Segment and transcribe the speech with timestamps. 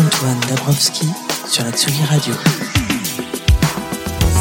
[0.00, 1.10] Antoine Dabrowski
[1.46, 2.79] sur la Tsugi Radio.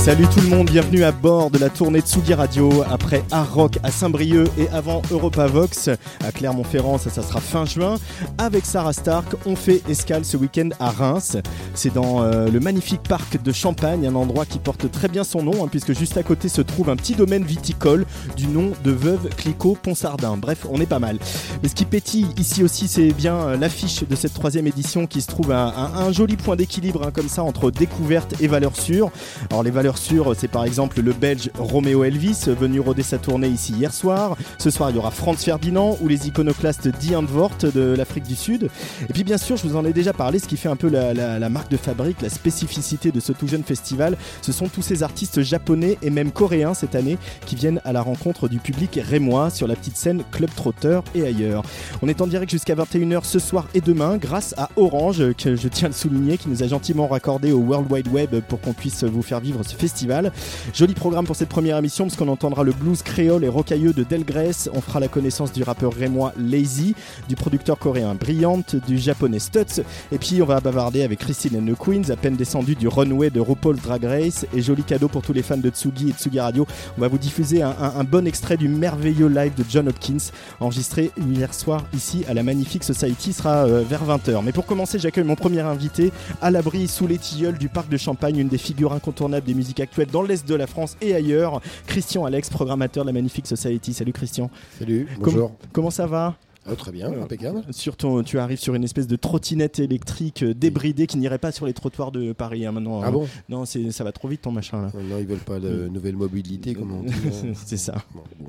[0.09, 3.77] Salut tout le monde, bienvenue à bord de la tournée Tsugi Radio après Art Rock
[3.83, 5.87] à Saint-Brieuc et avant Europa Vox
[6.25, 7.97] à Clermont-Ferrand, ça, ça sera fin juin.
[8.39, 11.37] Avec Sarah Stark, on fait escale ce week-end à Reims.
[11.75, 15.43] C'est dans euh, le magnifique parc de Champagne, un endroit qui porte très bien son
[15.43, 18.89] nom hein, puisque juste à côté se trouve un petit domaine viticole du nom de
[18.89, 20.37] Veuve Clicquot Ponsardin.
[20.37, 21.19] Bref, on est pas mal.
[21.61, 25.21] Mais ce qui pétille ici aussi, c'est bien euh, l'affiche de cette troisième édition qui
[25.21, 29.11] se trouve à, un joli point d'équilibre hein, comme ça entre découverte et valeurs sûres.
[29.51, 33.49] Alors les valeurs sûres, c'est par exemple le Belge Roméo Elvis venu rôder sa tournée
[33.49, 34.37] ici hier soir.
[34.57, 38.35] Ce soir, il y aura Franz Ferdinand ou les iconoclastes d'Ian Vort de l'Afrique du
[38.35, 38.69] Sud.
[39.09, 40.89] Et puis bien sûr, je vous en ai déjà parlé, ce qui fait un peu
[40.89, 45.03] la, marque de fabrique, la spécificité de ce tout jeune festival, ce sont tous ces
[45.03, 49.49] artistes japonais et même coréens cette année qui viennent à la rencontre du public rémois
[49.49, 51.63] sur la petite scène Club Trotter et ailleurs.
[52.01, 55.67] On est en direct jusqu'à 21h ce soir et demain grâce à Orange, que je
[55.67, 59.03] tiens à souligner, qui nous a gentiment raccordé au World Wide Web pour qu'on puisse
[59.03, 60.31] vous faire vivre ce festival.
[60.73, 64.03] Joli programme pour cette première émission parce qu'on entendra le blues créole et rocailleux de
[64.03, 66.95] Delgrès, on fera la connaissance du rappeur rémois Lazy,
[67.27, 71.73] du producteur coréen Brillante, du japonais Stutz, et puis on va bavarder avec Christine and
[71.73, 75.21] the Queens, à peine descendu du runway de RuPaul Drag Race, et joli cadeau pour
[75.21, 76.67] tous les fans de Tsugi et Tsugi Radio,
[76.97, 81.53] on va vous diffuser un bon extrait du merveilleux live de John Hopkins, enregistré hier
[81.53, 84.41] soir ici à la Magnifique Society, sera euh, vers 20h.
[84.43, 86.11] Mais pour commencer, j'accueille mon premier invité,
[86.41, 89.68] à l'abri sous les tilleuls du parc de Champagne, une des figures incontournables des musiques
[89.79, 93.93] actuelles dans l'est de la France et ailleurs, Christian Alex, programmateur de la Magnifique Society.
[93.93, 94.49] Salut Christian.
[94.79, 95.51] Salut, Com- bonjour.
[95.71, 96.35] Comment ça va?
[96.71, 97.63] Ah, très bien, impeccable.
[97.71, 101.51] sur ton, tu arrives sur une espèce de trottinette électrique euh, débridée qui n'irait pas
[101.51, 103.01] sur les trottoirs de Paris hein, maintenant.
[103.01, 103.11] Ah hein.
[103.11, 104.91] bon Non, c'est, ça va trop vite ton machin là.
[105.01, 107.13] Non, ils veulent pas de nouvelle mobilité, comme on dit.
[107.13, 107.53] hein.
[107.65, 107.95] C'est ça.
[108.13, 108.47] Bon, bon.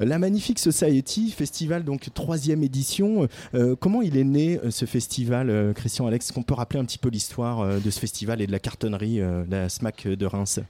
[0.00, 3.28] La Magnifique Society, festival donc troisième édition.
[3.54, 6.26] Euh, comment il est né euh, ce festival, euh, Christian Alex?
[6.26, 8.58] Est-ce qu'on peut rappeler un petit peu l'histoire euh, de ce festival et de la
[8.58, 10.60] cartonnerie euh, de la SMAC de Reims?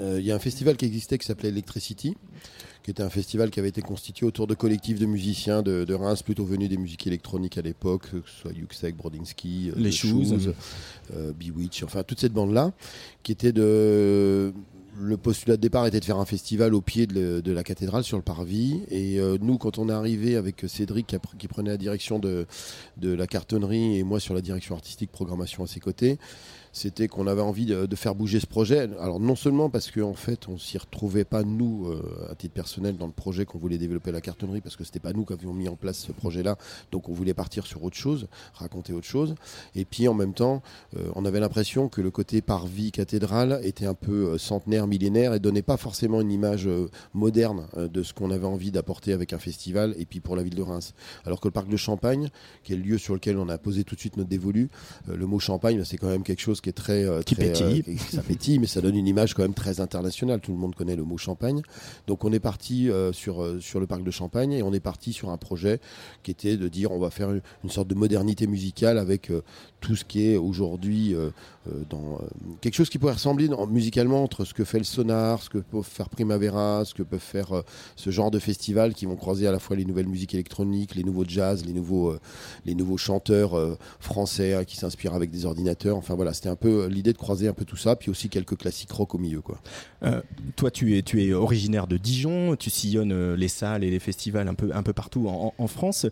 [0.00, 2.16] Euh, Il y a un festival qui existait qui s'appelait Electricity,
[2.84, 5.94] qui était un festival qui avait été constitué autour de collectifs de musiciens de, de
[5.94, 9.90] Reims, plutôt venus des musiques électroniques à l'époque, que ce soit Yuxek, Brodinski, euh, Les
[9.90, 10.32] Shoes.
[11.16, 12.72] euh, Bewitch, enfin toute cette bande-là,
[13.22, 14.52] qui était de.
[15.00, 17.64] Le postulat de départ était de faire un festival au pied de, le- de la
[17.64, 18.78] cathédrale sur le parvis.
[18.92, 21.76] Et euh, nous, quand on est arrivé avec Cédric qui, a pr- qui prenait la
[21.76, 22.46] direction de,
[22.98, 26.16] de la cartonnerie et moi sur la direction artistique programmation à ses côtés,
[26.74, 28.88] c'était qu'on avait envie de, faire bouger ce projet.
[29.00, 32.52] Alors non seulement parce qu'en en fait on s'y retrouvait pas nous euh, à titre
[32.52, 35.32] personnel dans le projet qu'on voulait développer la cartonnerie parce que c'était pas nous qui
[35.32, 36.58] avions mis en place ce projet-là,
[36.90, 39.36] donc on voulait partir sur autre chose, raconter autre chose.
[39.76, 40.62] Et puis en même temps,
[40.96, 45.32] euh, on avait l'impression que le côté parvis cathédrale était un peu euh, centenaire, millénaire
[45.32, 46.68] et donnait pas forcément une image
[47.12, 50.56] moderne de ce qu'on avait envie d'apporter avec un festival et puis pour la ville
[50.56, 50.94] de Reims.
[51.24, 52.30] Alors que le parc de Champagne,
[52.64, 54.70] qui est le lieu sur lequel on a posé tout de suite notre dévolu,
[55.06, 57.84] le mot Champagne, c'est quand même quelque chose qui est très, euh, Qui très, pétille.
[57.88, 60.40] euh, ça pétille, mais ça donne une image quand même très internationale.
[60.40, 61.60] Tout le monde connaît le mot Champagne.
[62.06, 64.80] Donc on est parti euh, sur, euh, sur le parc de Champagne et on est
[64.80, 65.78] parti sur un projet
[66.22, 69.42] qui était de dire on va faire une, une sorte de modernité musicale avec euh,
[69.80, 71.14] tout ce qui est aujourd'hui
[71.90, 72.18] dans
[72.62, 75.58] quelque chose qui pourrait ressembler dans- musicalement entre ce que fait le Sonar, ce que
[75.58, 77.62] peut faire Primavera, ce que peuvent faire
[77.96, 81.04] ce genre de festivals qui vont croiser à la fois les nouvelles musiques électroniques, les
[81.04, 82.14] nouveaux jazz, les nouveaux,
[82.64, 85.96] les nouveaux chanteurs français hein, qui s'inspirent avec des ordinateurs.
[85.98, 88.28] Enfin voilà, c'était un peu euh, l'idée de croiser un peu tout ça, puis aussi
[88.28, 89.40] quelques classiques rock au milieu.
[89.40, 89.60] Quoi.
[90.04, 90.22] Euh,
[90.56, 93.98] toi, tu es, tu es originaire de Dijon, tu sillonnes euh, les salles et les
[93.98, 96.06] festivals un peu, un peu partout en, France.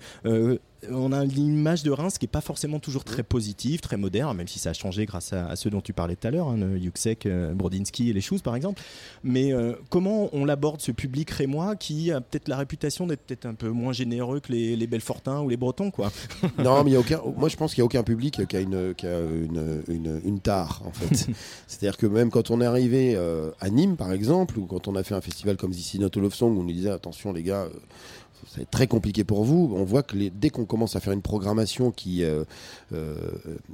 [0.90, 4.49] On a l'image de Reims qui est pas forcément toujours très positive, très moderne, même
[4.49, 6.58] si ça a changé grâce à, à ceux dont tu parlais tout à l'heure, hein,
[6.76, 8.82] Yuxek, euh, Brodinski et les choses par exemple.
[9.23, 13.46] Mais euh, comment on l'aborde ce public rémois qui a peut-être la réputation d'être peut-être
[13.46, 16.11] un peu moins généreux que les, les Belfortins ou les Bretons, quoi?
[16.58, 17.20] Non, mais y a aucun.
[17.37, 20.20] Moi, je pense qu'il n'y a aucun public qui a une, qui a une, une,
[20.25, 21.29] une tare, en fait.
[21.67, 24.96] C'est-à-dire que même quand on est arrivé euh, à Nîmes, par exemple, ou quand on
[24.96, 27.43] a fait un festival comme This Is Not Love Song, on nous disait attention, les
[27.43, 27.69] gars.
[28.42, 29.72] Euh, être très compliqué pour vous.
[29.74, 32.44] On voit que dès qu'on commence à faire une programmation qui euh,
[32.92, 33.14] euh,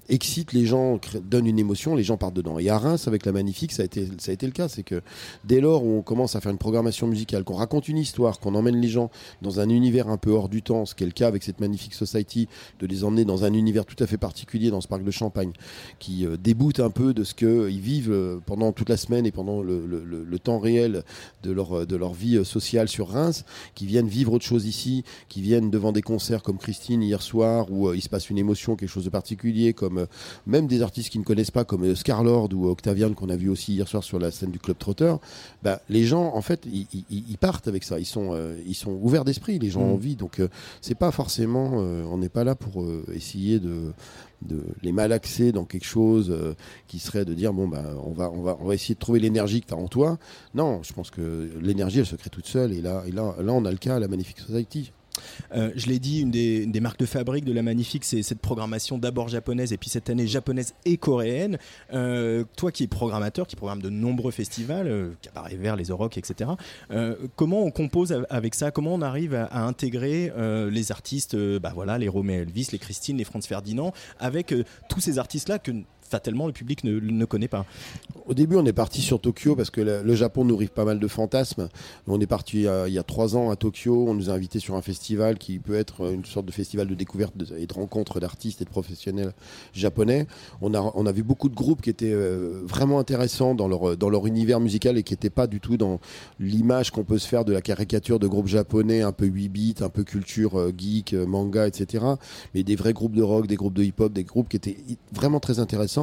[0.08, 2.58] excite les gens, donne une émotion, les gens partent dedans.
[2.58, 4.68] Et à Reims, avec la Magnifique, ça a été, ça a été le cas.
[4.68, 5.00] C'est que
[5.44, 8.54] dès lors où on commence à faire une programmation musicale, qu'on raconte une histoire, qu'on
[8.54, 9.10] emmène les gens
[9.42, 11.60] dans un univers un peu hors du temps, ce qui est le cas avec cette
[11.60, 12.48] Magnifique Society,
[12.80, 15.52] de les emmener dans un univers tout à fait particulier dans ce parc de Champagne,
[15.98, 19.62] qui euh, déboute un peu de ce qu'ils vivent pendant toute la semaine et pendant
[19.62, 21.02] le, le temps réel
[21.42, 23.44] de leur, de leur vie sociale sur Reims,
[23.74, 27.66] qui viennent vivre autre chose ici, qui viennent devant des concerts comme Christine hier soir,
[27.70, 30.06] où euh, il se passe une émotion, quelque chose de particulier, comme euh,
[30.46, 33.48] même des artistes qui ne connaissent pas, comme euh, Scarlord ou Octavian qu'on a vu
[33.48, 35.14] aussi hier soir sur la scène du Club Trotter,
[35.62, 37.98] bah, les gens, en fait, ils partent avec ça.
[37.98, 39.94] Ils sont, ils sont ouverts d'esprit, les gens ont mm.
[39.94, 40.16] envie.
[40.16, 40.40] Donc,
[40.80, 43.92] c'est pas forcément, on n'est pas là pour essayer de
[44.42, 46.34] de les malaxer dans quelque chose
[46.86, 49.20] qui serait de dire bon bah on va on va on va essayer de trouver
[49.20, 50.18] l'énergie que tu as en toi.
[50.54, 53.52] Non, je pense que l'énergie elle se crée toute seule et là et là là
[53.52, 54.92] on a le cas la Magnifique Society.
[55.54, 58.98] Euh, je l'ai dit, une des, marques de fabrique de la Magnifique, c'est cette programmation
[58.98, 61.58] d'abord japonaise et puis cette année japonaise et coréenne.
[61.92, 66.18] Euh, toi qui es programmateur, qui programme de nombreux festivals, euh, Cabaret Vert, les Orocs,
[66.18, 66.50] etc.,
[67.36, 68.70] comment on compose avec ça?
[68.70, 70.32] Comment on arrive à, intégrer
[70.70, 74.54] les artistes, bah voilà, les Romé Elvis, les Christine, les Franz Ferdinand, avec
[74.88, 75.72] tous ces artistes-là que
[76.08, 77.66] fatalement le public ne, ne, connaît pas.
[78.26, 81.08] Au début, on est parti sur Tokyo parce que le, Japon nourrit pas mal de
[81.08, 81.68] fantasmes.
[82.06, 84.06] On est parti il y a trois ans à Tokyo.
[84.08, 86.94] On nous a invités sur un festival qui peut être une sorte de festival de
[86.94, 89.32] découverte et de rencontre d'artistes et de professionnels
[89.72, 90.26] japonais.
[90.60, 93.96] On a, on a vu beaucoup de groupes qui étaient euh, vraiment intéressants dans leur,
[93.96, 96.00] dans leur univers musical et qui n'étaient pas du tout dans
[96.40, 99.74] l'image qu'on peut se faire de la caricature de groupes japonais un peu 8 bits,
[99.80, 102.04] un peu culture euh, geek, euh, manga, etc.
[102.54, 104.76] Mais des vrais groupes de rock, des groupes de hip-hop, des groupes qui étaient
[105.12, 105.97] vraiment très intéressants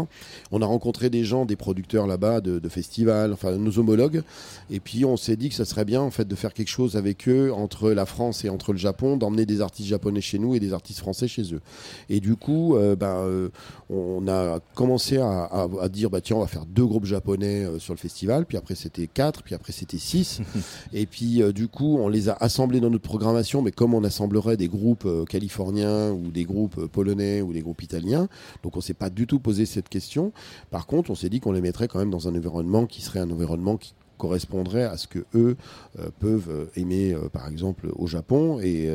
[0.52, 4.24] on a rencontré des gens, des producteurs là-bas de, festivals, enfin nos homologues,
[4.70, 6.98] et puis on s'est dit que ça serait bien en fait de faire quelque chose
[6.98, 10.56] avec eux entre la France et entre le Japon, d'emmener des artistes japonais chez nous
[10.56, 11.62] et des artistes français chez eux.
[12.10, 13.50] Et du coup, euh, ben, euh,
[13.90, 17.94] on a commencé à, dire bah tiens on va faire deux groupes japonais euh, sur
[17.94, 20.42] le festival, puis après c'était quatre, puis après c'était six,
[20.94, 24.58] et puis du coup on les a assemblés dans notre programmation, mais comme on assemblerait
[24.58, 28.28] des groupes californiens ou des groupes polonais ou des groupes italiens,
[28.64, 30.32] donc on s'est pas du tout posé cette question.
[30.72, 33.20] Par contre, on s'est dit qu'on les mettrait quand même dans un environnement qui serait
[33.20, 35.56] un environnement qui correspondrait à ce que eux
[36.00, 38.90] euh, peuvent euh, aimer euh, par exemple au Japon et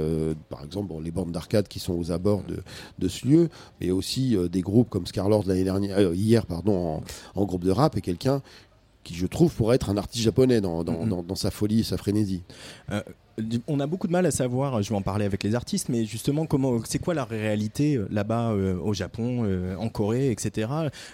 [0.49, 2.43] par exemple les bandes d'arcade qui sont aux abords
[2.99, 3.49] de, ce lieu
[3.81, 7.03] mais aussi des groupes comme Scarlord l'année dernière hier pardon
[7.35, 8.43] en, groupe de rap et quelqu'un
[9.03, 11.37] qui je trouve pourrait être un artiste japonais dans, dans, mm-hmm.
[11.37, 12.43] sa folie et sa frénésie
[13.67, 16.05] on a beaucoup de mal à savoir, je vais en parler avec les artistes, mais
[16.05, 20.69] justement, comment, c'est quoi la réalité euh, là-bas euh, au Japon, euh, en Corée, etc.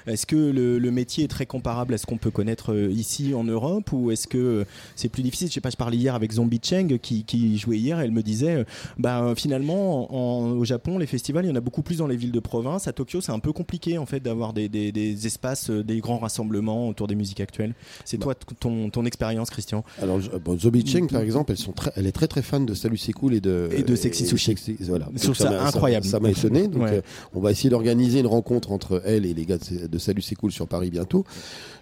[0.07, 3.93] Est-ce que le, métier est très comparable à ce qu'on peut connaître ici en Europe
[3.93, 4.65] ou est-ce que
[4.95, 5.49] c'est plus difficile?
[5.49, 8.65] Je sais pas, je parlais hier avec Zombie Cheng qui, jouait hier, elle me disait,
[8.97, 10.11] bah, finalement,
[10.57, 12.89] au Japon, les festivals, il y en a beaucoup plus dans les villes de province.
[12.89, 17.09] À Tokyo, c'est un peu compliqué en fait d'avoir des, espaces, des grands rassemblements autour
[17.09, 17.75] des musiques actuelles.
[18.05, 18.35] C'est bah.
[18.35, 18.55] toi
[18.91, 19.85] ton, expérience, Christian?
[20.01, 20.19] Alors,
[20.59, 23.13] Zombie Cheng, par exemple, elles sont très, elle est très très fan de Salut c'est
[23.13, 24.55] cool et de et de Sexy Sushi.
[24.83, 25.09] voilà.
[25.17, 26.07] Je trouve ça, incroyable.
[26.07, 26.69] Ça m'a étonné.
[26.69, 27.01] Donc euh,
[27.35, 30.53] on va essayer d'organiser une rencontre entre elle et les gars de, Salut c'est cool
[30.53, 31.25] sur Paris bientôt.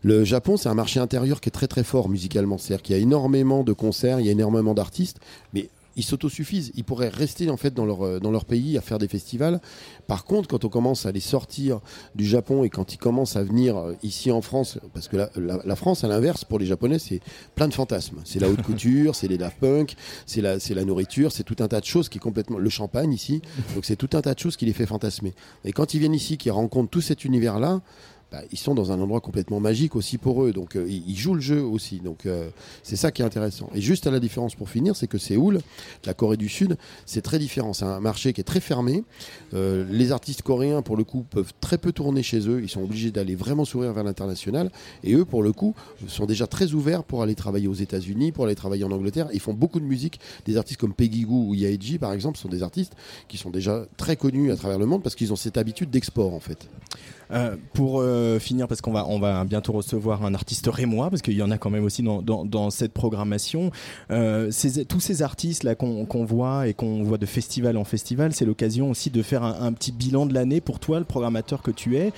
[0.03, 2.57] Le Japon, c'est un marché intérieur qui est très très fort musicalement.
[2.57, 5.19] C'est-à-dire qu'il y a énormément de concerts, il y a énormément d'artistes,
[5.53, 6.73] mais ils s'autosuffisent.
[6.75, 9.61] Ils pourraient rester en fait dans leur, euh, dans leur pays à faire des festivals.
[10.07, 11.81] Par contre, quand on commence à les sortir
[12.15, 15.31] du Japon et quand ils commencent à venir euh, ici en France, parce que la,
[15.37, 17.21] la, France, à l'inverse, pour les Japonais, c'est
[17.55, 18.21] plein de fantasmes.
[18.25, 19.95] C'est la haute couture, c'est les Daft Punk,
[20.27, 22.59] c'est la, c'est la nourriture, c'est tout un tas de choses qui est complètement.
[22.59, 23.43] Le champagne ici.
[23.75, 25.35] Donc c'est tout un tas de choses qui les fait fantasmer.
[25.65, 27.81] Et quand ils viennent ici, qu'ils rencontrent tout cet univers-là,
[28.31, 30.53] bah, ils sont dans un endroit complètement magique aussi pour eux.
[30.53, 32.01] Donc euh, ils jouent le jeu aussi.
[32.01, 32.49] Donc euh,
[32.83, 33.71] c'est ça qui est intéressant.
[33.75, 35.61] Et juste à la différence pour finir, c'est que Séoul,
[36.05, 36.77] la Corée du Sud,
[37.07, 37.73] c'est très différent.
[37.73, 39.05] C'est un marché qui est très fermé.
[39.55, 42.61] Euh, les artistes coréens, pour le coup, peuvent très peu tourner chez eux.
[42.63, 44.71] Ils sont obligés d'aller vraiment sourire vers l'international.
[45.03, 45.75] Et eux, pour le coup,
[46.09, 49.29] sont déjà très ouverts pour aller travailler aux États-Unis, pour aller travailler en Angleterre.
[49.33, 50.19] Ils font beaucoup de musique.
[50.45, 52.95] Des artistes comme Peggy Goo ou Yaeji, par exemple, sont des artistes
[53.29, 56.35] qui sont déjà très connus à travers le monde parce qu'ils ont cette habitude d'export,
[56.35, 56.69] en fait.
[57.31, 61.23] Euh, pour euh, finir, parce qu'on va, on va bientôt recevoir un artiste rémois, parce
[61.23, 63.71] qu'il y en a quand même aussi dans, cette programmation.
[64.11, 64.51] Euh,
[64.89, 68.91] tous ces artistes là qu'on voit et qu'on voit de festival en festival, c'est l'occasion
[68.91, 72.13] aussi de faire un, petit bilan de l'année pour toi, le programmateur que tu es.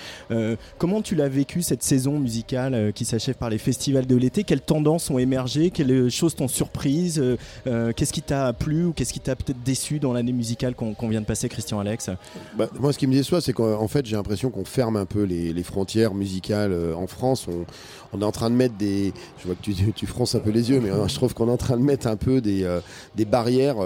[0.79, 4.45] comment tu l'as vécu cette saison musicale qui s'achève par les festivals de l'été?
[4.45, 5.71] Quelles tendances ont émergé?
[5.71, 7.23] Quelles choses t'ont surprise?
[7.65, 11.21] Qu'est-ce qui t'a plu ou qu'est-ce qui t'a peut-être déçu dans l'année musicale qu'on vient
[11.21, 12.11] de passer, Christian Alex?
[12.57, 15.23] Bah, Moi, ce qui me déçoit, c'est qu'en fait, j'ai l'impression qu'on ferme un peu
[15.23, 17.47] les, frontières entière musicale en France.
[17.49, 17.65] On,
[18.13, 19.13] on est en train de mettre des.
[19.39, 21.53] Je vois que tu, tu fronces un peu les yeux, mais je trouve qu'on est
[21.53, 22.67] en train de mettre un peu des,
[23.15, 23.77] des barrières.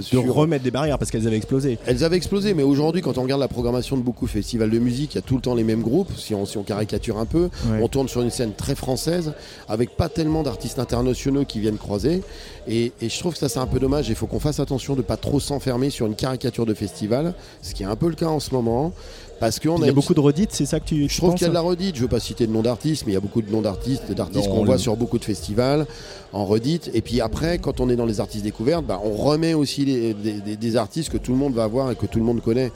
[0.00, 0.24] sur...
[0.24, 1.78] De remettre des barrières parce qu'elles avaient explosé.
[1.86, 4.78] Elles avaient explosé, mais aujourd'hui, quand on regarde la programmation de beaucoup de festivals de
[4.78, 6.10] musique, il y a tout le temps les mêmes groupes.
[6.16, 7.48] Si on, si on caricature un peu,
[7.80, 9.32] on tourne sur une scène très française,
[9.68, 12.22] avec pas tellement d'artistes internationaux qui viennent croiser.
[12.68, 14.08] Et, je trouve que ça, c'est un peu dommage.
[14.08, 17.74] Il faut qu'on fasse attention de pas trop s'enfermer sur une caricature de festival, ce
[17.74, 18.92] qui est un peu le cas en ce moment.
[19.40, 21.42] Parce qu'on il y a, beaucoup de redites, c'est ça que tu, Je trouve qu'il
[21.42, 21.96] y a de la redite.
[21.96, 24.12] Je veux pas citer de nom d'artistes, mais il y a beaucoup de noms d'artistes,
[24.12, 25.86] d'artistes qu'on voit sur beaucoup de festivals
[26.34, 26.90] en redite.
[26.92, 30.76] Et puis après, quand on est dans les artistes découvertes, bah, on remet aussi des,
[30.76, 32.70] artistes que tout le monde va voir et que tout le monde connaît.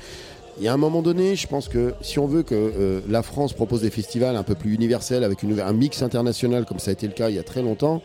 [0.58, 3.22] Il y a un moment donné, je pense que si on veut que euh, la
[3.22, 6.90] France propose des festivals un peu plus universels, avec une, un mix international comme ça
[6.90, 8.02] a été le cas il y a très longtemps,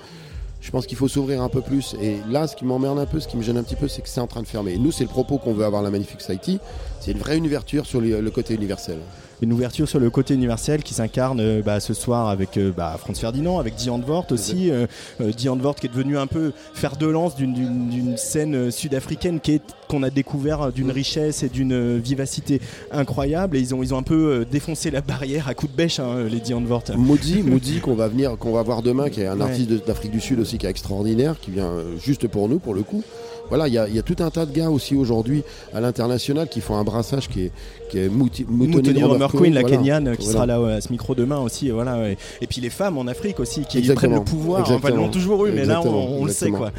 [0.61, 1.95] je pense qu'il faut s'ouvrir un peu plus.
[2.01, 4.01] Et là, ce qui m'emmerde un peu, ce qui me gêne un petit peu, c'est
[4.01, 4.73] que c'est en train de fermer.
[4.73, 6.59] Et nous, c'est le propos qu'on veut avoir la Magnifique Society.
[6.99, 8.99] C'est une vraie ouverture sur le côté universel
[9.41, 12.95] une ouverture sur le côté universel qui s'incarne euh, bah, ce soir avec euh, bah,
[12.99, 14.69] Franz Ferdinand, avec Diane Vort aussi.
[14.71, 14.87] Euh,
[15.19, 19.39] Diane Vort qui est devenu un peu fer de lance d'une scène sud-africaine
[19.87, 23.57] qu'on a découvert d'une richesse et d'une vivacité incroyable.
[23.57, 26.25] Et ils ont, ils ont un peu défoncé la barrière à coups de bêche, hein,
[26.29, 26.83] les Diane Vort.
[26.97, 30.21] Maudit, Maudit qu'on va venir, qu'on va voir demain, qui est un artiste d'Afrique du
[30.21, 31.71] Sud aussi qui est extraordinaire, qui vient
[32.03, 33.03] juste pour nous, pour le coup
[33.49, 36.75] voilà, il y, a tout un tas de gars aussi aujourd'hui à l'international qui font
[36.75, 37.51] un brassage qui est,
[37.89, 41.69] qui est Mouti, Queen, la Kenyane, qui sera là à ce micro demain aussi.
[41.69, 44.69] Voilà, et, puis les femmes en Afrique aussi qui prennent le pouvoir.
[44.71, 46.71] Enfin, elles l'ont toujours eu, mais là on, le sait quoi.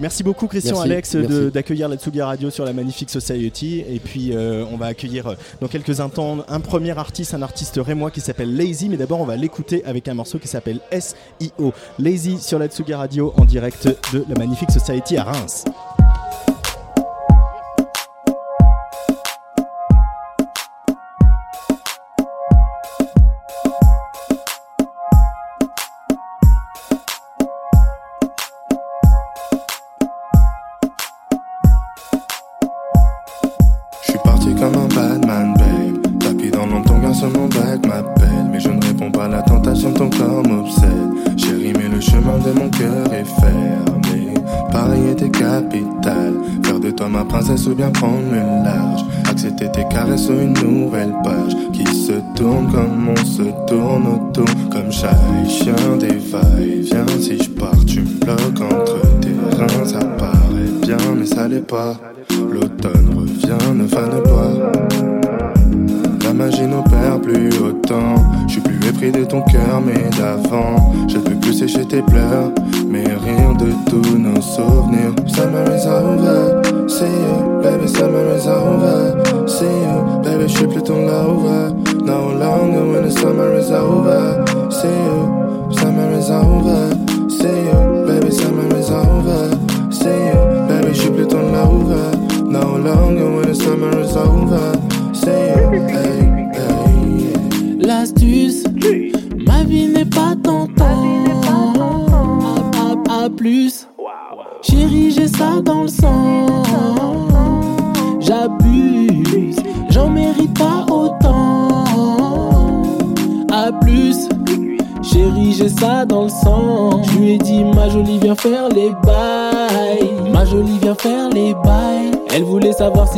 [0.00, 3.84] Merci beaucoup Christian Alex d'accueillir la Tsuga Radio sur la Magnifique Society.
[3.88, 7.80] Et puis euh, on va accueillir euh, dans quelques instants un premier artiste, un artiste
[7.84, 8.88] rémois qui s'appelle Lazy.
[8.88, 11.72] Mais d'abord on va l'écouter avec un morceau qui s'appelle SIO.
[11.98, 15.64] Lazy sur la Tsuga Radio en direct de la Magnifique Society à Reims.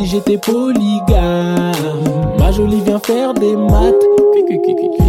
[0.01, 1.71] Si j'étais polygame.
[2.39, 3.95] Ma jolie, viens faire des maths.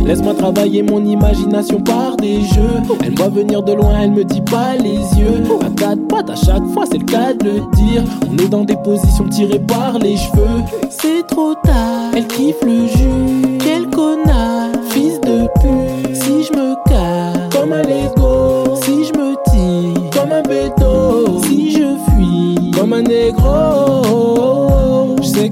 [0.05, 2.83] Laisse-moi travailler mon imagination par des jeux.
[3.05, 5.43] Elle voit venir de loin, elle me dit pas les yeux.
[5.65, 8.03] À quatre pattes à chaque fois, c'est le cas de le dire.
[8.31, 10.63] On est dans des positions tirées par les cheveux.
[10.91, 13.59] C'est trop tard, elle kiffe le jus.
[13.65, 16.15] Quel connard, fils de pute.
[16.15, 21.71] Si je me casse comme un Lego, si je me tire comme un béton, si
[21.71, 24.32] je fuis comme un négro,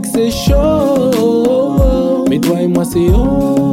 [0.00, 2.24] que c'est chaud.
[2.28, 3.70] Mais toi et moi, c'est haut.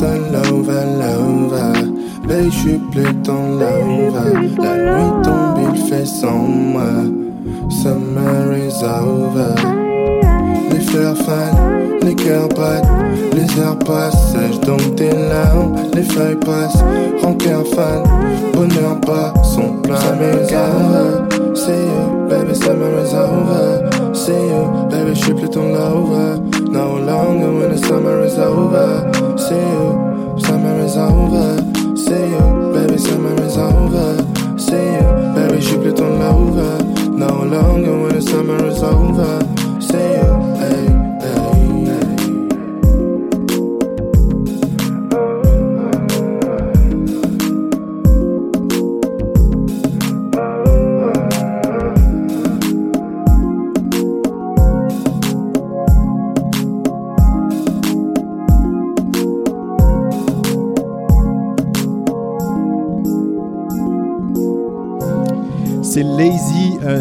[0.00, 0.18] Mr.
[0.32, 1.90] Lover, Lover.
[2.26, 4.32] Babe, je suis plus ton lover.
[4.62, 6.82] La nuit tombe, il fait sans moi.
[7.68, 9.54] Summer is over.
[10.70, 12.88] Les fleurs fanent, les cœurs battent.
[13.32, 15.74] Les heures passent, sèche donc tes larmes.
[15.94, 16.82] Les feuilles passent,
[17.22, 18.04] rancœur fan.
[18.54, 22.09] Bonheur bas, son plein Summer is
[22.60, 24.14] summer is over.
[24.14, 26.38] See you, baby, plus ton lover.
[26.70, 28.88] No longer when the summer is over.
[29.38, 31.48] See you, summer is over.
[31.96, 34.08] See you, baby, summer is over.
[34.58, 36.84] See you, baby, plus ton lover.
[37.10, 39.39] No longer when the summer is over.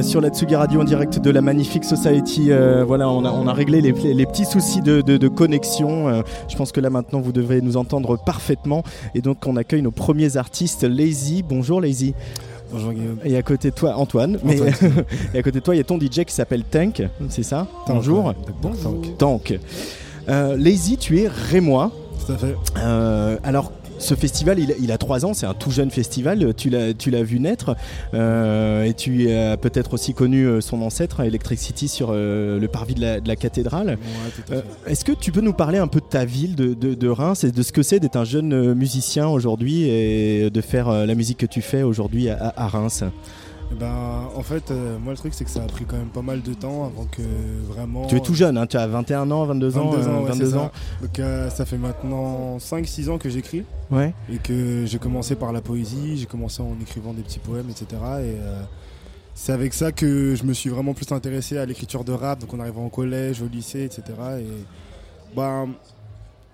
[0.09, 2.47] Sur la Tsugi Radio en direct de la Magnifique Society.
[2.51, 6.07] Euh, voilà, on a, on a réglé les, les petits soucis de, de- de connexion.
[6.09, 8.81] Euh, je pense que là maintenant vous devez nous entendre parfaitement.
[9.13, 10.83] Et donc on accueille nos premiers artistes.
[10.83, 12.15] Lazy, bonjour Lazy.
[12.71, 13.19] Bonjour Guillaume.
[13.23, 14.39] Et à côté de toi, Antoine.
[14.43, 14.57] Mais
[15.35, 17.67] et à côté de toi, il y a ton DJ qui s'appelle Tank, c'est ça
[17.87, 18.33] Bonjour.
[18.63, 19.01] Bonjour.
[19.19, 19.59] Tank.
[20.27, 21.91] Euh, Lazy, tu es rémois.
[22.25, 22.55] Tout à fait.
[23.43, 26.93] Alors, ce festival, il, il a trois ans, c'est un tout jeune festival, tu l'as,
[26.93, 27.75] tu l'as vu naître,
[28.13, 32.67] euh, et tu as peut-être aussi connu euh, son ancêtre, Electric City, sur euh, le
[32.67, 33.89] parvis de la, de la cathédrale.
[33.89, 36.95] Ouais, Euh, est-ce que tu peux nous parler un peu de ta ville, de, de-
[36.95, 40.61] de Reims, et de ce que c'est d'être un jeune euh, musicien aujourd'hui et de
[40.61, 43.03] faire euh, la musique que tu fais aujourd'hui à, à Reims?
[43.77, 46.23] Ben, en fait, euh, moi le truc c'est que ça a pris quand même pas
[46.23, 47.21] mal de temps avant que
[47.67, 48.07] vraiment.
[48.07, 50.29] Tu es tout jeune, hein, tu as 21 ans, 22 ans, 22 ans, euh, ouais,
[50.29, 50.71] 22 c'est ans.
[50.73, 51.01] ça.
[51.05, 54.13] Donc euh, ça fait maintenant 5-6 ans que j'écris Ouais.
[54.31, 57.85] et que j'ai commencé par la poésie, j'ai commencé en écrivant des petits poèmes, etc.
[57.91, 57.95] Et
[58.41, 58.61] euh,
[59.35, 62.39] c'est avec ça que je me suis vraiment plus intéressé à l'écriture de rap.
[62.39, 64.01] Donc on arrive en collège, au lycée, etc.
[64.39, 64.47] Et
[65.35, 65.65] bah,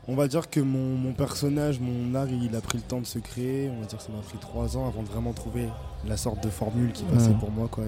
[0.07, 3.05] on va dire que mon, mon personnage, mon art, il a pris le temps de
[3.05, 3.69] se créer.
[3.69, 5.67] On va dire que ça m'a pris 3 ans avant de vraiment trouver
[6.07, 7.67] la sorte de formule qui passait pour moi.
[7.69, 7.85] Quoi.
[7.85, 7.87] Et-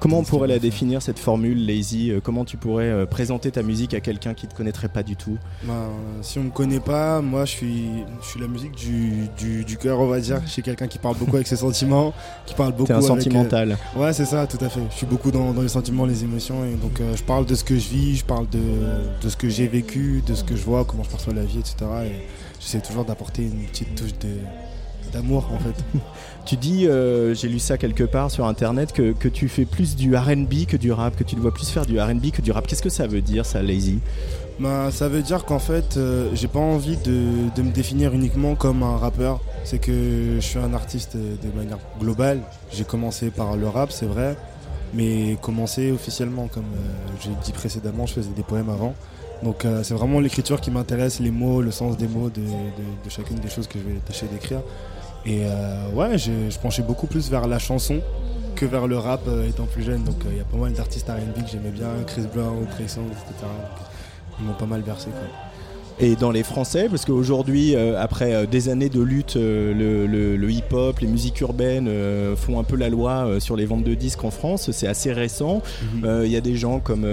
[0.00, 3.62] Comment on pourrait la définir cette formule lazy Euh, Comment tu pourrais euh, présenter ta
[3.62, 5.38] musique à quelqu'un qui te connaîtrait pas du tout?
[5.62, 5.88] Ben,
[6.20, 7.84] si on me connaît pas, moi je suis,
[8.22, 10.40] je suis la musique du, du, du cœur, on va dire.
[10.44, 12.12] Je suis quelqu'un qui parle beaucoup avec ses sentiments,
[12.46, 13.78] qui parle beaucoup T'es un avec, euh, sentimental.
[13.96, 14.80] Ouais, c'est ça, tout à fait.
[14.90, 16.64] Je suis beaucoup dans, dans les sentiments, les émotions.
[16.66, 18.60] Et donc euh, je parle de ce que je vis, je parle de,
[19.22, 21.60] de ce que j'ai vécu, de ce que je vois, comment je perçois la vie,
[21.60, 21.76] etc.
[22.06, 22.26] Et
[22.60, 24.28] j'essaie toujours d'apporter une petite touche de
[25.12, 25.98] d'amour en fait.
[26.44, 30.14] Tu dis, euh, j'ai lu ça quelque part sur internet, que, tu fais plus du
[30.14, 32.66] RB que du rap, que tu te vois plus faire du RB que du rap.
[32.66, 34.00] Qu'est-ce que ça veut dire ça, lazy?
[34.60, 38.82] Ben, ça veut dire qu'en fait, euh, j'ai pas envie de, me définir uniquement comme
[38.82, 39.40] un rappeur.
[39.64, 42.40] C'est que je suis un artiste de manière globale.
[42.70, 44.36] J'ai commencé par le rap, c'est vrai,
[44.92, 48.94] mais commencé officiellement, comme euh, j'ai dit précédemment, je faisais des poèmes avant.
[49.42, 52.40] Donc c'est vraiment l'écriture qui m'intéresse, les mots, le sens des mots de
[53.10, 54.60] chacune des choses que je vais tâcher d'écrire.
[55.26, 58.00] Et euh, ouais, je, penchais beaucoup plus vers la chanson
[58.56, 60.04] que vers le rap euh, étant plus jeune.
[60.04, 62.88] Donc euh, il y a pas mal d'artistes R&B que j'aimais bien, Chris Brown, Trey
[62.88, 63.34] Songz, etc.
[63.42, 63.86] Donc,
[64.38, 65.43] ils m'ont pas mal bercé quoi.
[66.00, 70.06] Et dans les Français, parce qu'aujourd'hui, euh, après euh, des années de lutte, euh, le,
[70.08, 71.88] le- le hip-hop, les musiques urbaines
[72.36, 74.70] font un peu la loi sur les ventes de disques en France.
[74.72, 75.62] C'est assez récent.
[76.04, 77.06] Euh, Il y a des gens comme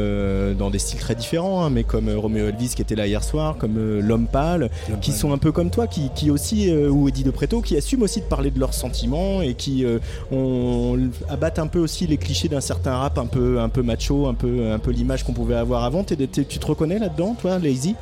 [0.58, 3.56] dans des styles très différents, hein, mais comme Romeo Elvis qui était là hier soir,
[3.60, 4.70] comme L'Homme Pâle,
[5.02, 8.04] qui sont un peu comme toi, qui, qui aussi, ou Eddie de Preto, qui assument
[8.04, 9.86] aussi de parler de leurs sentiments et qui
[11.30, 14.34] abattent un peu aussi les clichés d'un certain rap un peu, un peu macho, un
[14.34, 16.04] peu, un peu l'image qu'on pouvait avoir avant.
[16.04, 17.96] Tu te reconnais là-dedans, toi, Lazy?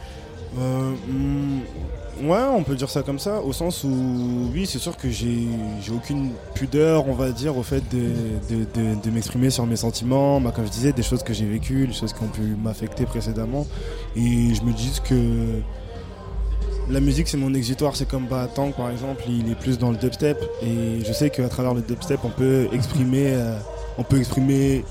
[0.57, 4.97] Euh, hmm, ouais, on peut dire ça comme ça, au sens où, oui, c'est sûr
[4.97, 5.47] que j'ai
[5.93, 10.71] aucune pudeur, on va dire, au fait de, m'exprimer sur mes sentiments, bah, comme je
[10.71, 13.65] disais, des choses que j'ai vécues, des choses qui ont pu m'affecter précédemment.
[14.15, 15.61] Et je me dis que
[16.89, 19.97] la musique, c'est mon exutoire, c'est comme Tank, par exemple, il est plus dans le
[19.97, 20.37] dubstep.
[20.63, 23.57] Et je sais qu'à travers le dubstep, on peut exprimer, euh,
[23.97, 24.83] on peut exprimer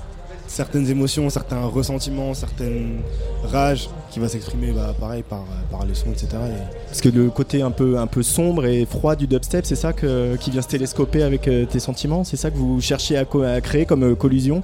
[0.49, 2.99] certaines émotions, certains ressentiments, certaines
[3.43, 6.27] rages qui va s'exprimer bah, pareil par, par les sons, etc.
[6.33, 9.75] Et Parce que le côté un peu, un peu sombre et froid du dubstep, c'est
[9.75, 12.23] ça que, qui vient se télescoper avec euh, tes sentiments?
[12.23, 14.63] C'est ça que vous cherchiez à, co- à créer comme euh, collusion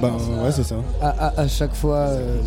[0.00, 0.12] ben
[0.44, 0.76] ouais, c'est ça.
[1.02, 2.40] à, à- à chaque fois, euh,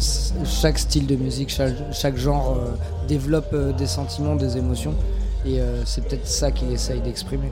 [0.46, 2.72] chaque style de musique, chaque, chaque genre euh,
[3.08, 4.94] développe euh, des sentiments, des émotions.
[5.46, 7.50] Et euh, c'est peut-être ça qu'il essaye d'exprimer.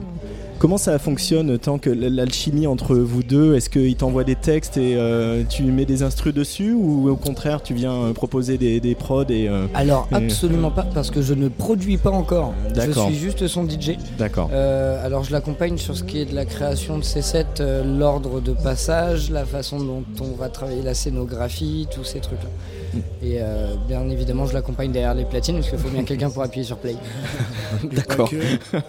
[0.60, 3.54] Comment ça fonctionne tant que l'alchimie entre vous deux?
[3.54, 6.74] Est-ce qu'il t'envoie des textes et euh, tu mets des instrus dessus?
[6.74, 10.70] Ou au contraire tu viens euh, proposer des, des prods et euh, Alors, Et- absolument
[10.70, 12.52] pas, parce que je ne produis pas encore.
[12.76, 13.96] Je suis juste son DJ.
[14.18, 14.50] D'accord.
[14.52, 17.46] Alors, je l'accompagne sur ce qui est de la création de ses sets,
[17.98, 22.50] l'ordre de passage, la façon dont on va travailler la scénographie, tous ces trucs-là.
[23.22, 26.42] Et euh, bien évidemment, je l'accompagne derrière les platines, parce qu'il faut bien quelqu'un pour
[26.42, 26.96] appuyer sur play.
[27.92, 28.30] D'accord.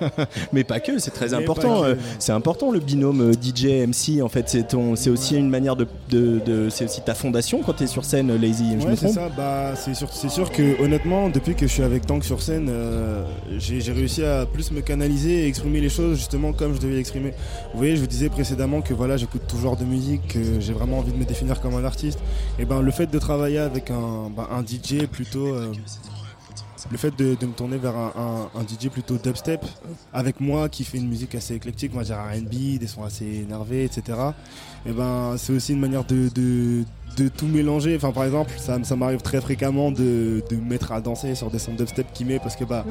[0.53, 1.83] Mais pas que, c'est très Mais important.
[1.83, 1.95] euh.
[2.19, 4.21] C'est important le binôme euh, DJ MC.
[4.23, 7.61] En fait, c'est ton, c'est aussi une manière de, de, de- c'est aussi ta fondation
[7.65, 8.71] quand tu es sur scène, Lazy.
[8.79, 9.29] Je me Ouais, c'est trompe ça.
[9.35, 12.67] Bah, c'est sûr, c'est sûr que honnêtement, depuis que je suis avec Tank sur scène,
[12.69, 13.23] euh,
[13.57, 16.95] j'ai j'ai réussi à plus me canaliser et exprimer les choses justement comme je devais
[16.95, 17.33] l'exprimer.
[17.73, 20.73] Vous voyez, je vous disais précédemment que voilà, j'écoute tout genre de musique, que j'ai
[20.73, 22.19] vraiment envie de me définir comme un artiste.
[22.59, 25.53] Et ben, le fait de travailler avec un, bah, un DJ plutôt.
[25.53, 25.73] euh,
[26.89, 29.63] le fait de, me tourner vers un, DJ plutôt dubstep,
[30.13, 33.85] avec moi qui fait une musique assez éclectique, va dire RB, des sons assez énervés,
[33.85, 34.17] etc.
[34.85, 36.83] Et ben, c'est aussi une manière de,
[37.17, 37.95] de tout mélanger.
[37.95, 41.49] Enfin, par exemple, ça, ça m'arrive très fréquemment de, de me mettre à danser sur
[41.49, 42.85] des sons dubstep qu'il met parce que, bah,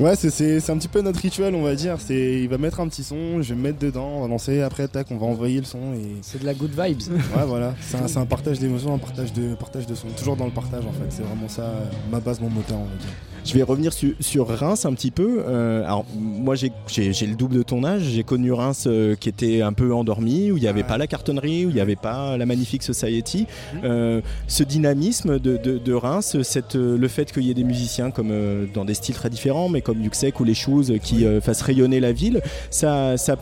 [0.00, 1.96] ouais, c'est- un petit peu notre rituel, on va dire.
[2.00, 4.62] C'est Il va mettre un petit son, je vais me mettre dedans, on va danser,
[4.62, 6.16] après, tac, on va envoyer le son et.
[6.22, 7.02] C'est de la good vibes.
[7.36, 10.08] Ouais, voilà, c'est un, partage d'émotions, un partage de, partage de son.
[10.08, 11.70] Toujours dans le partage en fait, c'est vraiment ça,
[12.10, 13.10] ma base, mon moteur, on va dire.
[13.46, 15.44] Je vais revenir su- sur Reims un petit peu.
[15.46, 18.02] Euh, alors, moi, j'ai- le double de ton âge.
[18.02, 20.86] J'ai connu Reims euh, qui était un peu endormi, où il n'y avait Ouais.
[20.88, 23.46] pas la cartonnerie, où il n'y avait pas la Magnifique Society.
[23.74, 23.80] Mhm.
[23.84, 28.10] Euh, ce dynamisme de, de- de Reims, cette, le fait qu'il y ait des musiciens
[28.10, 28.32] comme
[28.74, 32.12] dans des styles très différents, mais comme Yuxek ou les choses qui fassent rayonner la
[32.12, 33.16] ville, ça.
[33.16, 33.36] ça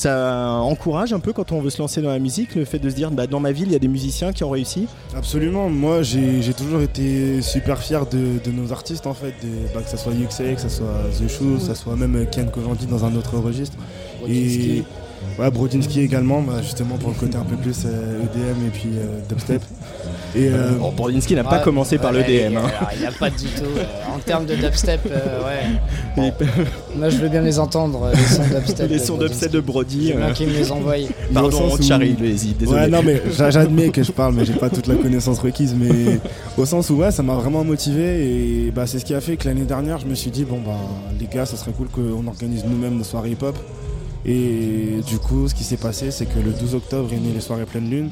[0.00, 2.88] ça encourage un peu quand on veut se lancer dans la musique, le fait de
[2.88, 4.86] se dire bah, dans ma ville il y a des musiciens qui ont réussi.
[5.14, 9.34] Absolument, moi j'ai toujours été super fier de, de nos artistes en fait,
[9.74, 10.86] bah, que ce soit Yuxek, que ce soit
[11.18, 13.76] The Shoes, que ce soit même Ken Kojandi dans un autre registre.
[14.26, 14.84] Et
[15.38, 18.90] ouais, Brodinski également, bah, justement pour le côté un peu plus euh, EDM et puis
[18.96, 19.62] euh, dubstep.
[20.36, 22.56] Et euh, Bon, Brodinski n'a pas Ouais, commencé par ouais, le DM.
[22.56, 22.62] hein.
[22.94, 23.64] Il n'y a pas du tout.
[23.76, 26.24] euh, en termes de dubstep, euh, ouais.
[26.96, 28.88] Moi, je veux bien les entendre, les sons dubstep.
[28.90, 30.12] les de sons d'upset de Brody.
[30.16, 30.64] Bien qu'ils me les le
[31.34, 32.80] Pardon, sens où- Charlie, vas-y, désolé.
[32.82, 35.74] Ouais, non, mais j'a- j'admets que je parle, mais j'ai pas toute la connaissance requise.
[35.76, 36.20] Mais
[36.56, 38.66] au sens où, ouais, ça m'a vraiment motivé.
[38.66, 40.60] Et bah, c'est ce qui a fait que l'année dernière, je me suis dit, bon,
[40.64, 40.76] bah,
[41.18, 43.56] les gars, ça serait cool qu'on organise nous-mêmes nos soirées hip-hop.
[44.24, 47.40] Et du coup, ce qui s'est passé, c'est que le 12 octobre est né les
[47.40, 48.10] soirées pleine lune.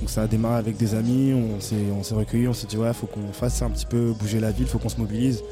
[0.00, 3.06] Donc ça a démarré avec des amis, on s'est, recueillis, on s'est dit, ouais, faut
[3.06, 5.42] qu'on fasse un petit peu bouger la ville, faut qu'on se mobilise.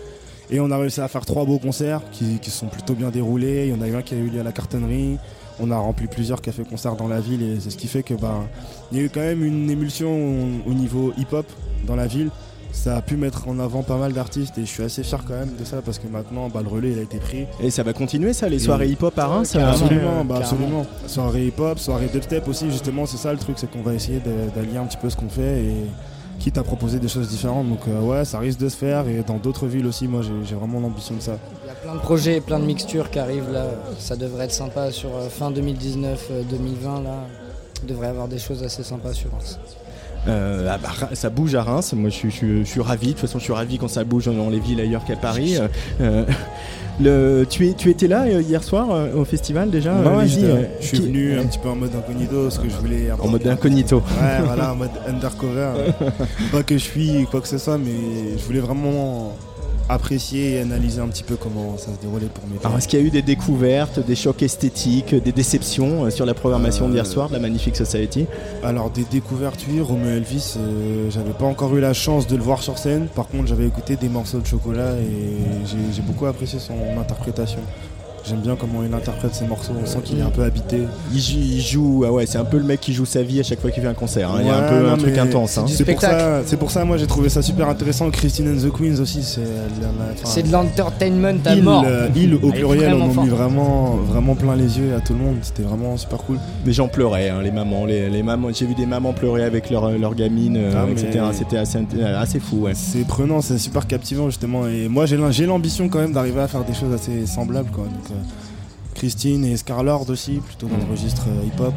[0.51, 3.67] Et on a réussi à faire trois beaux concerts qui, se sont plutôt bien déroulés.
[3.67, 5.19] Il y en a eu un qui a eu lieu à la cartonnerie.
[5.61, 8.47] On a rempli plusieurs cafés-concerts dans la ville et c'est ce qui fait que bah,
[8.93, 10.11] y a eu quand même une émulsion
[10.67, 11.47] au niveau hip-hop
[11.87, 12.31] dans la ville.
[12.73, 15.35] Ça a pu mettre en avant pas mal d'artistes et je suis assez fier quand
[15.35, 17.47] même de ça parce que maintenant bah, le relais il a été pris.
[17.61, 20.87] Et ça va continuer ça, les Et- soirées hip-hop à Reims euh, Absolument, bah, absolument.
[21.07, 24.21] Soirée hip-hop, soirée dubstep aussi, justement, c'est ça le truc, c'est qu'on va essayer
[24.55, 25.75] d'allier un petit peu ce qu'on fait et
[26.39, 27.69] quitte à proposer des choses différentes.
[27.69, 30.55] Donc euh, ouais, ça risque de se faire et dans d'autres villes aussi, moi j'ai
[30.55, 31.37] vraiment l'ambition de ça.
[31.65, 33.65] Il y a plein de projets et plein de mixtures qui arrivent là.
[33.99, 37.11] Ça devrait être sympa sur euh, fin 2019, euh, 2020 là.
[37.83, 39.59] Il devrait y avoir des choses assez sympas sur Reims.
[40.29, 41.93] Euh, ah bah, ça bouge à Reims.
[41.97, 43.07] Moi, je suis, je suis- je suis ravi.
[43.09, 45.57] De toute façon, je suis ravi quand ça bouge dans les villes ailleurs qu'à Paris.
[45.57, 45.69] Euh,
[46.01, 46.25] euh,
[47.01, 50.99] le, tu, es, tu étais là hier soir au festival déjà Bah ouais, je suis
[50.99, 53.09] venu un petit peu en mode incognito parce que je voulais.
[53.19, 53.99] en mode incognito.
[54.21, 55.71] Ouais, voilà, en mode undercover.
[56.51, 59.33] pas que je suis quoi que ce soit, mais je voulais vraiment
[59.89, 63.01] apprécier et analyser un petit peu comment ça se déroulait pour mes Alors, est-ce qu'il
[63.01, 66.91] y a eu des découvertes, des chocs esthétiques, des déceptions euh, sur la programmation Euh,
[66.93, 68.27] d'hier soir de la Magnifique Society?
[68.63, 72.43] Alors des découvertes, oui, Romeo Elvis, euh, j'avais pas encore eu la chance de le
[72.43, 73.07] voir sur scène.
[73.15, 77.61] Par contre, j'avais écouté des morceaux de chocolat et j'ai j'ai beaucoup apprécié son interprétation.
[78.29, 79.73] J'aime bien comment il interprète ses morceaux.
[79.83, 80.83] On sent qu'il est un peu habité.
[81.13, 83.41] il joue, il joue- ah ouais, c'est un peu le mec qui joue sa vie
[83.41, 84.31] à chaque fois qu'il fait un concert.
[84.31, 84.39] hein.
[84.41, 85.59] Il y a un peu non, un truc intense.
[85.59, 85.65] hein.
[85.67, 86.19] C'est pour spectacle.
[86.21, 88.11] ça, c'est pour ça, moi j'ai trouvé ça super intéressant.
[88.11, 91.85] Christine and the Queens aussi, c'est en C'est de l'entertainment à il, mort.
[91.87, 95.21] euh, il au pluriel, on a mis vraiment, vraiment plein les yeux à tout le
[95.21, 95.37] monde.
[95.43, 96.39] C'était vraiment super cool.
[96.67, 98.49] Les gens pleuraient, hein, les mamans, les, les mamans.
[98.53, 101.25] J'ai vu des mamans pleurer avec leur, leur gamine, euh, Ah, etc.
[101.33, 101.79] C'était assez,
[102.17, 102.63] assez fou.
[102.65, 102.73] Ouais.
[102.75, 104.67] C'est prenant, c'est super captivant justement.
[104.69, 107.71] Et moi j'ai l'am- j'ai l'ambition quand même d'arriver à faire des choses assez semblables.
[107.71, 107.85] Quoi.
[107.85, 108.15] Donc, euh,
[108.95, 111.75] Christine et Scarlord aussi, plutôt dans le registre euh, hip-hop.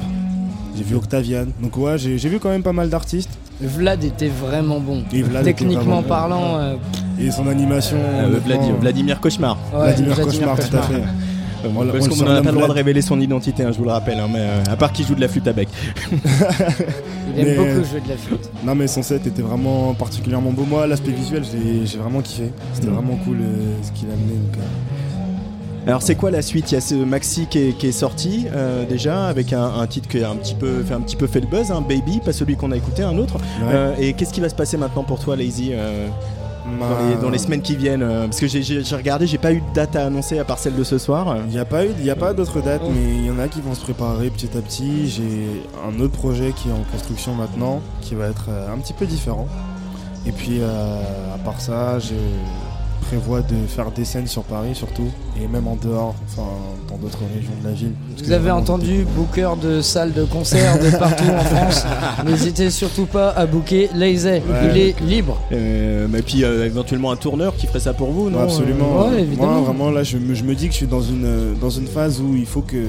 [0.76, 1.46] J'ai vu Octavian.
[1.62, 3.30] Donc ouais, j'ai j'ai vu quand même pas mal d'artistes.
[3.62, 5.04] Vlad était vraiment bon.
[5.14, 6.08] Et Vlad Techniquement vraiment bon.
[6.08, 6.76] parlant, euh,
[7.20, 7.98] Et son animation.
[8.00, 9.58] Euh, Vladi- Vladimir Cauchemar.
[9.74, 10.94] ouais, Vladimir Cauchemar, tout à fait.
[10.96, 13.70] Euh, On parce on qu'on le n'a pas le droit de révéler son identité, hein,
[13.72, 15.54] je vous le rappelle, hein, mais euh, à part qu'il joue de la flûte à
[15.54, 15.68] bec.
[16.12, 18.50] il aime Mais- beaucoup jouer de la flûte.
[18.64, 20.66] Non mais son set était vraiment particulièrement beau.
[20.68, 22.52] Moi l'aspect visuel j'ai j'ai vraiment kiffé.
[22.74, 22.94] C'était Mm.
[22.94, 24.34] vraiment cool euh, ce qu'il a amené.
[24.34, 24.62] donc, euh,
[25.88, 26.72] Alors c'est quoi la suite?
[26.72, 29.88] Il y a ce maxi qui est, qui est sorti euh, déjà avec un, un
[29.88, 32.20] titre qui a un petit peu fait un petit peu fait le buzz, hein, Baby,
[32.24, 33.36] pas celui qu'on a écouté, un autre.
[33.36, 33.42] ouais.
[33.74, 36.08] Euh, et qu'est-ce qui va se passer maintenant pour toi, Lazy euh,
[36.66, 39.40] dans, les, Ma- dans les semaines qui viennent Parce que j'ai- j'ai j'ai regardé, j'ai
[39.40, 41.36] pas eu de date à annoncer à part celle de ce soir.
[41.48, 42.92] Il n'y a pas eu, il a pas d'autres dates, Oh.
[42.94, 45.10] mais il y en a qui vont se préparer petit à petit.
[45.10, 49.08] J'ai un autre projet qui est en construction maintenant, qui va être un petit peu
[49.08, 49.48] différent.
[50.28, 52.14] Et puis à part ça, je
[53.12, 56.48] prévois de faire des scènes sur Paris surtout, et même en dehors, enfin
[56.88, 57.92] dans d'autres régions de la ville.
[58.24, 61.84] Vous avez entendu, booker de salles de concert de partout en France.
[62.26, 64.40] N'hésitez surtout pas à booker Lazy.
[64.72, 65.42] Il est libre.
[65.52, 69.06] Euh, mais puis euh, éventuellement un tourneur qui ferait ça pour vous, non Ouais, absolument.
[69.08, 69.52] Ouais, évidemment.
[69.52, 71.88] Moi, vraiment, là, je me, je me dis que je suis dans une, dans une
[71.88, 72.82] phase où il faut que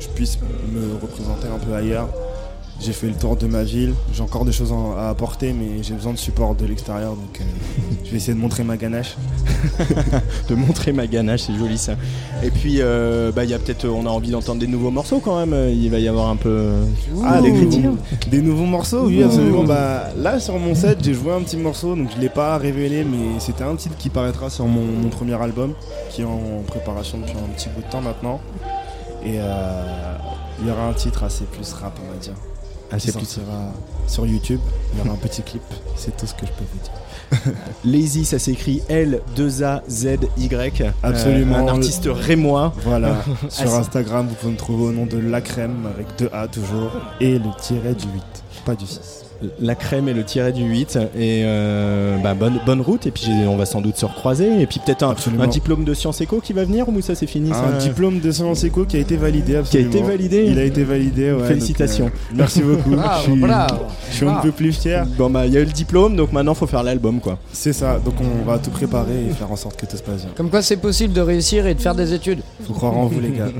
[0.00, 0.36] je puisse
[0.72, 2.08] me représenter un peu ailleurs.
[2.80, 3.94] J'ai fait le tour de ma ville.
[4.12, 7.12] J'ai encore des choses à apporter, mais j'ai besoin de support de l'extérieur.
[7.12, 7.44] Donc euh,
[8.04, 9.16] je vais essayer de montrer ma ganache.
[10.48, 11.94] de montrer ma ganache, c'est joli ça.
[12.42, 15.20] Et puis, euh, bah, il y a peut-être, on a envie d'entendre des nouveaux morceaux
[15.20, 15.70] quand même.
[15.70, 16.72] Il va y avoir un peu.
[17.24, 17.98] Ah, des nouveaux,
[18.30, 19.64] des nouveaux morceaux, oui, absolument.
[19.64, 23.04] Bah, là, sur mon set, j'ai joué un petit morceau, donc je l'ai pas révélé,
[23.04, 25.74] mais c'était un titre qui paraîtra sur mon, mon premier album,
[26.10, 28.40] qui est en préparation depuis un petit bout de temps maintenant.
[29.24, 30.16] Et euh,
[30.60, 32.34] il y aura un titre assez plus rap, on va dire.
[32.90, 33.72] Ah, qui sortira
[34.06, 34.60] sur YouTube.
[34.92, 35.62] Il y aura un petit clip,
[35.96, 37.54] c'est tout ce que je peux vous dire.
[37.84, 40.82] Lazy, ça s'écrit L2AZY.
[40.82, 41.56] Euh, Absolument.
[41.56, 42.72] un artiste rémois.
[42.84, 46.28] Voilà, Ah, sur Instagram, vous pouvez me trouver au nom de La Crème, avec deux
[46.32, 48.22] A toujours, et le tiret du 8,
[48.64, 49.23] pas du 6.
[49.60, 50.98] La crème et le tiret du 8.
[51.16, 53.06] Et euh, bah, bonne, bonne route.
[53.06, 54.60] Et puis on va sans doute se recroiser.
[54.60, 55.44] Et puis peut-être un, Absolument.
[55.44, 58.20] un diplôme de sciences éco qui va venir ou ça c'est fini Un ça diplôme
[58.20, 59.90] de sciences éco qui a été validé, qui a absolument.
[59.90, 60.44] été validé.
[60.48, 61.46] Il a été validé, ouais.
[61.46, 62.06] Félicitations.
[62.06, 62.90] donc, euh, merci beaucoup.
[62.92, 63.74] je suis, bravo.
[64.10, 65.06] je suis un peu plus fier.
[65.18, 67.38] Bon bah il y a eu le diplôme donc maintenant faut faire l'album quoi.
[67.52, 70.22] C'est ça, donc on va tout préparer et faire en sorte que tout se passe
[70.22, 70.30] bien.
[70.36, 72.40] Comme quoi c'est possible de réussir et de faire des études.
[72.66, 73.48] Faut croire en vous, les gars.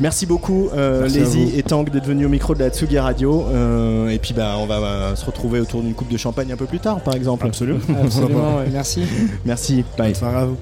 [0.00, 3.44] Merci beaucoup euh, Lazy et Tank d'être venu au micro de la Tsugi Radio.
[3.48, 6.56] Euh, et puis bah on va euh, se retrouver autour d'une coupe de champagne un
[6.56, 7.46] peu plus tard par exemple.
[7.46, 7.80] Absolument.
[8.02, 9.04] Absolument, ouais, merci.
[9.44, 9.84] Merci.
[9.96, 10.14] Bye.
[10.20, 10.56] Bonne à vous.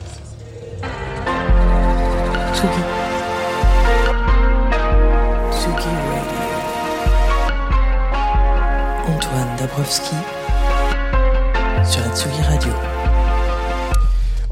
[2.53, 2.69] Tsugi.
[5.51, 6.43] Tsugi Radio.
[9.09, 10.17] Antoine Dabrowski
[11.85, 13.02] sur la Tsugi Radio.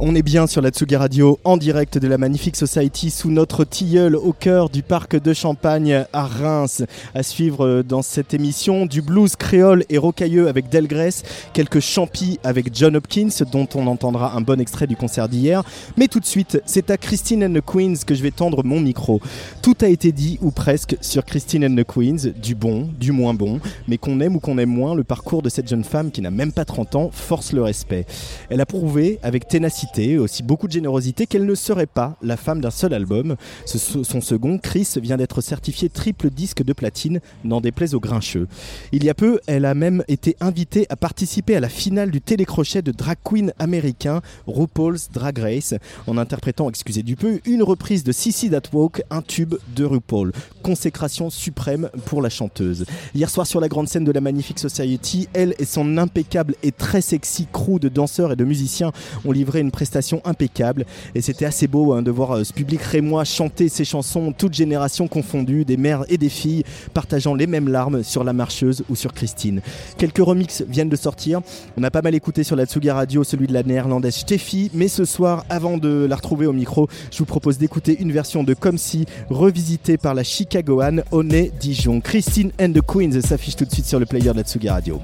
[0.03, 3.65] On est bien sur la Tsugi Radio en direct de la Magnifique Society sous notre
[3.65, 6.83] tilleul au cœur du parc de Champagne à Reims.
[7.15, 12.41] À suivre euh, dans cette émission du blues créole et rocailleux avec Delgrès, quelques champis
[12.45, 15.65] avec John Hopkins dont on entendra un bon extrait du concert d'hier.
[15.99, 18.81] Mais tout de suite, c'est à Christine and the Queens que je vais tendre mon
[18.81, 19.21] micro.
[19.61, 23.35] Tout a été dit ou presque sur Christine and the Queens, du bon, du moins
[23.35, 26.23] bon, mais qu'on aime ou qu'on aime moins, le parcours de cette jeune femme qui
[26.23, 28.07] n'a même pas 30 ans force le respect.
[28.49, 32.61] Elle a prouvé avec ténacité, aussi beaucoup de générosité, qu'elle ne serait pas la femme
[32.61, 33.37] d'un seul album.
[33.67, 38.47] Son second, Chris, vient d'être certifié triple disque de platine, n'en déplaise aux grincheux.
[38.93, 42.21] Il y a peu, elle a même été invitée à participer à la finale du
[42.21, 45.75] télécrochet de drag queen américain RuPaul's Drag Race,
[46.07, 50.33] en interprétant, excusez du peu, une reprise de Sissy That Walk, un tube de RuPaul.
[50.63, 52.85] Consécration suprême pour la chanteuse.
[53.15, 56.73] Hier soir sur la grande scène de la Magnifique Society, elle et son impeccable et
[56.73, 58.93] très sexy crew de danseurs et de musiciens
[59.25, 62.83] ont livré une prestation impeccable et c'était assez beau hein, de voir euh, ce public
[62.83, 67.67] rémois chanter ses chansons, toutes générations confondues, des mères et des filles partageant les mêmes
[67.67, 69.63] larmes sur la marcheuse ou sur Christine.
[69.97, 71.41] Quelques remixes viennent de sortir.
[71.79, 74.89] On a pas mal écouté sur la Tsuga Radio celui de la néerlandaise Steffi, mais
[74.89, 78.53] ce soir, avant de la retrouver au micro, je vous propose d'écouter une version de
[78.53, 82.03] Comme si, revisitée par la Chicagoane Oné Dijon.
[82.03, 85.01] Christine and the Queens s'affiche tout de suite sur le player de la Tsuga Radio.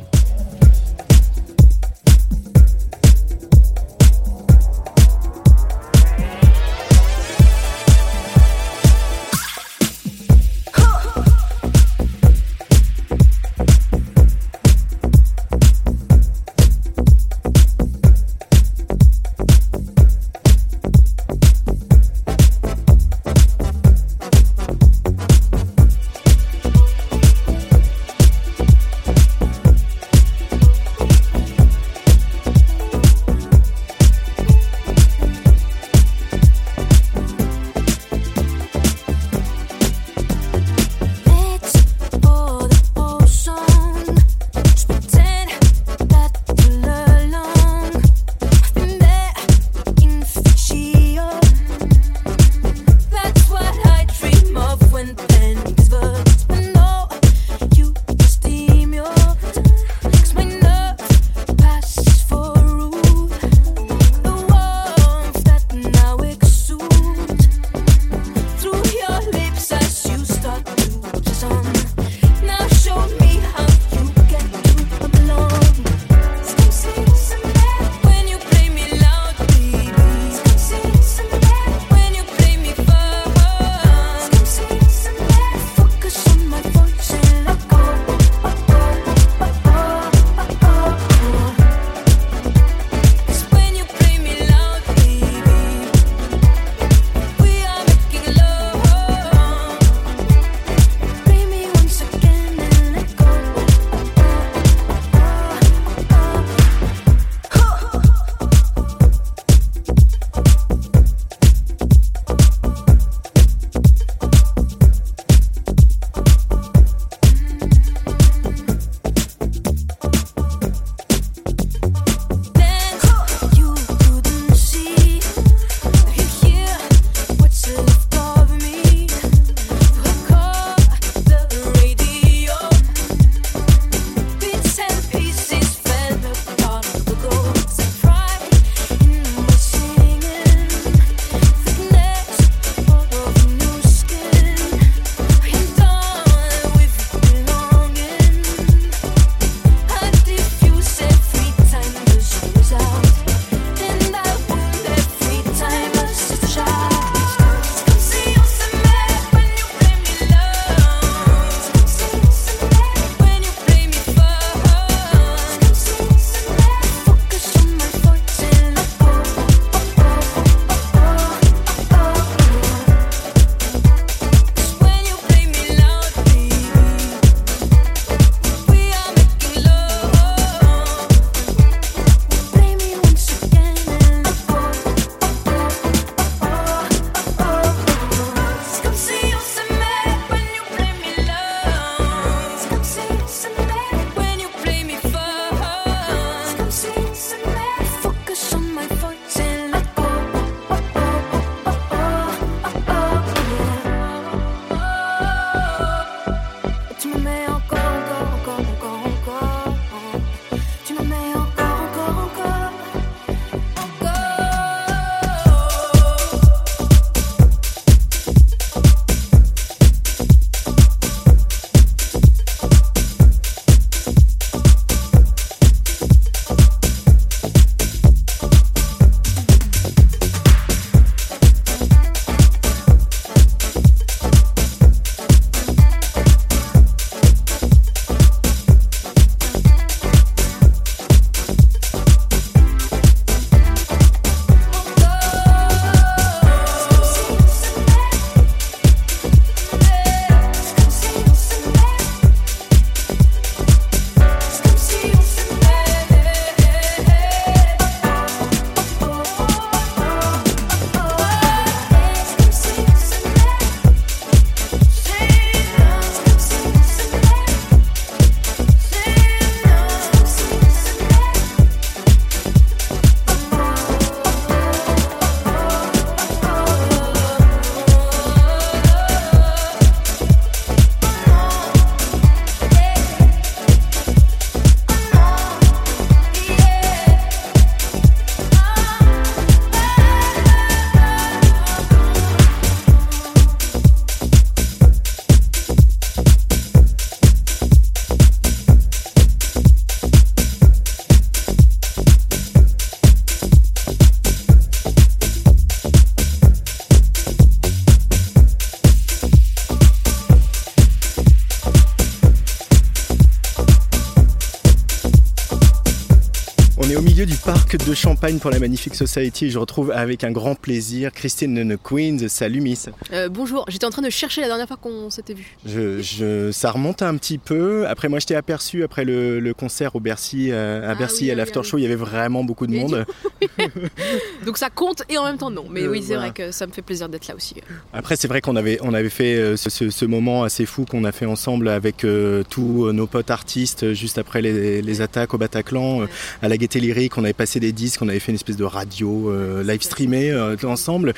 [317.77, 319.51] De Champagne pour la Magnifique Society.
[319.51, 322.29] Je retrouve avec un grand plaisir Christine Queens.
[322.29, 322.89] Salut Miss.
[323.13, 325.57] Euh, bonjour, j'étais en train de chercher la dernière fois qu'on s'était vu.
[325.67, 327.87] Je, je- ça remonte un petit peu.
[327.89, 331.25] Après, moi, je t'ai aperçu après le, le concert au Bercy, euh, à Ah Bercy,
[331.25, 331.65] oui, à l'after oui.
[331.65, 331.79] show.
[331.79, 333.05] Il y avait vraiment beaucoup de Et monde.
[334.45, 335.67] Donc ça compte et en même temps non.
[335.71, 336.21] Mais Euh, oui, c'est voilà.
[336.23, 337.55] vrai que ça me fait plaisir d'être là aussi.
[337.93, 340.85] Après, c'est vrai qu'on avait, on avait fait euh, ce, ce- ce moment assez fou
[340.85, 345.35] qu'on a fait ensemble avec euh, tous nos potes artistes juste après les, les attaques
[345.35, 346.03] au Bataclan,
[346.43, 347.17] à la Gaieté Lyrique.
[347.19, 350.33] On avait passé des disques, on avait fait une espèce de radio euh, live streamé
[350.65, 351.15] ensemble.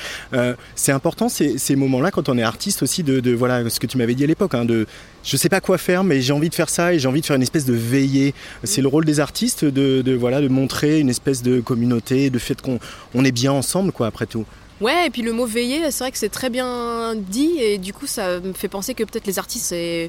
[0.75, 3.87] C'est important ces, ces moments-là quand on est artiste aussi de, de- voilà ce que
[3.87, 4.87] tu m'avais dit à l'époque, hein, de
[5.25, 7.27] je sais pas quoi faire, mais j'ai envie de faire ça et j'ai envie de
[7.27, 8.35] faire une espèce de veillée.
[8.65, 12.39] C'est le rôle des artistes de, de, voilà de montrer une espèce de communauté, de
[12.39, 12.79] fait qu'on
[13.15, 14.45] on est bien ensemble quoi après tout.
[14.81, 17.93] Ouais, et puis le mot veiller, c'est vrai que c'est très bien dit, et du
[17.93, 20.09] coup, ça me fait penser que peut-être les artistes, c'est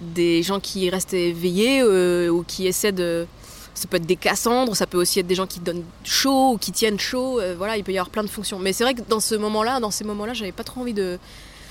[0.00, 3.26] des gens qui restent éveillés euh, ou qui essaient de.
[3.74, 6.58] Ça peut être des Cassandres, ça peut aussi être des gens qui donnent chaud ou
[6.58, 7.38] qui tiennent chaud.
[7.38, 8.58] euh, voilà, il peut y avoir plein de fonctions.
[8.58, 11.16] Mais c'est vrai que dans ce moment-là, dans ces moments-là, j'avais pas trop envie de.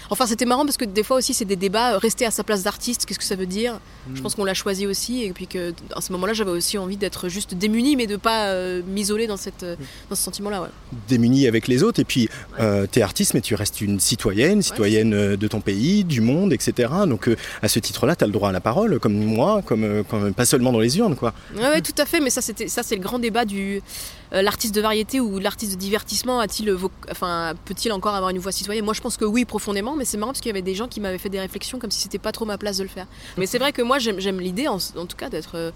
[0.09, 1.93] Enfin, c'était marrant parce que des fois aussi, c'est des débats.
[1.93, 3.79] euh, Rester à sa place d'artiste, qu'est-ce que ça veut dire?
[4.13, 6.95] Je pense qu'on l'a choisi aussi, et puis que à ce moment-là, j'avais aussi envie
[6.95, 9.75] d'être juste démunie, mais de pas euh, m'isoler dans, cette, euh,
[10.09, 10.61] dans ce sentiment-là.
[10.61, 10.67] Ouais.
[11.09, 11.99] démunie avec les autres.
[11.99, 12.29] Et puis,
[12.59, 16.89] euh, t'es artiste, mais tu restes une citoyenne, citoyenne de ton pays, du monde, etc.
[17.07, 20.33] Donc, euh, à ce titre-là, t'as le droit à la parole, comme moi, comme, comme-
[20.33, 21.33] pas seulement dans les urnes, quoi.
[21.55, 23.79] Ouais, ouais, tout à fait, mais ça, c'était, ça c'est le grand débat du euh,
[24.31, 26.39] l'artiste de variété ou l'artiste de divertissement.
[26.39, 28.85] A-t-il, vo- enfin, peut-il encore avoir une voix citoyenne?
[28.85, 30.87] Moi, je pense que oui, profondément, mais c'est marrant parce qu'il y avait des gens
[30.87, 33.07] qui m'avaient fait des réflexions comme si c'était pas trop ma place de le faire.
[33.37, 35.71] Mais c'est vrai que moi, j'aime, l'idée, en, tout cas, d'être, euh,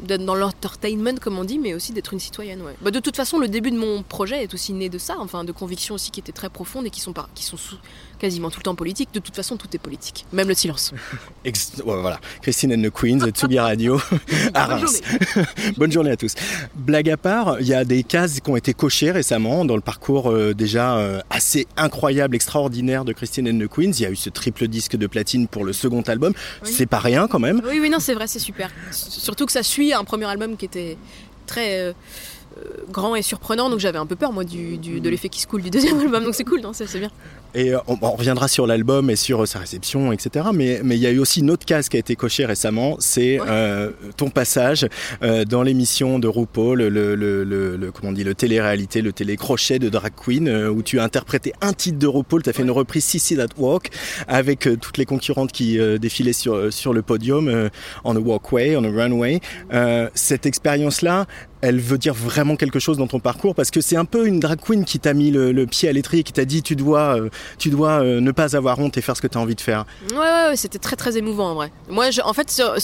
[0.00, 2.62] d'être dans l'entertainment, comme on dit, mais aussi d'être une citoyenne.
[2.80, 5.44] Bah, de toute façon, le début de mon projet est aussi né de ça, enfin,
[5.44, 7.76] de convictions aussi qui étaient très profondes et qui sont, qui sont sous-
[8.20, 9.08] quasiment tout le temps politiques.
[9.12, 10.92] De toute façon, tout est politique, même le silence.
[11.44, 12.20] Ex- ouais, voilà.
[12.42, 14.00] Christine and the Queens, Tsugi Radio,
[14.54, 15.00] à Bonne Reims.
[15.76, 16.34] Bonne journée à tous.
[16.76, 19.80] Blague à part, il y a des cases qui ont été cochées récemment dans le
[19.82, 23.92] parcours euh, déjà euh, assez incroyable, extraordinaire de Christine and the Queens.
[23.98, 26.32] Il y a eu ce triple disque de platine pour le second album.
[26.64, 26.70] Oui.
[26.72, 27.62] C'est pas rien quand même.
[27.68, 28.70] Oui, oui, non, c'est vrai, c'est super.
[28.92, 30.98] Surtout que ça suit un premier album qui était
[31.46, 31.92] très euh,
[32.90, 35.46] grand et surprenant, donc j'avais un peu peur, moi, du, du- de l'effet qui se
[35.46, 37.10] coule du deuxième album, donc c'est cool, non, c'est bien.
[37.54, 40.46] Et euh, on, on reviendra sur l'album et sur euh, sa réception, etc.
[40.54, 42.96] Mais mais il y a eu aussi une autre case qui a été cochée récemment,
[43.00, 43.46] c'est Ouais.
[43.48, 44.86] euh, ton passage
[45.22, 49.12] euh, dans l'émission de RuPaul, le, le, le, le- comment on dit, le télé-réalité, le
[49.12, 52.52] télé-crochet de drag queen, euh, où tu as interprété un titre de RuPaul, tu as
[52.52, 53.90] fait une reprise Sissy That Walk
[54.28, 57.68] avec toutes les concurrentes qui défilaient sur sur le podium, euh,
[58.04, 59.40] on a walkway, on a runway.
[59.72, 61.26] Euh, cette expérience-là,
[61.62, 64.40] elle veut dire vraiment quelque chose dans ton parcours parce que c'est un peu une
[64.40, 67.28] drag queen qui t'a mis le, pied à l'étrier, qui t'a dit tu dois, euh,
[67.58, 69.60] tu dois euh, ne pas avoir honte et faire ce que tu as envie de
[69.60, 69.84] faire.
[70.10, 71.70] Ouais, ouais, ouais, c'était très très émouvant en vrai.
[71.88, 72.78] Moi, en fait, euh,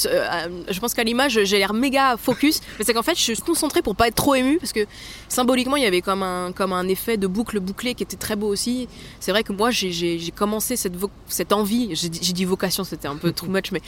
[0.71, 3.83] je pense qu'à l'image, j'ai l'air méga focus, mais c'est qu'en fait, je suis concentrée
[3.83, 4.87] pour pas être trop émue parce que
[5.29, 8.37] symboliquement, il y avait comme un, comme un effet de boucle bouclée qui était très
[8.37, 8.89] beau aussi.
[9.21, 10.95] C'est vrai que moi, j'ai- commencé cette,
[11.29, 13.81] cette envie, j'ai dit vocation, c'était un peu too much, mais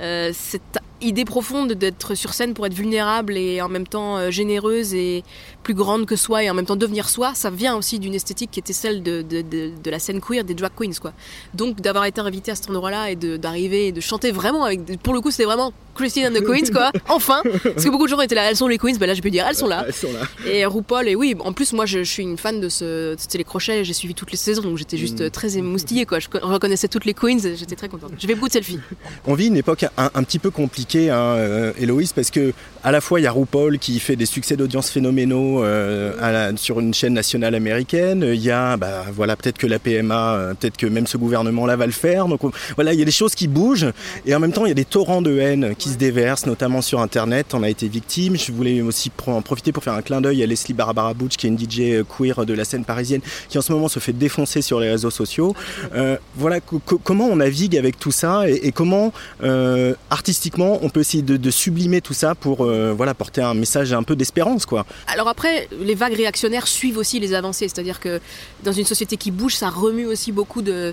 [0.00, 4.30] euh, cette idée profonde d'être sur scène pour être vulnérable et en même temps euh,
[4.30, 5.24] généreuse et
[5.62, 8.50] plus grande que soi et en même temps devenir soi, ça vient aussi d'une esthétique
[8.50, 11.12] qui était celle de, de, de, de la scène queer des drag queens quoi.
[11.52, 15.12] Donc d'avoir été invité à cet endroit-là et d'arriver et de chanter vraiment avec, pour
[15.12, 18.20] le coup c'était vraiment Christine and the Queens quoi, enfin, parce que beaucoup de gens
[18.20, 19.84] étaient là, elles sont les Queens, ben là je peux dire elles sont là.
[19.86, 20.20] Elles sont là.
[20.50, 23.14] Et RuPaul, et oui, en plus, moi, je, je suis une fan de ce.
[23.18, 26.20] C'était les crochets, j'ai suivi toutes les saisons, donc j'étais juste euh, très émoustillée, quoi.
[26.20, 28.12] Je co- reconnaissais toutes les queens, j'étais très contente.
[28.18, 28.78] Je vais bout de selfie.
[29.26, 32.52] On vit une époque un, un petit peu compliquée, hein, euh, Héloïse, parce que
[32.84, 36.30] à la fois il y a RuPaul qui fait des succès d'audience phénoménaux euh, à
[36.30, 38.22] la- sur une chaîne nationale américaine.
[38.32, 41.74] Il y a, bah, voilà, peut-être que la PMA, euh, peut-être que même ce gouvernement-là
[41.74, 42.28] va le faire.
[42.28, 43.90] Donc on- voilà, il y a des choses qui bougent,
[44.24, 46.80] et en même temps il y a des torrents de haine qui se déversent, notamment
[46.80, 47.54] sur Internet.
[47.54, 48.36] On a été victime.
[48.36, 51.46] Je voulais aussi en profiter pour faire un clin d'œil à Leslie Barbara Butch, qui
[51.46, 54.62] est une DJ queer de la scène parisienne, qui en ce moment se fait défoncer
[54.62, 55.54] sur les réseaux sociaux.
[55.94, 59.12] Euh, voilà, co- co- comment on navigue avec tout ça et, comment
[59.42, 63.92] euh, artistiquement on peut essayer de, sublimer tout ça pour euh, voilà porter un message
[63.92, 64.84] un peu d'espérance quoi.
[65.06, 68.20] Alors après, les vagues réactionnaires suivent aussi les avancées, c'est-à-dire que
[68.62, 70.92] dans une société qui bouge, ça remue aussi beaucoup de,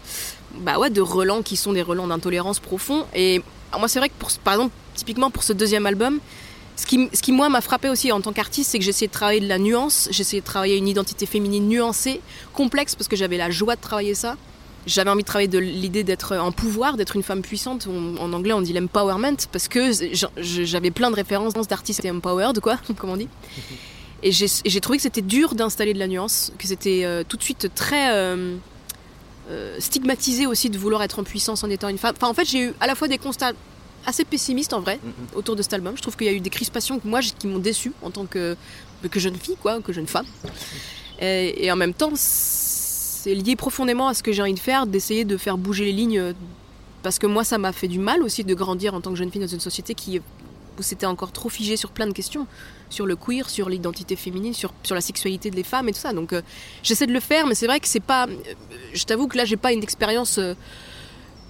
[0.62, 3.06] bah ouais, de relents qui sont des relents d'intolérance profond.
[3.16, 3.42] Et
[3.78, 4.14] moi, c'est vrai que
[4.44, 6.20] par exemple, typiquement pour ce deuxième album,
[6.76, 9.14] ce qui, ce qui moi m'a frappé aussi en tant qu'artiste, c'est que j'essayais de
[9.14, 12.22] travailler de la nuance, j'essayais de travailler une identité féminine nuancée,
[12.54, 14.36] complexe, parce que j'avais la joie de travailler ça.
[14.86, 17.88] J'avais envie de travailler de l'idée d'être en pouvoir, d'être une femme puissante.
[17.88, 19.92] En anglais, on dit l'empowerment, parce que
[20.38, 23.30] j'avais plein de références d'artistes empowered, quoi, comme on dit.
[24.24, 27.24] Et j'ai et j'ai trouvé que c'était dur d'installer de la nuance, que c'était euh,
[27.28, 28.56] tout de suite très euh,
[29.50, 32.16] euh, stigmatisé aussi de vouloir être en puissance en étant une femme.
[32.16, 33.52] Enfin, en fait, j'ai eu à la fois des constats
[34.06, 35.00] assez pessimiste en vrai
[35.36, 35.96] autour de cet album.
[35.96, 38.26] Je trouve qu'il y a eu des crispations que moi qui m'ont déçu en tant
[38.26, 38.56] que,
[39.10, 40.26] que jeune fille, quoi, que jeune femme.
[41.20, 44.86] Et, et en même temps, c'est lié profondément à ce que j'ai envie de faire,
[44.88, 46.34] d'essayer de faire bouger les lignes.
[47.02, 49.32] Parce que moi, ça m'a fait du mal aussi de grandir en tant que jeune
[49.32, 52.48] fille dans une société qui, où c'était encore trop figé sur plein de questions,
[52.90, 56.14] sur le queer, sur l'identité féminine, sur, sur la sexualité des femmes et tout ça.
[56.14, 56.42] Donc euh,
[56.82, 58.28] j'essaie de le faire, mais c'est vrai que c'est pas.
[58.28, 58.36] euh,
[58.94, 60.38] Je t'avoue que là, j'ai pas une expérience.
[60.38, 60.54] euh,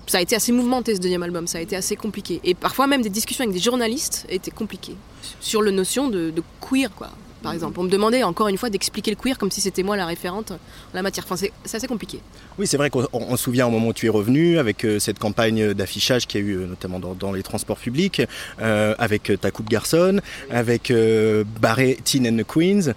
[0.07, 2.39] ça a été assez mouvementé ce deuxième album, ça a été assez compliqué.
[2.43, 4.95] Et parfois même des discussions avec des journalistes étaient compliquées.
[5.39, 7.09] Sur le notion de, de queer, quoi.
[7.43, 9.97] Par exemple, on me demandait encore une fois d'expliquer le queer comme si c'était moi
[9.97, 10.57] la référente en
[10.95, 11.25] la matière.
[11.29, 11.35] Enfin,
[11.65, 12.19] c'est assez compliqué.
[12.57, 14.85] Oui, c'est vrai qu'on on- on se souvient au moment où tu es revenu avec
[14.85, 18.21] euh, cette campagne d'affichage qu'il y a eu euh, notamment dans, dans les transports publics,
[18.61, 22.93] euh, avec ta coupe garçonne, avec euh, Barré Teen and the Queens.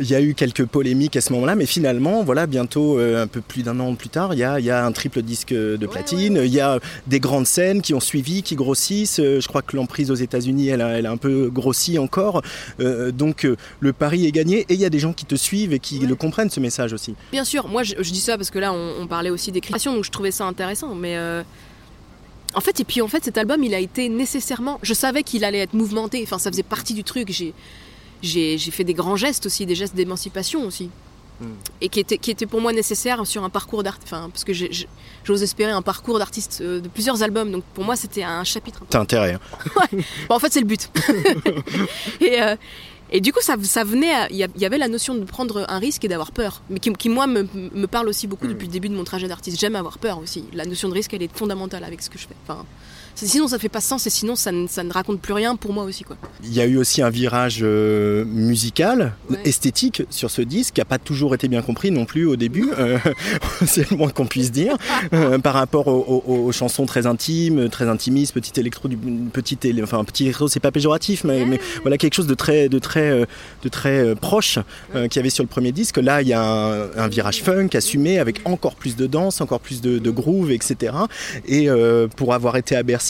[0.00, 3.40] Il y a eu quelques polémiques à ce moment-là, mais finalement, voilà, bientôt, un peu
[3.42, 5.86] plus d'un an plus tard, il y a, il y a un triple disque de
[5.86, 6.40] platine.
[6.42, 9.20] Il y a des grandes scènes qui ont suivi, qui grossissent.
[9.20, 12.42] Je crois que l'emprise aux États-Unis, elle, a- elle a un peu grossi encore.
[12.78, 13.46] Donc
[13.80, 15.98] le pari est gagné et il y a des gens qui te suivent et qui
[15.98, 17.14] le comprennent ce message aussi.
[17.32, 19.60] Bien sûr, moi je, je dis ça parce que là on, on parlait aussi des
[19.60, 20.94] créations, donc je trouvais ça intéressant.
[20.94, 21.42] Mais euh,
[22.54, 24.78] en fait, et puis en fait, cet album il a été nécessairement.
[24.82, 27.30] Je savais qu'il allait être mouvementé, enfin ça faisait partie du truc.
[28.22, 30.90] J'ai, fait des grands gestes aussi, des gestes d'émancipation aussi.
[31.82, 33.98] Et qui étaient qui était pour moi nécessaires sur un parcours d'art.
[34.02, 37.52] Enfin, parce que j'ose espérer un parcours d'artiste euh, de plusieurs albums.
[37.52, 38.80] Donc pour moi, c'était un chapitre.
[38.88, 39.34] T'as intérêt.
[39.34, 39.40] hein.
[40.30, 40.88] Bon, en fait, c'est le but.
[42.22, 42.56] et, euh,
[43.10, 44.12] et du coup, ça, ça venait.
[44.30, 46.62] Il y, avait la notion de prendre un risque et d'avoir peur.
[46.70, 49.28] Mais qui, qui, moi, me, me parle aussi beaucoup depuis le début de mon trajet
[49.28, 49.60] d'artiste.
[49.60, 50.44] J'aime avoir peur aussi.
[50.52, 52.34] La notion de risque, elle est fondamentale avec ce que je fais.
[52.42, 52.64] Enfin,
[53.24, 55.72] sinon, ça fait pas sens et sinon, ça ne, ça ne raconte plus rien pour
[55.72, 56.04] moi aussi.
[56.04, 56.16] Quoi.
[56.44, 59.12] Il y a eu aussi un virage euh, musical,
[59.44, 62.70] esthétique sur ce disque, qui n'a pas toujours été bien compris non plus au début,
[62.78, 62.98] euh,
[63.66, 64.76] c'est le moins qu'on puisse dire,
[65.12, 69.56] euh, par rapport aux, aux- aux chansons très intimes, très intimistes, petit électro, du, petit,
[69.64, 72.78] éle- enfin petit électro, c'est pas péjoratif, mais, mais voilà quelque chose de très, de
[72.78, 73.26] très,
[73.62, 74.58] de très proche
[74.92, 75.96] qu'il y avait sur le premier disque.
[75.98, 79.60] Là, il y a un, un virage funk assumé avec encore plus de danse, encore
[79.60, 80.92] plus de, de groove, etc.
[81.46, 81.68] Et
[82.16, 83.05] pour avoir été à Bercy,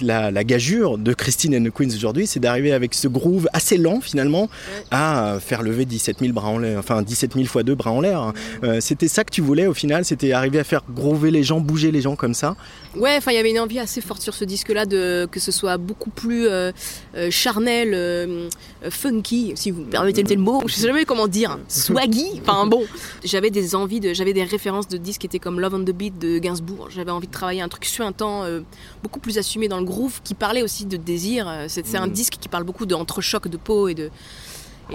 [0.00, 3.76] la, la gageure de Christine and the Queens aujourd'hui, c'est d'arriver avec ce groove assez
[3.76, 4.48] lent finalement
[4.90, 8.00] à faire lever 17 000 bras en l'air, enfin 17 000 fois 2 bras en
[8.00, 8.32] l'air.
[8.64, 11.60] Euh, c'était ça que tu voulais au final, c'était arriver à faire groover les gens,
[11.60, 12.56] bouger les gens comme ça?
[12.96, 15.52] Ouais, enfin, il y avait une envie assez forte sur ce disque-là de que ce
[15.52, 16.72] soit beaucoup plus euh,
[17.14, 18.48] euh, charnel, euh,
[18.84, 20.62] euh, funky, si vous me permettez le mot.
[20.66, 22.40] Je sais jamais comment dire, swaggy.
[22.40, 22.84] Enfin bon,
[23.24, 25.90] j'avais des envies de, j'avais des références de disques qui étaient comme Love on the
[25.90, 26.88] Beat de Gainsbourg.
[26.90, 28.60] J'avais envie de travailler un truc suintant, euh,
[29.02, 31.46] beaucoup plus assumé dans le groove, qui parlait aussi de désir.
[31.48, 34.10] Euh, C'est un disque qui parle beaucoup d'entrechoc de peau et de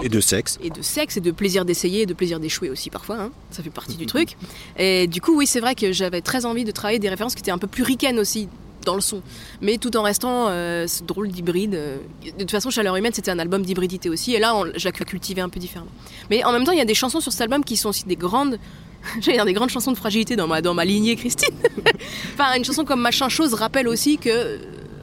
[0.02, 0.58] Et de sexe.
[0.62, 3.16] et de sexe et de plaisir d'essayer et de plaisir d'échouer aussi parfois.
[3.20, 3.30] hein.
[3.50, 4.36] Ça fait partie du truc.
[4.78, 7.40] Et du coup, oui, c'est vrai que j'avais très envie de travailler des références qui
[7.42, 8.48] étaient un peu plus ricaines aussi
[8.84, 9.22] dans le son,
[9.62, 11.74] mais tout en restant euh, ce drôle d'hybride.
[11.74, 11.96] euh.
[12.22, 14.92] De toute façon, Chaleur Humaine, c'était un album d'hybridité aussi, et là, on- je l'ai
[14.92, 15.90] cultivé un peu différemment.
[16.28, 18.04] Mais en même temps, il y a des chansons sur cet album qui sont aussi
[18.04, 18.58] des grandes.
[19.20, 21.54] J'allais dire des grandes chansons de fragilité dans ma, dans ma lignée, Christine.
[22.34, 24.58] enfin, une chanson comme Machin Chose rappelle aussi que euh,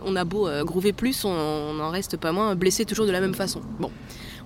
[0.06, 3.22] on a beau euh, groover plus, on n'en reste pas moins blessé toujours de la
[3.22, 3.62] même façon.
[3.80, 3.92] Bon,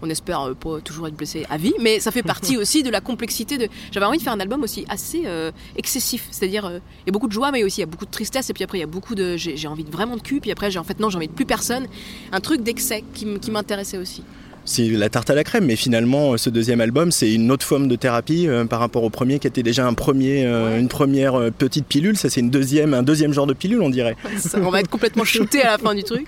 [0.02, 2.90] on espère euh, pas toujours être blessé à vie, mais ça fait partie aussi de
[2.90, 3.68] la complexité de.
[3.92, 7.28] J'avais envie de faire un album aussi assez euh, excessif, c'est-à-dire il y a beaucoup
[7.28, 8.86] de joie, mais aussi il y a beaucoup de tristesse, et puis après il y
[8.86, 9.38] a beaucoup de.
[9.38, 11.28] J'ai j'ai envie de vraiment de cul, puis après j'ai en fait non, j'ai envie
[11.28, 11.88] de plus personne.
[12.32, 14.24] Un truc d'excès qui m'intéressait aussi.
[14.68, 17.88] C'est la tarte à la crème, mais finalement, ce deuxième album, c'est une autre forme
[17.88, 21.36] de thérapie euh, par rapport au premier, qui était déjà un premier, euh, une première
[21.36, 22.18] euh, petite pilule.
[22.18, 24.16] Ça, c'est une deuxième, un deuxième genre de pilule, on dirait.
[24.40, 26.28] Ça, on va être complètement shooté à la fin du truc.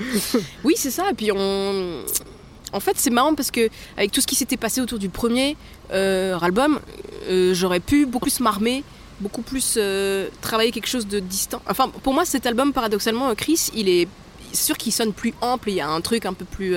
[0.63, 1.09] Oui, c'est ça.
[1.09, 2.03] Et puis on.
[2.73, 5.55] En fait, c'est marrant parce que avec tout ce qui s'était passé autour du premier
[5.89, 6.79] album,
[7.53, 8.83] j'aurais pu beaucoup plus m'armer,
[9.19, 9.79] beaucoup plus
[10.41, 11.61] travailler quelque chose de distant.
[11.67, 14.07] Enfin, pour moi, cet album, paradoxalement, Chris, il est
[14.53, 15.69] sûr qu'il sonne plus ample.
[15.69, 16.75] Il y a un truc un peu plus.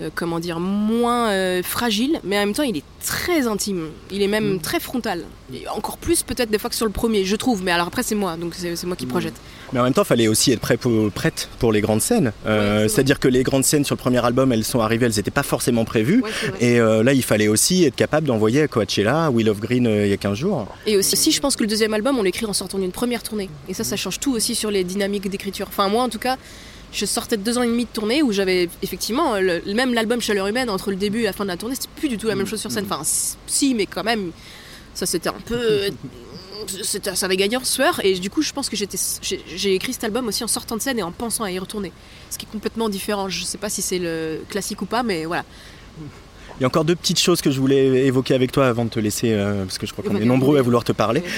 [0.00, 4.22] Euh, comment dire, moins euh, fragile, mais en même temps il est très intime, il
[4.22, 5.24] est même très frontal.
[5.52, 8.02] Et encore plus peut-être des fois que sur le premier, je trouve, mais alors après
[8.02, 9.34] c'est moi, donc c'est moi qui projette.
[9.72, 12.32] Mais en même temps, il fallait aussi être prêt pour, prête pour les grandes scènes.
[12.44, 15.30] Euh, C'est-à-dire que les grandes scènes sur le premier album, elles sont arrivées, elles n'étaient
[15.30, 16.24] pas forcément prévues.
[16.60, 20.16] et là, il fallait aussi être capable d'envoyer Coachella, Will of Green il y a
[20.16, 20.66] 15 jours.
[20.86, 23.22] Et aussi, aussi, je pense que le deuxième album, on l'écrit en sortant d'une première
[23.22, 23.48] tournée.
[23.68, 25.66] Et ça, ça change tout aussi sur les dynamiques d'écriture.
[25.68, 26.36] Enfin, moi, en tout cas,
[26.92, 30.20] je sortais de deux ans et demi de tournée où j'avais effectivement le- même l'album
[30.20, 32.26] Chaleur Humaine entre le début et la fin de la tournée, c'était plus du tout
[32.26, 32.86] la même chose sur scène.
[32.90, 33.02] Enfin,
[33.46, 34.32] si, mais quand même,
[34.94, 35.82] ça c'était un peu.
[36.82, 38.00] c'était- Ça avait gagné en sueur.
[38.04, 40.76] Et du coup, je pense que j'étais, j'ai j'ai écrit cet album aussi en sortant
[40.76, 41.92] de scène et en pensant à y retourner.
[42.30, 43.28] Ce qui est complètement différent.
[43.28, 45.44] Je sais pas si c'est le classique ou pas, mais voilà.
[46.60, 48.90] Il y a encore deux petites choses que je voulais évoquer avec toi avant de
[48.90, 51.22] te laisser, euh, parce que je crois qu'on est nombreux à vouloir te parler.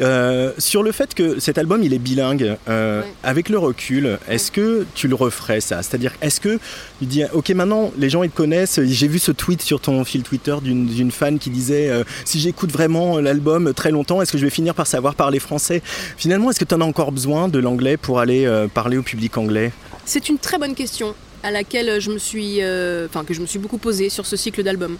[0.00, 4.50] Euh, sur le fait que cet album, il est bilingue, euh, avec le recul, est-ce
[4.50, 5.82] que tu le referais ça?
[5.82, 6.58] C'est-à-dire, est-ce que
[6.98, 10.04] tu dis, ok, maintenant les gens ils te connaissent, j'ai vu ce tweet sur ton
[10.04, 11.90] fil Twitter d'une fan qui disait,
[12.24, 15.82] si j'écoute vraiment l'album très longtemps, est-ce que je vais finir par savoir parler français?
[16.16, 19.36] Finalement, est-ce que tu en as encore besoin de l'anglais pour aller parler au public
[19.38, 19.72] anglais?
[20.04, 21.14] C'est une très bonne question
[21.44, 24.34] à laquelle je me suis, euh, enfin que je me suis beaucoup posée sur ce
[24.36, 24.96] cycle d'albums.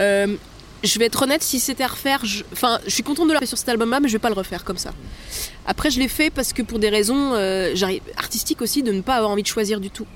[0.00, 0.36] Euh,
[0.84, 2.42] je vais être honnête, si c'était à refaire, je...
[2.52, 4.34] enfin, je suis contente de le faire sur cet album-là, mais je vais pas le
[4.34, 4.92] refaire comme ça.
[5.66, 7.74] Après, je l'ai fait parce que pour des raisons euh,
[8.16, 10.06] artistiques aussi, de ne pas avoir envie de choisir du tout.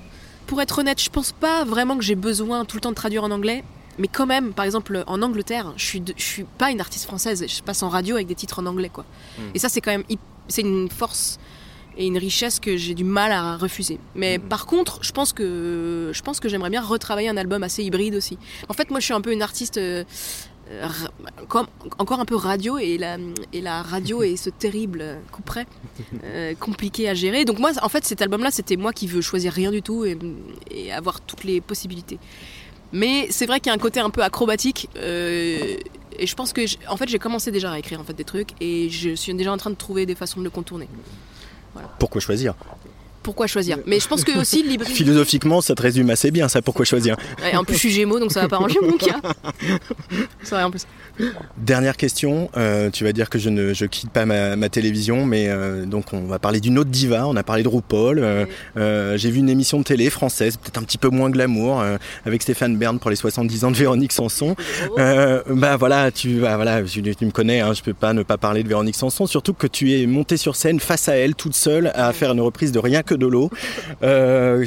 [0.47, 3.23] Pour être honnête, je pense pas vraiment que j'ai besoin tout le temps de traduire
[3.23, 3.63] en anglais,
[3.97, 7.05] mais quand même, par exemple, en Angleterre, je suis, de- je suis pas une artiste
[7.05, 9.05] française, je passe en radio avec des titres en anglais, quoi.
[9.55, 10.03] Et ça, c'est quand même,
[10.47, 11.39] c'est une force
[11.97, 13.99] et une richesse que j'ai du mal à refuser.
[14.15, 17.83] Mais par contre, je pense que je pense que j'aimerais bien retravailler un album assez
[17.83, 18.37] hybride aussi.
[18.69, 20.03] En fait, moi, je suis un peu une artiste euh,
[21.47, 21.67] comme-
[21.99, 23.17] encore un peu radio et la
[23.53, 25.65] et la radio est ce terrible coup près
[26.23, 27.45] euh, compliqué à gérer.
[27.45, 30.17] Donc moi, en fait, cet album-là, c'était moi qui veux choisir rien du tout et,
[30.71, 32.19] et avoir toutes les possibilités.
[32.91, 34.89] Mais c'est vrai qu'il y a un côté un peu acrobatique.
[34.97, 35.77] euh,
[36.17, 38.51] et je pense que, en fait, j'ai commencé déjà à écrire en fait des trucs
[38.61, 40.87] et je suis déjà en train de trouver des façons de le contourner.
[41.99, 42.55] Pourquoi choisir?
[43.25, 44.63] Pourquoi choisir Mais je pense que aussi.
[44.85, 48.19] Philosophiquement, ça te résume assez bien, ça, pourquoi choisir Ouais, en plus, je suis Gémeaux,
[48.19, 49.19] donc ça va pas arranger mon cas.
[50.43, 50.85] C'est vrai en plus.
[51.57, 55.25] Dernière question, euh, tu vas dire que je ne je quitte pas ma, ma télévision,
[55.25, 58.19] mais euh, donc on va parler d'une autre diva, on a parlé de RuPaul,
[58.77, 61.83] euh, j'ai vu une émission de télé française, peut-être un petit peu moins glamour,
[62.25, 64.55] avec Stéphane Bern pour les 70 ans de Véronique Sanson.
[64.97, 68.37] Bah voilà, tu, bah, voilà, tu, tu me connais, hein, je peux pas ne pas
[68.37, 71.55] parler de Véronique Sanson, surtout que tu es montée sur scène face à elle, toute
[71.55, 73.49] seule, à faire une reprise de Rien que de l'eau.
[74.03, 74.65] Euh,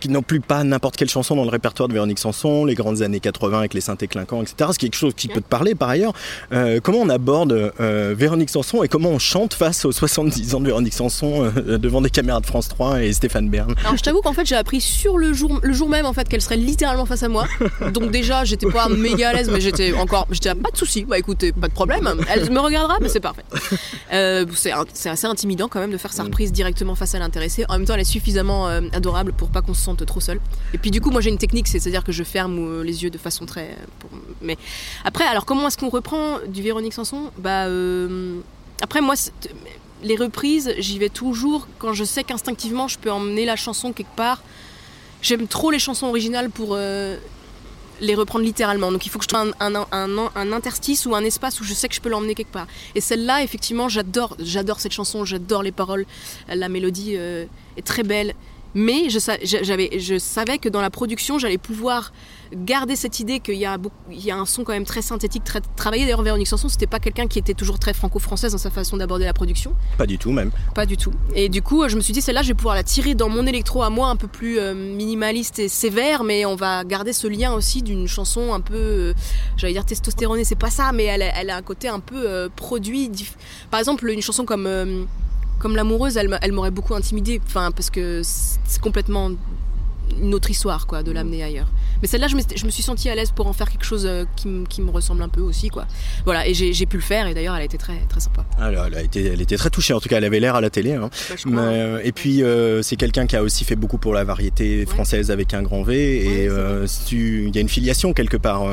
[0.00, 3.02] qui n'ont plus pas n'importe quelle chanson dans le répertoire de Véronique Sanson, les grandes
[3.02, 4.70] années 80 avec les synthés clinquants, etc.
[4.72, 6.12] C'est quelque chose qui peut te parler par ailleurs.
[6.52, 10.60] Euh, comment on aborde euh, Véronique Sanson et comment on chante face aux 70 ans
[10.60, 13.74] de Véronique Sanson euh, devant des caméras de France 3 et Stéphane Bern?
[13.84, 16.28] Alors je t'avoue qu'en fait j'ai appris sur le jour, le jour même en fait
[16.28, 17.46] qu'elle serait littéralement face à moi.
[17.92, 21.04] Donc déjà j'étais pas méga à l'aise mais j'étais encore, j'étais pas de souci.
[21.04, 22.08] Bah écoutez, pas de problème.
[22.28, 23.44] Elle me regardera mais c'est parfait.
[24.12, 24.72] Euh, c'est
[25.08, 27.64] assez intimidant quand même de faire sa reprise directement face à l'intéressé.
[27.68, 30.40] En même temps elle est suffisamment adorable pour pas qu'on se trop seul.
[30.74, 33.10] Et puis du coup moi j'ai une technique, c'est-à-dire que je ferme euh, les yeux
[33.10, 33.76] de façon très.
[33.98, 34.10] pour-
[34.42, 34.56] Mais
[35.04, 37.30] après alors comment est-ce qu'on reprend du Véronique Sanson?
[37.38, 38.40] Bah euh,
[38.82, 39.14] après moi
[40.02, 44.16] les reprises, j'y vais toujours quand je sais qu'instinctivement je peux emmener la chanson quelque
[44.16, 44.42] part.
[45.22, 47.18] J'aime trop les chansons originales pour euh,
[48.00, 48.90] les reprendre littéralement.
[48.90, 51.94] Donc il faut que je trouve un, interstice ou un espace où je sais que
[51.94, 52.66] je peux l'emmener quelque part.
[52.94, 56.06] Et celle-là, effectivement, j'adore, j'adore cette chanson, j'adore les paroles,
[56.48, 57.44] la mélodie euh,
[57.76, 58.34] est très belle.
[58.74, 62.12] Mais je, sa- j'avais, je savais que dans la production, j'allais pouvoir
[62.52, 65.02] garder cette idée qu'il y, a beaucoup- il y a un son quand même très
[65.02, 66.02] synthétique, très travaillé.
[66.04, 69.24] D'ailleurs, Véronique Sanson, c'était pas quelqu'un qui était toujours très franco-française dans sa façon d'aborder
[69.24, 69.74] la production.
[69.98, 70.50] Pas du tout même.
[70.74, 71.12] Pas du tout.
[71.34, 73.46] Et du coup, je me suis dit, celle-là, je vais pouvoir la tirer dans mon
[73.46, 77.26] électro à moi, un peu plus euh, minimaliste et sévère, mais on va garder ce
[77.28, 79.14] lien aussi d'une chanson un peu, euh,
[79.56, 82.28] j'allais dire testostéronée, c'est pas ça, mais elle, a- elle a un côté un peu
[82.28, 83.10] euh, produit.
[83.70, 85.06] Par exemple, une chanson comme,
[85.60, 89.30] comme L'amoureuse, elle, m'a- elle m'aurait beaucoup intimidée, enfin, parce que c'est complètement
[90.20, 91.68] une autre histoire, quoi, de l'amener ailleurs.
[92.02, 94.06] Mais celle-là, je me, je me suis sentie à l'aise pour en faire quelque chose
[94.06, 95.86] euh, qui, me- qui me ressemble un peu aussi, quoi.
[96.24, 98.44] Voilà, et j'ai pu le faire, et d'ailleurs, elle a été très, très sympa.
[98.58, 100.60] Alors, elle, a été, elle était très touchée, en tout cas, elle avait l'air à
[100.60, 100.94] la télé.
[100.94, 101.10] hein.
[101.28, 104.24] Bah, Mais, euh, et puis, euh, c'est quelqu'un qui a aussi fait beaucoup pour la
[104.24, 105.94] variété française avec un grand V.
[106.42, 108.64] Et euh, il y a une filiation quelque part.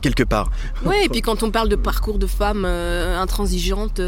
[0.00, 0.50] quelque part.
[0.84, 4.00] Ouais, et puis quand on parle de parcours de femmes intransigeantes,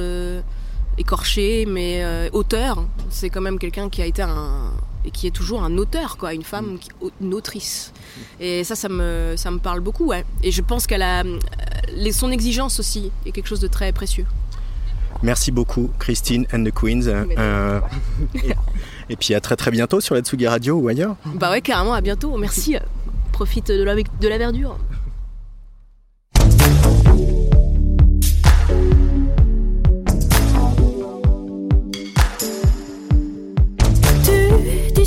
[0.99, 4.73] écorchées, mais euh, auteur, c'est quand même quelqu'un qui a été un
[5.05, 6.89] et qui est toujours un auteur, quoi, une femme, qui-
[7.21, 7.93] une autrice.
[8.41, 10.25] Et ça, ça me, ça me parle beaucoup, ouais.
[10.43, 11.39] Et je pense qu'elle a euh,
[11.95, 14.27] les, son exigence aussi est quelque chose de très précieux.
[15.23, 17.07] Merci beaucoup, Christine and the Queens.
[17.07, 17.81] Euh,
[18.35, 18.53] et,
[19.11, 21.15] et puis à très très bientôt sur la Tsugi Radio ou ailleurs.
[21.25, 22.37] Bah ouais, carrément, à bientôt.
[22.37, 22.77] Merci.
[23.33, 24.77] Profite de la, de la verdure.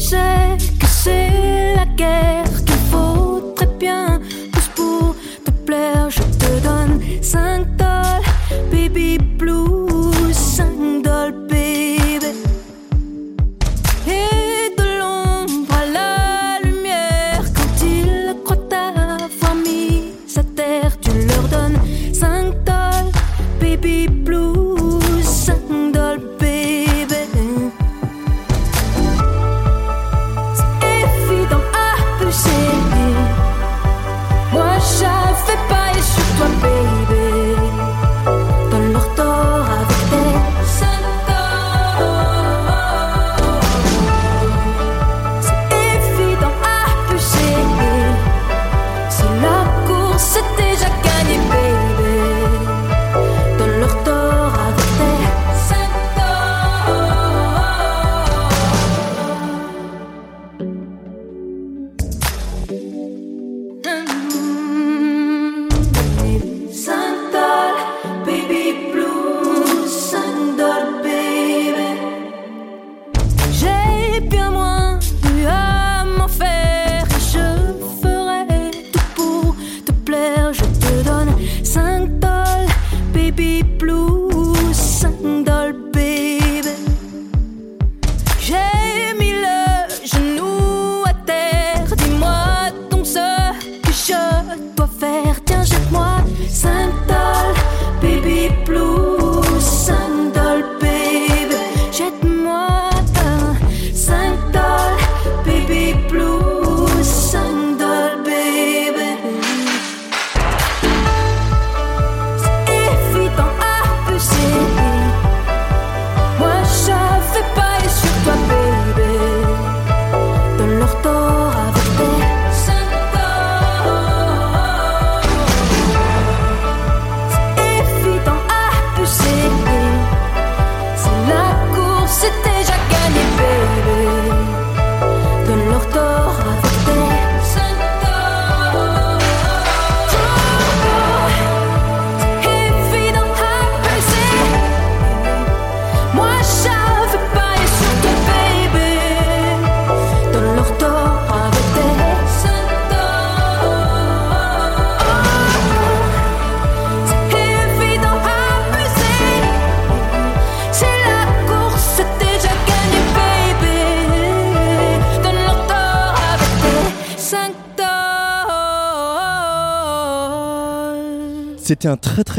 [0.10, 1.49] Tu disais que c'est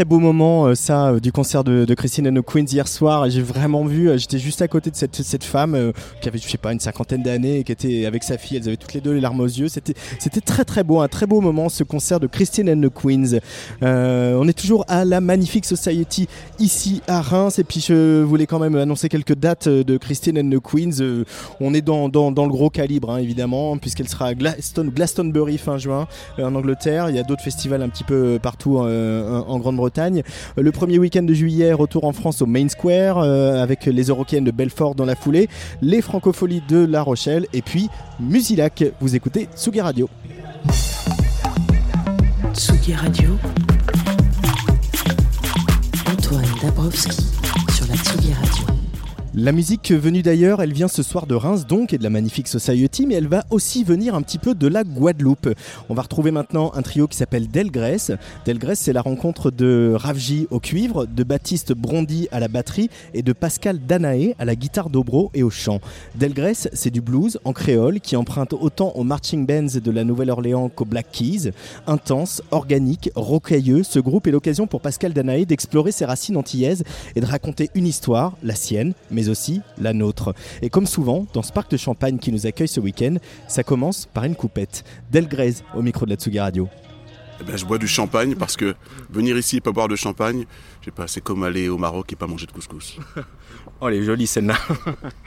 [0.00, 3.28] très beau moment, euh, ça, euh, du concert de, Christine and the Queens hier soir.
[3.28, 5.92] J'ai vraiment vu, euh, j'étais juste à côté de cette, cette femme
[6.22, 8.56] qui avait, je sais pas, une cinquantaine d'années et qui était avec sa fille.
[8.56, 9.68] Elles avaient toutes les deux les larmes aux yeux.
[9.68, 12.90] C'était, c'était très très beau, un très beau moment, ce concert de Christine and the
[12.90, 13.40] Queens.
[13.82, 16.28] On est toujours à la Magnifique Society
[16.58, 17.58] ici à Reims.
[17.58, 21.24] Et puis je voulais quand même annoncer quelques dates de Christine and the Queens.
[21.60, 25.58] On est dans, dans, dans le gros calibre, hein, évidemment, puisqu'elle sera à Glaston, Glastonbury
[25.58, 27.10] fin juin en Angleterre.
[27.10, 29.89] Il y a d'autres festivals un petit peu partout en Grande-Bretagne.
[29.98, 30.22] Euh,
[30.56, 34.44] Le premier week-end de juillet, retour en France au Main Square euh, avec les Eurocaines
[34.44, 35.48] de Belfort dans la foulée,
[35.82, 37.88] les Francopholies de La Rochelle et puis
[38.20, 38.84] Musilac.
[39.00, 40.08] Vous écoutez Tsugi Radio.
[42.54, 43.30] Tsugi Radio.
[46.10, 47.16] Antoine Dabrowski
[47.72, 48.69] sur la Tsugi Radio.
[49.32, 52.48] La musique venue d'ailleurs, elle vient ce soir de Reims donc et de la magnifique
[52.48, 55.50] Society, mais elle va aussi venir un petit peu de la Guadeloupe.
[55.88, 58.10] On va retrouver maintenant un trio qui s'appelle Delgrès.
[58.44, 63.22] Delgrès, c'est la rencontre de Ravji au cuivre, de Baptiste Brondy à la batterie et
[63.22, 65.78] de Pascal Danaé à la guitare dobro et au chant.
[66.16, 70.70] Delgrès, c'est du blues en créole qui emprunte autant aux marching bands de la Nouvelle-Orléans
[70.70, 71.52] qu'aux Black Keys.
[71.86, 76.82] Intense, organique, rocailleux, ce groupe est l'occasion pour Pascal Danaé d'explorer ses racines antillaises
[77.14, 78.92] et de raconter une histoire, la sienne,
[79.28, 80.34] aussi la nôtre.
[80.62, 83.16] Et comme souvent, dans ce parc de Champagne qui nous accueille ce week-end,
[83.48, 84.84] ça commence par une coupette.
[85.10, 86.68] Delgrès au micro de la Tsugi Radio.
[87.40, 88.74] Eh ben, je bois du champagne parce que
[89.10, 90.44] venir ici et pas boire de champagne,
[90.80, 92.98] je sais pas, c'est comme aller au Maroc et pas manger de couscous.
[93.80, 94.56] Oh, elle est jolie celle-là.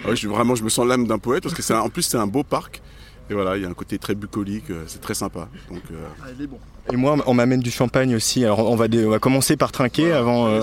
[0.06, 1.90] Ouais, je suis vraiment, je me sens l'âme d'un poète parce que c'est un- en
[1.90, 2.82] plus c'est un beau parc.
[3.32, 5.48] Et voilà, il y a un côté très bucolique, euh, c'est très sympa.
[5.72, 6.44] Donc, euh,
[6.92, 8.44] Et moi, on m'amène du champagne aussi.
[8.46, 10.62] Alors, on va, on va commencer par trinquer avant euh.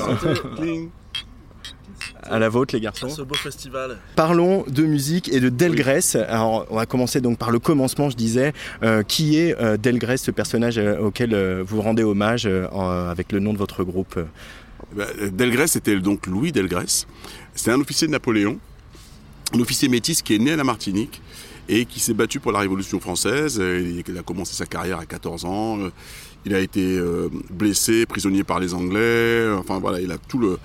[2.31, 3.09] À la vôtre, les garçons.
[3.09, 3.99] Ce beau festival.
[4.17, 6.17] Parlons de musique et de Delgrès.
[6.17, 8.53] Alors, on va commencer donc par le commencement, je disais.
[8.83, 12.69] Euh, qui est euh, Delgrès, ce personnage euh, auquel euh, vous rendez hommage euh,
[13.11, 14.19] avec le nom de votre groupe
[14.95, 17.07] Ben, Delgrès, c'était donc Louis Delgrès.
[17.55, 18.59] C'était un officier de Napoléon,
[19.55, 21.21] un officier métis qui est né à la Martinique
[21.69, 23.61] et qui s'est battu pour la Révolution française.
[23.61, 25.79] Il a commencé sa carrière à 14 ans.
[26.45, 27.01] Il a été
[27.51, 29.49] blessé, prisonnier par les Anglais.
[29.57, 30.59] Enfin voilà, il a tout le,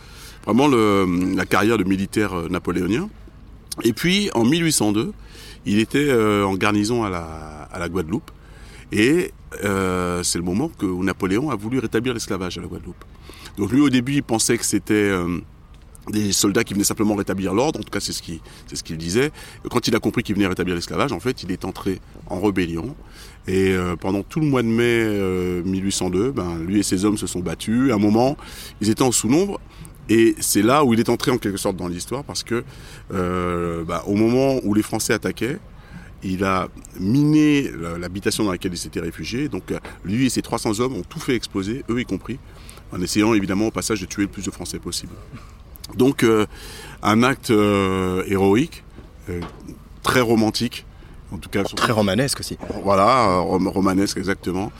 [0.45, 3.09] vraiment le, la carrière de militaire euh, napoléonien.
[3.83, 5.11] Et puis en 1802,
[5.65, 7.23] il était euh, en garnison à la,
[7.71, 8.31] à la Guadeloupe.
[8.91, 9.31] Et
[9.63, 13.03] euh, c'est le moment que, où Napoléon a voulu rétablir l'esclavage à la Guadeloupe.
[13.57, 15.39] Donc lui au début il pensait que c'était euh,
[16.09, 18.39] des soldats qui venaient simplement rétablir l'ordre, en tout cas c'est ce qu'il
[18.71, 19.31] ce qu'il disait.
[19.69, 22.95] Quand il a compris qu'il venait rétablir l'esclavage, en fait il est entré en rébellion.
[23.47, 27.17] Et euh, pendant tout le mois de mai euh, 1802, ben, lui et ses hommes
[27.17, 27.91] se sont battus.
[27.91, 28.37] À un moment,
[28.81, 29.59] ils étaient en sous-nombre.
[30.09, 32.63] Et c'est là où il est entré en quelque sorte dans l'histoire parce que
[33.13, 35.57] euh, bah, au moment où les Français attaquaient,
[36.23, 39.49] il a miné l'habitation dans laquelle il s'était réfugié.
[39.49, 42.39] Donc euh, lui et ses 300 hommes ont tout fait exploser, eux y compris,
[42.91, 45.13] en essayant évidemment au passage de tuer le plus de Français possible.
[45.95, 46.45] Donc euh,
[47.03, 48.83] un acte euh, héroïque,
[49.29, 49.39] euh,
[50.03, 50.85] très romantique,
[51.31, 52.57] en tout cas Très romanesque aussi.
[52.83, 54.71] Voilà, euh, rom- romanesque exactement.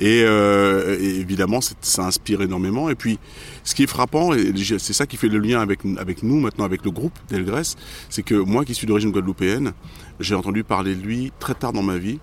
[0.00, 2.88] Et, euh, et évidemment, ça inspire énormément.
[2.88, 3.18] Et puis,
[3.64, 6.64] ce qui est frappant, et c'est ça qui fait le lien avec, avec nous maintenant,
[6.64, 7.74] avec le groupe Delgrès,
[8.08, 9.72] c'est que moi qui suis d'origine guadeloupéenne,
[10.20, 12.18] j'ai entendu parler de lui très tard dans ma vie.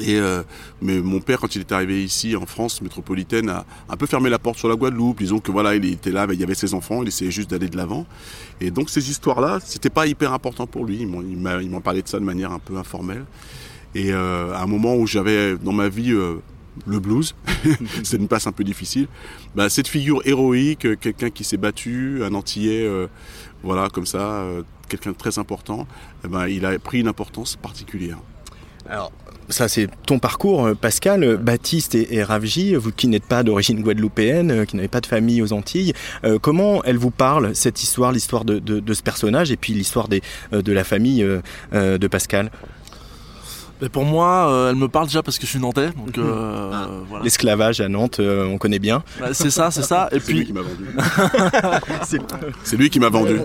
[0.00, 0.42] Et euh,
[0.80, 4.30] mais mon père, quand il est arrivé ici en France métropolitaine, a un peu fermé
[4.30, 5.18] la porte sur la Guadeloupe.
[5.18, 7.68] Disons que voilà, il était là, il y avait ses enfants, il essayait juste d'aller
[7.68, 8.06] de l'avant.
[8.62, 11.00] Et donc ces histoires-là, c'était pas hyper important pour lui.
[11.00, 11.08] Il
[11.68, 13.26] m'en- parlait de ça de manière un peu informelle.
[13.94, 16.14] Et euh, à un moment où j'avais dans ma vie
[16.86, 17.34] le blues,
[18.02, 19.06] c'est une place un peu difficile.
[19.54, 23.06] Bah, cette figure héroïque, euh, quelqu'un qui s'est battu, un Antillais, euh,
[23.62, 25.86] voilà, comme ça, euh, quelqu'un de très important,
[26.24, 28.18] eh ben, il a pris une importance particulière.
[28.88, 29.12] Alors,
[29.48, 34.66] ça c'est ton parcours, Pascal, Baptiste et, et Ravji, vous qui n'êtes pas d'origine guadeloupéenne,
[34.66, 35.92] qui n'avez pas de famille aux Antilles,
[36.24, 39.72] euh, comment elle vous parle, cette histoire, l'histoire de, de- de ce personnage et puis
[39.72, 40.20] l'histoire des,
[40.52, 41.24] de la famille
[41.72, 42.50] de Pascal?
[43.82, 46.70] Mais pour moi, euh, elle me parle déjà parce que je suis nantais, donc euh,
[47.08, 47.24] voilà.
[47.24, 49.02] L'esclavage à Nantes, euh, on connaît bien.
[49.18, 50.08] Bah, c'est ça, c'est ça.
[50.12, 50.86] Et C'est lui puis qui m'a vendu.
[52.04, 52.20] C'est-
[52.62, 53.40] C'est lui qui m'a vendu.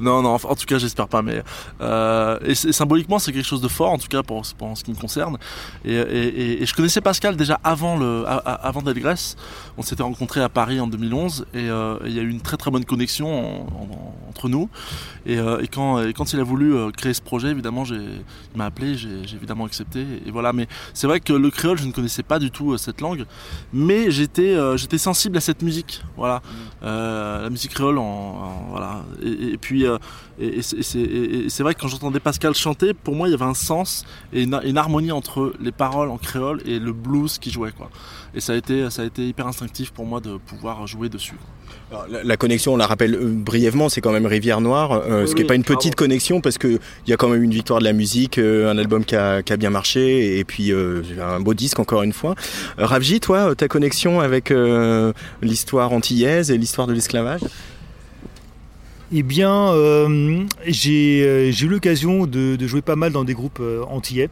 [0.00, 1.42] non, non, en tout cas, j'espère pas, mais
[1.80, 4.74] euh, et, c'est- symboliquement, c'est quelque chose de fort, en tout cas pour, pour en
[4.76, 5.36] ce qui me concerne.
[5.84, 9.34] Et, et- et- et je connaissais Pascal déjà avant le, a- a- avant Delgrès.
[9.78, 12.56] On s'était rencontrés à Paris en 2011 et euh, il y a eu une très
[12.56, 14.68] très bonne connexion en- en- entre nous.
[15.26, 18.20] Et, euh, et quand, et quand il a voulu euh, créer ce projet, évidemment, il
[18.56, 20.04] m'a appelé, j'ai, évidemment accepté.
[20.26, 23.00] Et voilà, mais c'est vrai que le créole, je ne connaissais pas du tout cette
[23.00, 23.24] langue,
[23.72, 26.02] mais j'étais, j'étais sensible à cette musique.
[26.16, 26.42] Voilà,
[26.82, 29.04] Euh, la musique créole, en, en- voilà.
[29.22, 32.94] Et, et puis, et, et c'est, et et- et vrai que quand j'entendais Pascal chanter,
[32.94, 36.18] pour moi, il y avait un sens et une, une harmonie entre les paroles en
[36.18, 37.90] créole et le blues qui jouait, quoi.
[38.34, 41.34] Et ça a été, ça a été hyper instinctif pour moi de pouvoir jouer dessus.
[41.90, 45.22] Alors, La, la connexion, on la rappelle euh, brièvement, c'est quand même Rivière Noire, euh,
[45.22, 47.42] Oui, ce qui n'est oui, pas une petite connexion parce qu'il y a quand même
[47.42, 50.44] une victoire de la musique, euh, un album qui a, qui a bien marché et
[50.44, 52.34] puis euh, un beau disque encore une fois.
[52.78, 55.12] Euh, Ravji, toi, ta connexion avec euh,
[55.42, 57.42] l'histoire antillaise et l'histoire de l'esclavage?
[59.12, 63.84] Eh bien, euh, j'ai eu l'occasion de, de jouer pas mal dans des groupes euh,
[63.88, 64.30] antillais,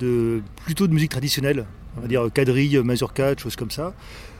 [0.00, 1.66] de, plutôt de musique traditionnelle,
[1.96, 3.94] on va dire quadrille, mazurka, choses comme ça.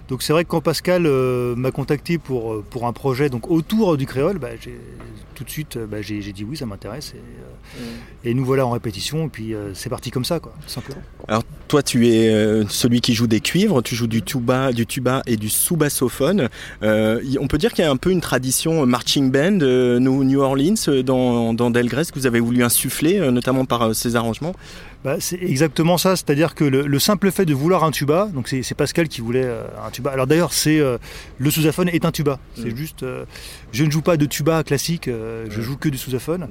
[0.09, 3.51] Donc c'est vrai que quand Pascal euh, m'a contacté pour, euh, pour un projet donc
[3.51, 4.49] autour du créole, bah,
[5.35, 7.13] tout de suite bah, j'ai dit oui, ça m'intéresse.
[7.15, 7.83] Et, euh,
[8.25, 11.03] et nous voilà en répétition, et puis c'est parti comme ça, quoi, simplement.
[11.29, 15.23] Alors toi, tu es celui qui joue des cuivres, tu joues du tuba, du tuba
[15.27, 16.49] et du sous-bassophone.
[16.83, 19.59] On peut dire qu'il y a un peu une tradition marching band
[20.01, 24.55] New Orleans dans, dans que vous avez voulu insuffler, notamment par ces arrangements?
[25.05, 28.49] Bah, c'est exactement ça, c'est-à-dire que le, le simple fait de vouloir un tuba, donc
[28.49, 30.11] c'est Pascal qui voulait euh, un tuba.
[30.11, 30.99] Alors d'ailleurs, c'est euh,
[31.39, 32.41] le sousaphone est un tuba.
[32.57, 33.25] C'est juste, euh,
[33.71, 36.49] je ne joue pas de tuba classique, je joue que du sousaphone.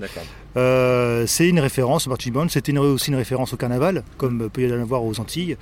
[0.56, 2.08] C'est une référence
[2.50, 5.58] c'était aussi une référence au carnaval, comme peut y en avoir aux Antilles.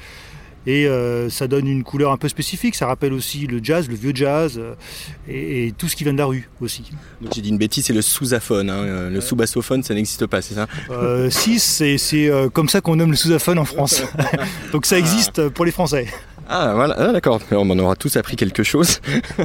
[0.68, 2.76] Et euh, ça donne une couleur un peu spécifique.
[2.76, 4.74] Ça rappelle aussi le jazz, le vieux jazz, euh,
[5.28, 6.92] et, et tout ce qui vient de la rue aussi.
[7.22, 8.70] Donc j'ai dit une bêtise, c'est le sous-aphone.
[8.70, 10.68] hein, euh, Le sous-bassophone, ça n'existe pas, c'est ça?
[10.90, 11.98] Euh, si, c'est
[12.54, 14.04] comme ça qu'on nomme le sousaphone en France.
[14.72, 16.08] Donc ça existe pour les Français.
[16.50, 19.00] Ah voilà, ah, d'accord, on en aura tous appris quelque chose.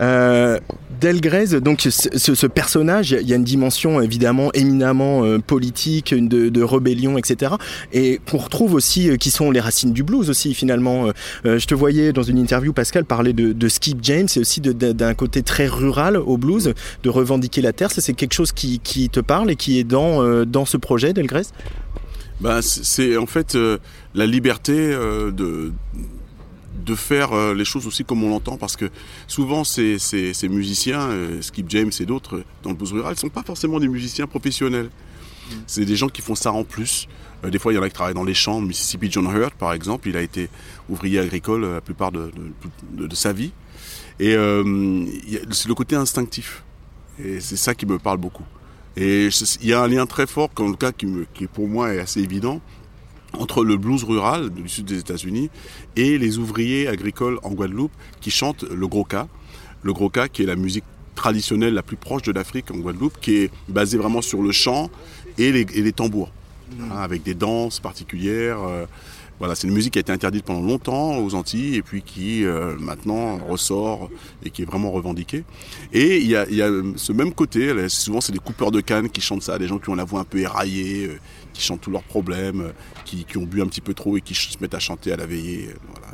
[0.00, 0.60] Euh,
[1.00, 6.62] Delgrès, donc ce, personnage, il y a une dimension évidemment éminemment euh, politique, de, de
[6.62, 7.52] rébellion, etc.
[7.92, 11.08] Et qu'on retrouve aussi, euh, qui sont les racines du blues aussi finalement.
[11.46, 15.14] Euh, je te voyais dans une interview, Pascal, parler de, Skip James et aussi d'un
[15.14, 16.72] côté très rural au blues,
[17.02, 17.90] de revendiquer la terre.
[17.90, 18.80] Ça, c'est quelque chose qui,
[19.10, 21.44] te parle et qui est dans, dans ce projet, Delgrès
[22.40, 23.56] Bah, c'est- en fait
[24.14, 25.72] la liberté de
[26.88, 28.90] de faire euh, les choses aussi comme on l'entend parce que
[29.26, 33.12] souvent ces, ces, ces musiciens, euh, Skip James et d'autres euh, dans le blues rural,
[33.12, 34.90] ne sont pas forcément des musiciens professionnels.
[35.66, 37.06] C'est des gens qui font ça en plus.
[37.44, 38.60] Euh, des fois, il y en a qui travaillent dans les champs.
[38.60, 40.48] Mississippi John Hurt, par exemple, il a été
[40.88, 43.52] ouvrier agricole la plupart de, de- de- de sa vie.
[44.20, 45.04] Et euh,
[45.52, 46.64] c'est le côté instinctif.
[47.22, 48.44] Et c'est ça qui me parle beaucoup.
[48.96, 49.28] Et
[49.62, 51.94] il y a un lien très fort, en tout cas, qui, me- qui pour moi
[51.94, 52.60] est assez évident,
[53.34, 55.50] entre le blues rural du sud des États-Unis
[55.96, 59.28] et les ouvriers agricoles en Guadeloupe qui chantent le gros cas.
[59.82, 63.18] Le gros cas qui est la musique traditionnelle la plus proche de l'Afrique en Guadeloupe,
[63.20, 64.90] qui est basée vraiment sur le chant
[65.36, 66.30] et les, et les tambours,
[66.80, 68.60] hein, avec des danses particulières.
[68.62, 68.86] euh,
[69.38, 72.44] voilà, c'est une musique qui a été interdite pendant longtemps aux Antilles et puis qui
[72.44, 74.10] euh, maintenant ressort
[74.44, 75.44] et qui est vraiment revendiquée.
[75.92, 78.80] Et il y a, il y a ce même côté, souvent c'est des coupeurs de
[78.80, 81.18] canne qui chantent ça, des gens qui ont la voix un peu éraillée, euh,
[81.58, 82.72] qui chantent tous leurs problèmes, euh,
[83.04, 85.26] qui, ont bu un petit peu trop et qui se mettent à chanter à la
[85.26, 85.68] veillée.
[85.68, 86.12] euh.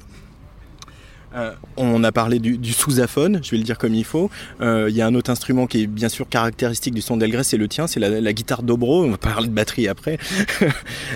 [1.36, 4.30] Euh, on a parlé du, du sous-aphone, je vais le dire comme il faut.
[4.60, 7.56] Il y a un autre instrument qui est bien sûr caractéristique du son d'Elgrès, c'est
[7.56, 9.04] le tien, c'est la, guitare dobro.
[9.04, 10.18] On va parler de batterie après.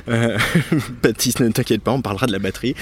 [1.02, 2.74] Baptiste, ne t'inquiète pas, on parlera de la batterie.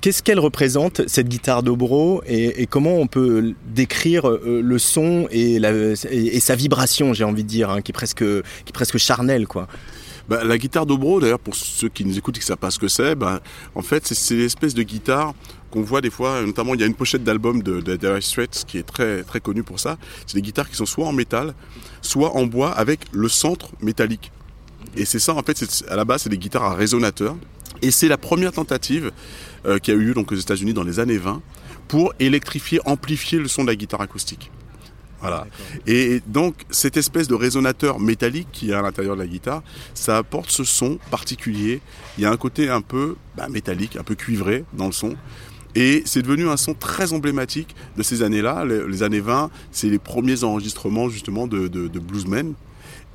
[0.00, 6.54] Qu'est-ce qu'elle représente, cette guitare dobro, et, comment on peut décrire le son et sa
[6.54, 9.66] vibration, j'ai envie de dire, hein, qui, est presque, qui est presque charnelle, quoi.
[10.28, 12.70] Bah, la guitare dobro, d'ailleurs, pour ceux qui nous écoutent et qui ne savent pas
[12.72, 13.40] ce que c'est, bah,
[13.74, 15.34] en fait, c'est- l'espèce de guitare
[15.70, 18.78] qu'on voit des fois, notamment il y a une pochette d'album de, de Straits qui
[18.78, 19.98] est très, très connue pour ça.
[20.26, 21.54] C'est des guitares qui sont soit en métal,
[22.02, 24.32] soit en bois avec le centre métallique.
[24.96, 27.36] Et c'est ça, en fait, à la base, c'est des guitares à résonateur.
[27.82, 29.12] Et c'est la première tentative
[29.66, 31.42] euh, qui a eu lieu donc, aux États-Unis dans les années 20
[31.88, 34.50] pour électrifier, amplifier le son de la guitare acoustique.
[35.28, 35.46] Voilà.
[35.86, 39.62] Et donc, cette espèce de résonateur métallique qui est à l'intérieur de la guitare,
[39.94, 41.80] ça apporte ce son particulier.
[42.16, 45.16] Il y a un côté un peu bah, métallique, un peu cuivré dans le son.
[45.74, 48.64] Et c'est devenu un son très emblématique de ces années-là.
[48.64, 52.54] Les, les années 20, c'est les premiers enregistrements justement de, de, de bluesmen.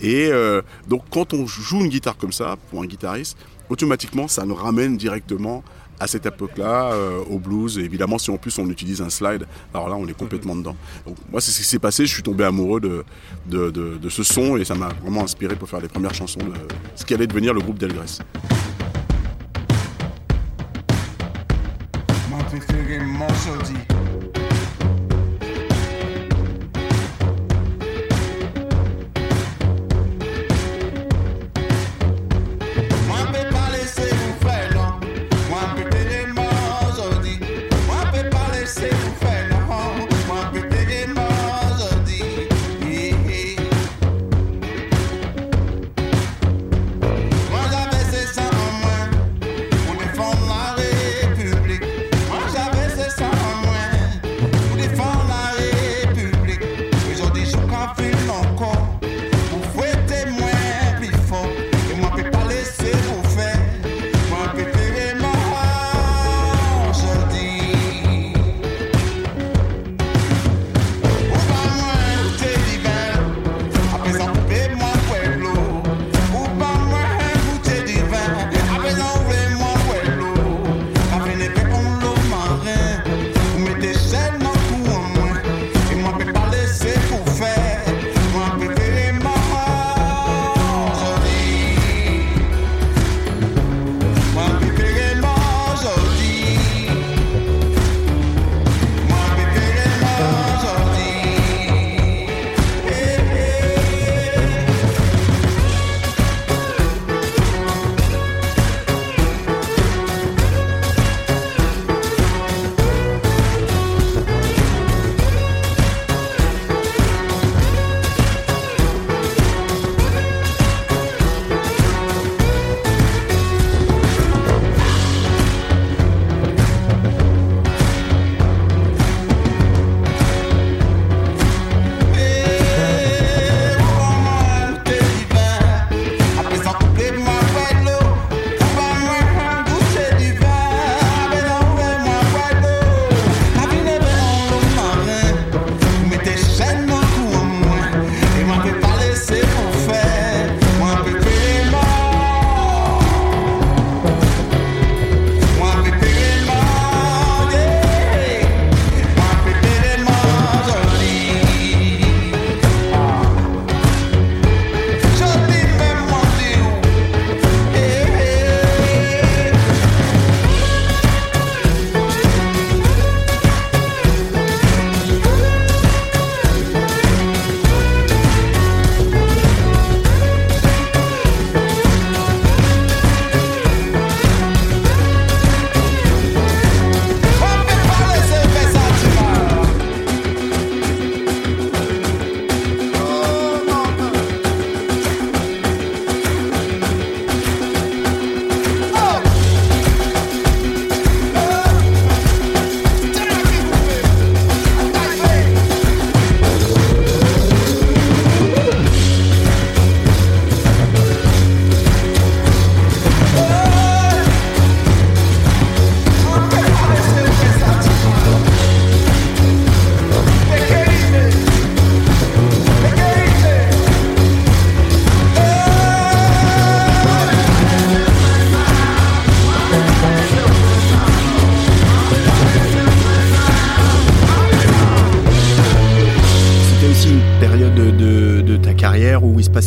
[0.02, 3.38] Et euh, donc, quand on joue une guitare comme ça, pour un guitariste,
[3.70, 5.64] automatiquement, ça nous ramène directement
[6.02, 7.78] à cette époque-là, euh, au blues.
[7.78, 10.76] Et évidemment, si en plus on utilise un slide, alors là, on est complètement dedans.
[11.06, 12.06] Donc, moi, c'est ce qui s'est passé.
[12.08, 13.04] Je suis tombé amoureux de,
[13.46, 16.40] de, de- de ce son et ça m'a vraiment inspiré pour faire les premières chansons
[16.40, 16.54] de
[16.96, 18.18] ce qui allait devenir le groupe Delgrès.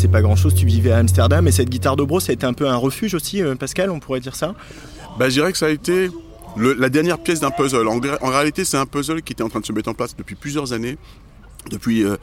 [0.09, 0.55] Pas grand chose.
[0.55, 3.15] Tu vivais à Amsterdam et cette guitare dobro, ça a été un peu un refuge
[3.15, 4.55] aussi, euh, Pascal, on pourrait dire ça?
[5.19, 6.11] Bah, je dirais que ça a été
[6.57, 7.87] le- la dernière pièce d'un puzzle.
[7.89, 10.17] En, en réalité, c'est un puzzle qui était en train de se mettre en place
[10.17, 10.97] depuis plusieurs années
[11.71, 12.17] Depuis euh,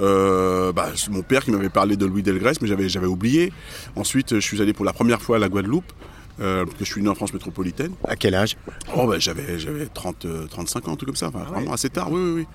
[0.00, 3.52] euh, bah, mon père qui m'avait parlé de Louis Delgrès, mais j'avais, j'avais oublié.
[3.94, 5.92] Ensuite, je suis allé pour la première fois à la Guadeloupe,
[6.40, 7.92] euh, parce que je suis né en France métropolitaine.
[8.08, 8.56] À quel âge?
[8.96, 12.10] Oh, bah, j'avais, j'avais 30, euh, 35 ans, truc comme ça, enfin, vraiment assez tard,
[12.10, 12.46] oui, oui, oui.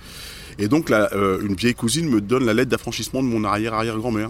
[0.59, 4.29] Et donc, là, une vieille cousine me donne la lettre d'affranchissement de mon arrière-arrière-grand-mère.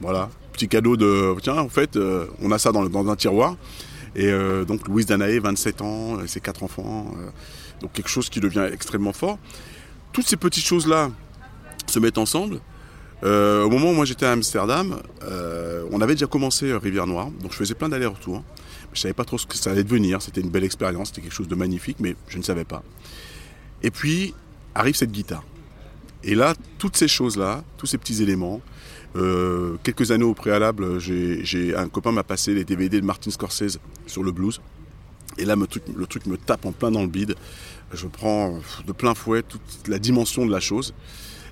[0.00, 1.34] Voilà, petit cadeau de.
[1.42, 3.56] Tiens, en fait, euh, on a ça dans, dans un tiroir.
[4.14, 7.06] Et euh, donc, Louise Danaé, 27 ans, et ses quatre enfants.
[7.18, 7.30] euh,
[7.80, 9.38] donc, quelque chose qui devient extrêmement fort.
[10.12, 11.10] Toutes ces petites choses-là
[11.86, 12.60] se mettent ensemble.
[13.24, 17.06] Euh, au moment où moi j'étais à Amsterdam, euh, on avait déjà commencé euh, Rivière
[17.08, 18.44] Noire, donc je faisais plein d'allers-retours.
[18.92, 20.22] Je savais pas trop ce que ça allait devenir.
[20.22, 22.82] C'était une belle expérience, c'était quelque chose de magnifique, mais je ne savais pas.
[23.82, 24.34] Et puis
[24.74, 25.44] arrive cette guitare.
[26.22, 28.60] Et là, toutes ces choses-là, tous ces petits éléments,
[29.16, 33.78] euh, quelques années au préalable, j'ai, un copain m'a passé les DVD de Martin Scorsese
[34.06, 34.60] sur le blues.
[35.38, 37.34] Et là, le truc me tape en plein dans le bide.
[37.92, 40.94] Je prends de plein fouet toute la dimension de la chose.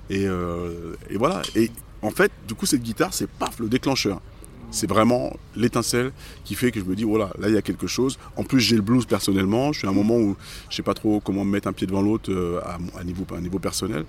[0.09, 1.41] Et, euh, et voilà.
[1.55, 4.21] Et en fait, du coup, cette guitare, c'est paf, le déclencheur.
[4.69, 6.11] C'est vraiment l'étincelle
[6.43, 8.19] qui fait que je me dis, voilà, là, il y a quelque chose.
[8.35, 9.71] En plus, j'ai le blues personnellement.
[9.71, 10.35] Je suis à un moment où
[10.69, 13.03] je sais pas trop comment me mettre un pied devant l'autre euh, à, à à
[13.39, 14.05] niveau personnel.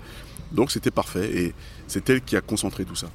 [0.51, 1.31] Donc, c'était parfait.
[1.33, 1.55] Et
[1.87, 3.09] c'est elle qui a concentré tout ça.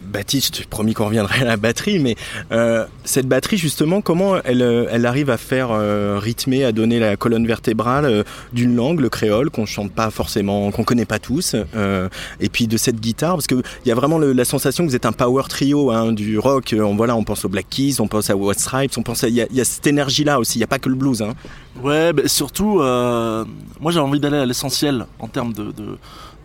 [0.00, 2.14] Baptiste, je t'ai promis qu'on reviendrait à la batterie, mais
[2.52, 7.00] euh, cette batterie, justement, comment elle, euh, elle arrive à faire euh, rythmer, à donner
[7.00, 11.18] la colonne vertébrale euh, d'une langue, le créole, qu'on chante pas forcément, qu'on connaît pas
[11.18, 12.08] tous, euh,
[12.40, 15.04] et puis de cette guitare, parce qu'il y a vraiment la sensation que vous êtes
[15.04, 16.72] un power trio hein, du rock.
[16.74, 18.92] euh, On, voilà, on pense aux Black Keys, on pense à White Stripes,
[19.24, 20.54] il y, a- cette énergie-là aussi.
[20.58, 21.22] Il n'y a pas que le blues.
[21.22, 21.34] Hein.
[21.82, 23.44] Ouais, surtout, euh,
[23.80, 25.72] moi j'ai envie d'aller à l'essentiel en termes de,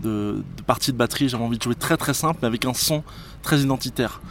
[0.03, 1.29] de, de partie de batterie.
[1.29, 3.03] J'avais envie de jouer très très simple, mais avec un son
[3.41, 4.21] très identitaire.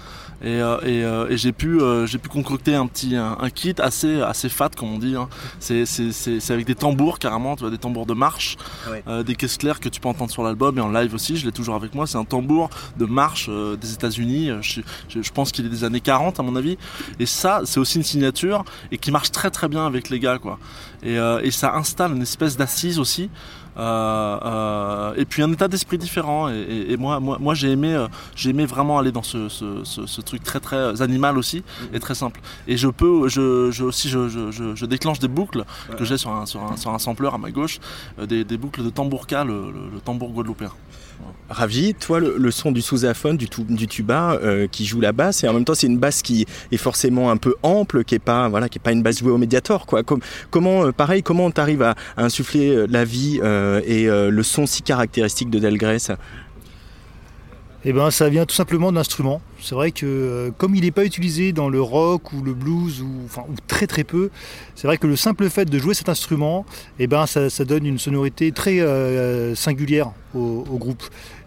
[0.45, 3.49] Et, euh, et, euh, et j'ai pu, euh, j'ai pu concocter un petit un, un
[3.49, 5.15] kit assez, assez fat, comme on dit.
[5.15, 5.29] hein.
[5.61, 5.85] C'est,
[6.51, 8.57] avec des tambours carrément, tu vois, des tambours de marche,
[8.91, 9.05] Ouais.
[9.07, 11.37] euh, des caisses claires que tu peux entendre sur l'album et en live aussi.
[11.37, 12.09] Je l'ai toujours avec moi.
[12.09, 14.51] C'est un tambour de marche euh, des États-Unis.
[14.63, 16.77] Je, je, je pense qu'il est des années 40 à mon avis.
[17.21, 20.39] Et ça, c'est aussi une signature et qui marche très très bien avec les gars,
[20.39, 20.59] quoi.
[21.05, 23.31] Et, euh, et ça installe une espèce d'assise aussi.
[23.79, 27.71] Euh, euh, et puis un état d'esprit différent et, et- et moi, moi, moi j'ai
[27.71, 28.07] aimé, euh,
[28.37, 31.63] j'ai aimé vraiment aller dans ce, ce, ce- ce truc très très animal aussi
[31.93, 32.41] et très simple.
[32.69, 35.65] Et je peux, je, je aussi, je, je, je- déclenche des boucles
[35.97, 37.79] que j'ai sur un, sur, un, sur un sampler à ma gauche,
[38.23, 40.71] des, des boucles de tambourka, le, le, le tambour guadeloupéen.
[41.49, 45.49] Ravi, toi, le, son du sousaphone, du, du tuba euh, qui joue la basse, et
[45.49, 48.49] en même temps, c'est une basse qui est forcément un peu ample, qui est pas,
[48.49, 50.03] voilà, qui est pas une basse jouée au médiator, quoi.
[50.03, 54.31] Com- comment, euh, pareil, comment t'arrives à, à insuffler euh, la vie euh, et euh,
[54.31, 55.99] le son si caractéristique de Delgrès
[57.85, 59.41] Eh ben, ça vient tout simplement d'instruments.
[59.61, 63.03] C'est vrai que euh, comme il n'est pas utilisé dans le rock ou le blues
[63.03, 64.31] ou, enfin, ou très très peu,
[64.77, 66.65] c'est vrai que le simple fait de jouer cet instrument,
[67.01, 71.03] eh ben, ça, donne une sonorité très euh, singulière au, groupe.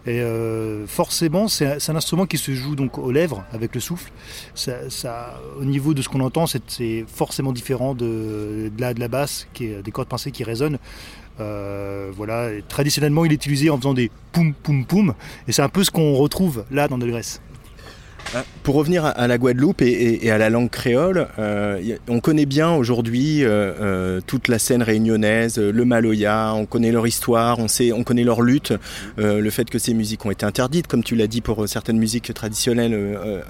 [0.06, 4.12] Et euh, forcément, c'est un, instrument qui se joue donc aux lèvres avec le souffle.
[4.54, 9.00] Ça, au niveau de ce qu'on entend, c'est- c'est forcément différent de, de la, de
[9.00, 10.78] la basse, qui est des cordes pincées qui résonnent.
[11.40, 15.14] Euh, voilà, traditionnellement, il est utilisé en faisant des poum poum poum,
[15.48, 17.40] et c'est un peu ce qu'on retrouve là dans Delgrès.
[18.62, 23.44] Pour revenir à- la Guadeloupe et, à la langue créole, euh, on connaît bien aujourd'hui
[23.44, 28.02] euh, euh, toute la scène réunionnaise, le Maloya, on connaît leur histoire, on, sait, on
[28.02, 28.72] connaît leur lutte,
[29.16, 32.32] le fait que ces musiques ont été interdites, comme tu l'as dit pour certaines musiques
[32.34, 32.98] traditionnelles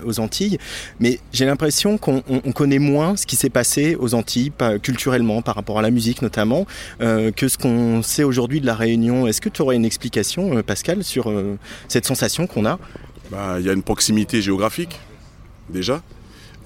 [0.05, 0.59] aux Antilles.
[1.01, 4.53] Mais j'ai l'impression qu'on on- on connaît moins ce qui s'est passé aux Antilles,
[4.83, 6.67] culturellement, par rapport à la musique notamment,
[7.01, 9.27] que ce qu'on sait aujourd'hui de la Réunion.
[9.27, 11.33] Est-ce que tu aurais une explication, Pascal, sur
[11.89, 12.79] cette sensation qu'on a
[13.31, 15.01] Bah, il y a une proximité géographique,
[15.69, 16.03] déjà,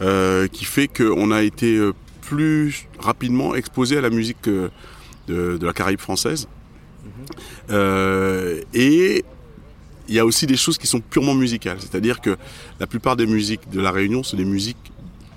[0.02, 4.68] euh, qui fait qu'on a été euh, plus rapidement exposé à la musique euh,
[5.26, 6.48] de, de la Caraïbe française.
[7.70, 9.24] Euh, et
[10.08, 12.36] il y a aussi des choses qui sont purement musicales, c'est-à-dire que
[12.78, 14.92] la plupart des musiques de la Réunion sont des musiques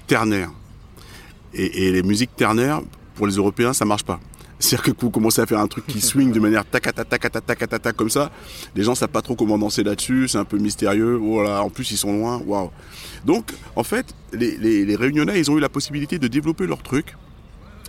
[0.08, 0.52] ternaires.
[1.54, 2.82] Et, et les musiques ternaires,
[3.16, 4.20] pour les Européens, ça marche pas.
[4.64, 7.80] C'est-à-dire que vous commencez à faire un truc qui swing de manière tacata tacata tacata
[7.80, 8.32] tac comme ça,
[8.76, 11.16] les gens savent pas trop comment danser là-dessus, c'est un peu mystérieux.
[11.16, 12.72] Voilà, en plus ils sont loin, waouh.
[13.26, 16.82] Donc en fait, les, les, les Réunionnais, ils ont eu la possibilité de développer leur
[16.82, 17.18] truc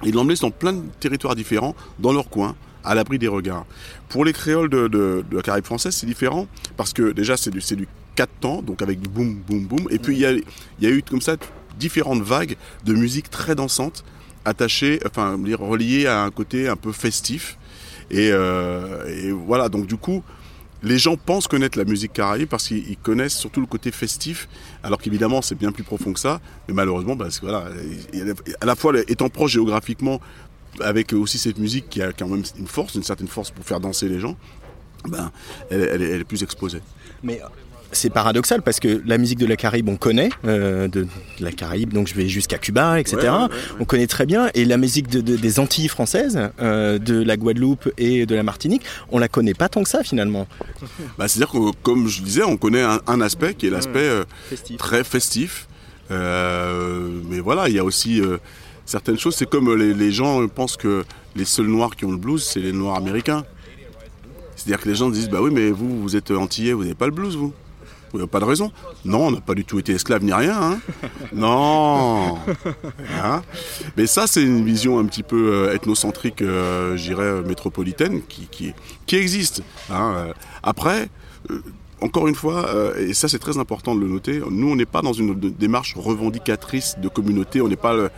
[0.03, 3.66] et de l'emmener dans plein de territoires différents, dans leur coin, à l'abri des regards.
[4.09, 7.51] Pour les créoles de, de, de la Caraïbe française, c'est différent parce que déjà c'est
[7.51, 10.27] du, c'est du 4 temps, donc avec du boum boum boum, et puis il y
[10.27, 10.43] a, il
[10.81, 11.37] y a eu comme ça
[11.79, 14.05] différentes vagues de musique très dansante
[14.45, 17.59] attachées, enfin reliées à un côté un peu festif.
[18.11, 20.23] Et, euh, et voilà, donc du coup,
[20.83, 24.49] les gens pensent connaître la musique caraïbe parce qu'ils ils connaissent surtout le côté festif,
[24.83, 26.41] alors qu'évidemment c'est bien plus profond que ça.
[26.69, 27.69] Mais malheureusement, parce que voilà,
[28.61, 30.21] à la fois étant proche géographiquement,
[30.81, 33.81] avec aussi cette musique qui a quand même une force, une certaine force pour faire
[33.81, 34.37] danser les gens,
[35.09, 35.31] ben,
[35.71, 36.81] elle, elle est- elle est plus exposée.
[37.23, 37.41] Mais
[37.95, 41.09] c'est paradoxal parce que la musique de la Caraïbe, on connaît, euh, de, de
[41.45, 43.16] la Caraïbe, donc je vais jusqu'à Cuba, etc.
[43.19, 43.49] Ouais, ouais, ouais.
[43.81, 44.51] On connaît très bien.
[44.55, 48.43] Et la musique de- de- des Antilles françaises, euh, de la Guadeloupe et de la
[48.43, 50.47] Martinique, on la connaît pas tant que ça finalement.
[51.19, 54.25] Bah, C'est-à-dire que, comme je disais, on connaît un, un aspect qui est l'aspect euh,
[54.49, 54.77] Festif.
[54.77, 55.69] très festif.
[56.11, 58.39] Euh, mais voilà, il y a aussi euh,
[58.87, 59.35] certaines choses.
[59.37, 61.05] C'est comme les, les gens pensent que
[61.37, 63.45] les seuls noirs qui ont le blues, c'est les noirs américains.
[64.57, 67.07] C'est-à-dire que les gens disent, bah oui, mais vous, vous êtes antillais, vous n'avez pas
[67.07, 67.53] le blues, vous.
[68.15, 68.70] Vous n'avez pas de raison.
[69.05, 70.57] Non, on n'a pas du tout été esclave ni rien.
[70.57, 70.78] hein.
[71.32, 72.39] Non.
[73.20, 73.43] Hein
[73.97, 78.23] Mais ça, c'est une vision un petit peu euh, ethnocentrique, euh, je dirais, euh, métropolitaine,
[78.28, 78.73] qui, qui,
[79.07, 79.62] qui existe.
[79.91, 80.28] hein.
[80.62, 81.09] Après,
[81.51, 81.61] euh,
[82.01, 85.03] encore une fois, et ça c'est très important de le noter, nous on n'est pas
[85.03, 88.11] dans une démarche revendicatrice de communauté, on n'est pas le,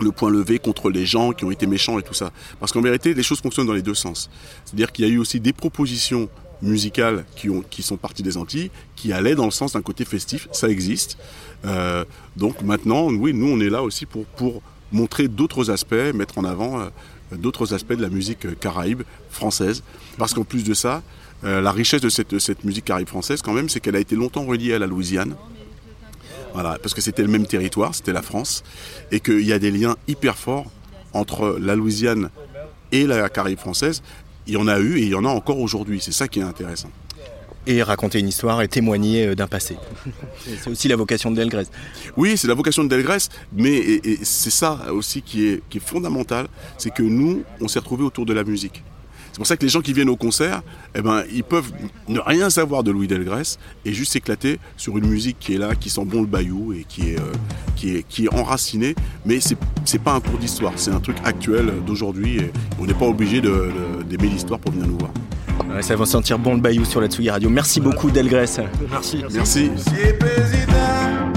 [0.00, 2.30] le point levé contre les gens qui ont été méchants et tout ça.
[2.58, 4.28] Parce qu'en vérité, les choses fonctionnent dans les deux sens.
[4.64, 6.28] C'est-à-dire qu'il y a eu aussi des propositions
[6.64, 10.04] musicales qui, ont, qui sont parties des Antilles, qui allaient dans le sens d'un côté
[10.04, 11.16] festif, ça existe.
[11.64, 12.04] Euh,
[12.36, 14.62] donc maintenant, oui, nous on est là aussi pour, pour
[14.92, 16.88] montrer d'autres aspects, mettre en avant euh,
[17.32, 19.82] d'autres aspects de la musique euh, caraïbe française.
[20.18, 21.02] Parce qu'en plus de ça,
[21.42, 24.44] la richesse de cette, cette musique caraïbe française, quand même, c'est qu'elle a été longtemps
[24.44, 25.34] reliée à la Louisiane.
[26.54, 28.64] Voilà, parce que c'était le même territoire, c'était la France,
[29.10, 30.70] et qu'il y a des liens hyper forts
[31.12, 32.30] entre la Louisiane
[32.92, 34.02] et la Caraïbe française.
[34.46, 36.00] Il y en a eu et il y en a encore aujourd'hui.
[36.00, 36.90] C'est ça qui est intéressant.
[37.66, 39.76] Et raconter une histoire et témoigner euh, d'un passé.
[40.44, 41.64] C'est- c'est aussi la vocation de Delgrès.
[42.16, 45.78] Oui, c'est la vocation de Delgrès, mais et- et c'est ça aussi qui est, qui
[45.78, 48.82] est fondamental, c'est que nous, on s'est retrouvés autour de la musique.
[49.34, 50.62] C'est pour ça que les gens qui viennent au concert,
[50.94, 51.72] eh ben, ils peuvent
[52.06, 53.42] ne rien savoir de Louis Delgrès
[53.84, 56.84] et juste s'éclater sur une musique qui est là, qui sent bon le bayou et
[56.88, 57.32] qui est, euh,
[57.74, 58.94] qui est, qui est enracinée.
[59.26, 62.36] Mais c'est c'est pas un cours d'histoire, c'est un truc actuel d'aujourd'hui.
[62.38, 63.48] et On n'est pas obligé de-
[63.98, 65.10] de- d'aimer l'histoire pour venir nous voir.
[65.68, 67.50] Ouais, ça va sentir bon le bayou sur la Tsugi Radio.
[67.50, 68.46] Merci beaucoup Delgrès.
[68.88, 69.24] Merci.
[69.32, 69.70] Merci.
[70.20, 71.32] Président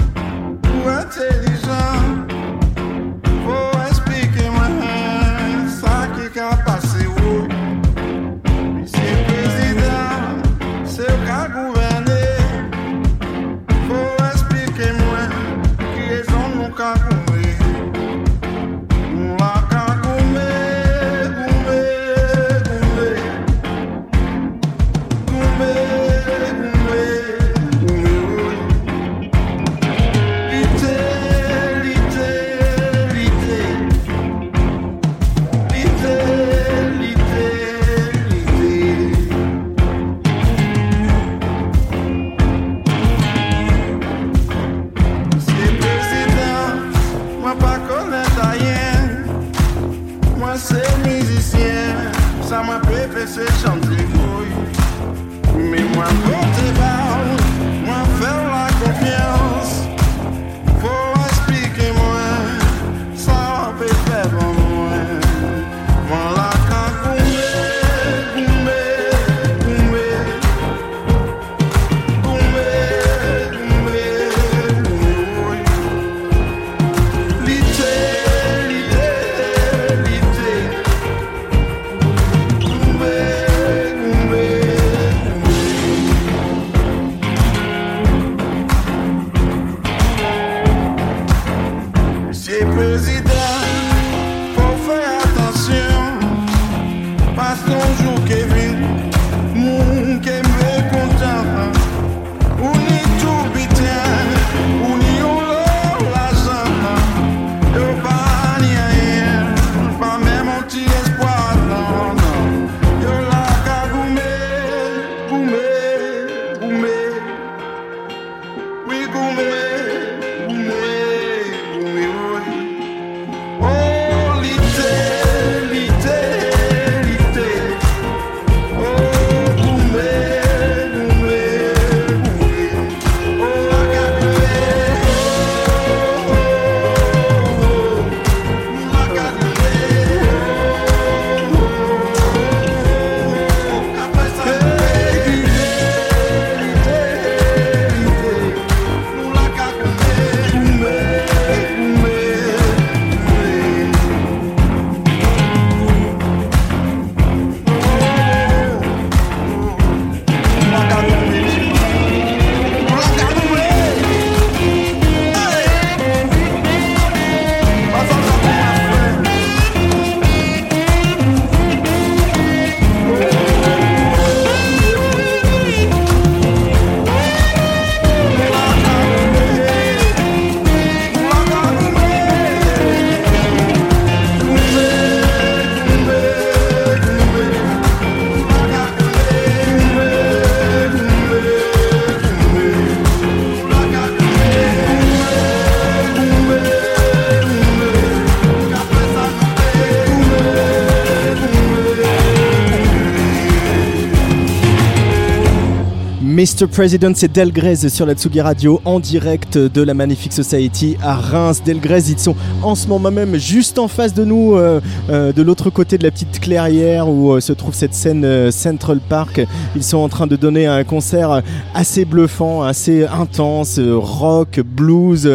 [206.48, 206.66] Mr.
[206.66, 211.62] President, c'est Delgrès sur la Tsugi Radio en direct de la Magnifique Society à Reims.
[211.62, 214.80] Delgrès, ils sont en ce moment même juste en face de nous, euh,
[215.10, 219.00] euh, de l'autre côté de la petite clairière où euh, se trouve cette scène Central
[219.06, 219.42] Park.
[219.76, 221.42] Ils sont en train de donner un concert
[221.74, 225.30] assez bluffant, assez intense, rock, blues.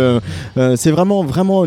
[0.58, 1.26] Euh, c'est vraiment,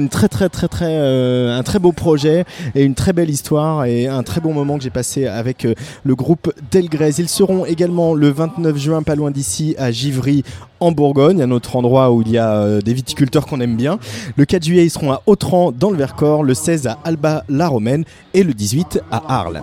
[0.08, 2.44] très, très, très, très, euh, un très beau projet
[2.74, 5.74] et une très belle histoire et un très bon moment que j'ai passé avec euh,
[6.04, 7.10] le groupe Delgrès.
[7.18, 10.44] Ils seront également le 29 juin, pas loin d'ici, à Givry,
[10.80, 13.98] en Bourgogne, un autre endroit où il y a des viticulteurs qu'on aime bien.
[14.36, 18.04] Le 4 juillet, ils seront à Autran, dans le Vercors, le 16 à Alba-la-Romaine
[18.34, 19.62] et le 18 à Arles.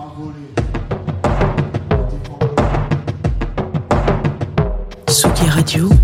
[5.54, 6.03] Radio.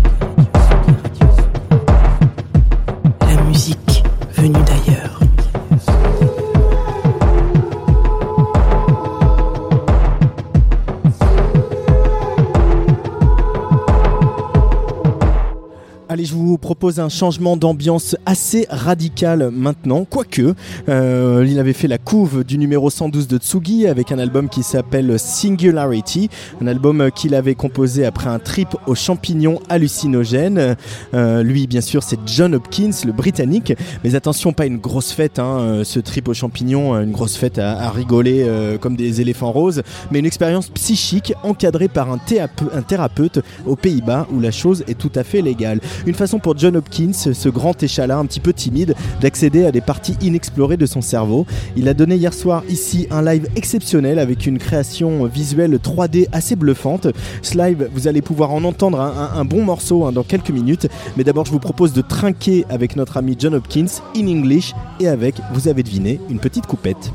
[16.61, 20.53] Propose un changement d'ambiance assez radical maintenant, quoique
[20.87, 24.63] euh, il avait fait la couve du numéro 112 de Tsugi avec un album qui
[24.63, 26.29] s'appelle Singularity,
[26.61, 30.77] un album qu'il avait composé après un trip aux champignons hallucinogènes.
[31.13, 33.73] Euh, lui, bien sûr, c'est John Hopkins, le britannique,
[34.03, 37.57] mais attention, pas une grosse fête, hein, euh, ce trip aux champignons, une grosse fête
[37.57, 38.47] à, rigoler
[38.79, 39.81] comme des éléphants roses,
[40.11, 44.83] mais une expérience psychique encadrée par un, théape- un thérapeute aux Pays-Bas où la chose
[44.87, 45.81] est tout à fait légale.
[46.05, 49.81] Une façon pour John Hopkins, ce grand échalas un petit peu timide, d'accéder à des
[49.81, 51.45] parties inexplorées de son cerveau.
[51.75, 56.55] Il a donné hier soir ici un live exceptionnel avec une création visuelle 3D assez
[56.55, 57.07] bluffante.
[57.41, 60.87] Ce live, vous allez pouvoir en entendre un bon morceau hein, dans quelques minutes.
[61.17, 65.07] Mais d'abord, je vous propose de trinquer avec notre ami John Hopkins in English et
[65.07, 67.11] avec, vous avez deviné, une petite coupette.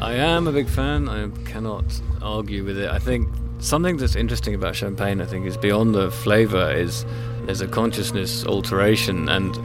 [0.00, 1.08] I am a big fan.
[1.08, 1.84] I cannot
[2.22, 2.88] argue with it.
[2.88, 3.28] I think
[3.58, 7.04] something that's interesting about champagne, I think, is beyond the flavor is
[7.48, 9.56] there's a consciousness alteration, and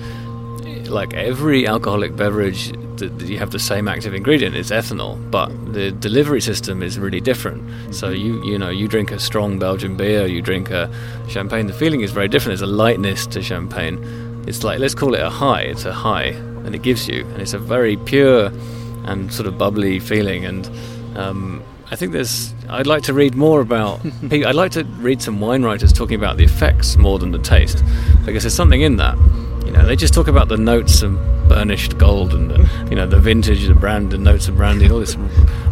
[0.89, 5.91] like every alcoholic beverage, that you have the same active ingredient is ethanol, but the
[5.91, 7.61] delivery system is really different.
[7.93, 10.89] So you you know you drink a strong Belgian beer, you drink a
[11.27, 11.67] champagne.
[11.67, 12.57] The feeling is very different.
[12.57, 13.99] There's a lightness to champagne.
[14.47, 15.63] It's like let's call it a high.
[15.63, 16.31] It's a high,
[16.63, 18.49] and it gives you, and it's a very pure
[19.03, 20.45] and sort of bubbly feeling.
[20.45, 20.69] And
[21.17, 21.61] um,
[21.93, 22.55] I think there's.
[22.69, 24.01] I'd like to read more about.
[24.31, 27.83] I'd like to read some wine writers talking about the effects more than the taste,
[28.25, 29.15] because there's something in that.
[29.63, 31.13] You know, they just talk about the notes of
[31.47, 35.01] burnished gold and the, you know the vintage, the brand, the notes of brandy, all
[35.01, 35.15] this,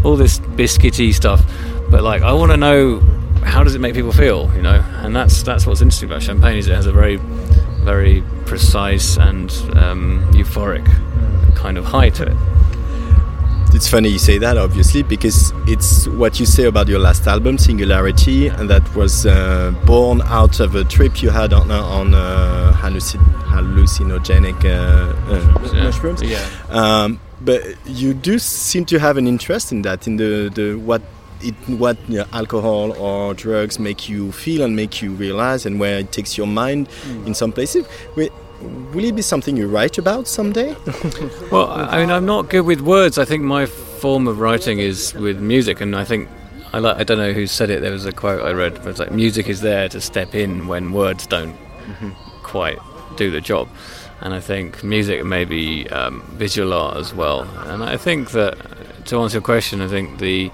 [0.03, 1.41] all this biscuity stuff.
[1.89, 2.99] But like, I want to know
[3.43, 4.53] how does it make people feel?
[4.53, 7.15] You know, and that's that's what's interesting about champagne is it has a very,
[7.83, 10.85] very precise and um, euphoric
[11.55, 12.60] kind of high to it.
[13.73, 17.57] It's funny you say that, obviously, because it's what you say about your last album,
[17.57, 22.13] Singularity, and that was uh, born out of a trip you had on uh, on
[22.13, 24.69] uh, hallucin- hallucinogenic uh,
[25.33, 25.83] uh, Yeah.
[25.85, 26.21] mushrooms.
[26.21, 26.45] Yeah.
[26.69, 31.01] Um, but you do seem to have an interest in that, in the, the what
[31.41, 35.79] it what you know, alcohol or drugs make you feel and make you realize, and
[35.79, 36.89] where it takes your mind
[37.25, 37.85] in some places.
[38.17, 38.29] Will,
[38.93, 40.75] will it be something you write about someday?
[41.51, 43.17] Well, I mean, I'm not good with words.
[43.17, 46.29] I think my form of writing is with music, and I think
[46.71, 46.97] I like.
[46.97, 47.81] I don't know who said it.
[47.81, 48.75] There was a quote I read.
[48.75, 51.57] But it's like music is there to step in when words don't
[52.43, 52.79] quite
[53.17, 53.67] do the job.
[54.21, 57.41] And I think music may be um, visual art as well.
[57.67, 58.55] And I think that
[59.07, 60.51] to answer your question, I think the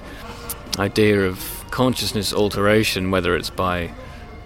[0.80, 3.92] idea of consciousness alteration, whether it's by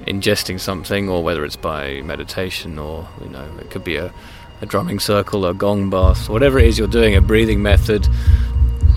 [0.07, 4.14] ingesting something or whether it's by meditation or you know it could be a,
[4.61, 8.07] a drumming circle, a gong bath, whatever it is you're doing, a breathing method.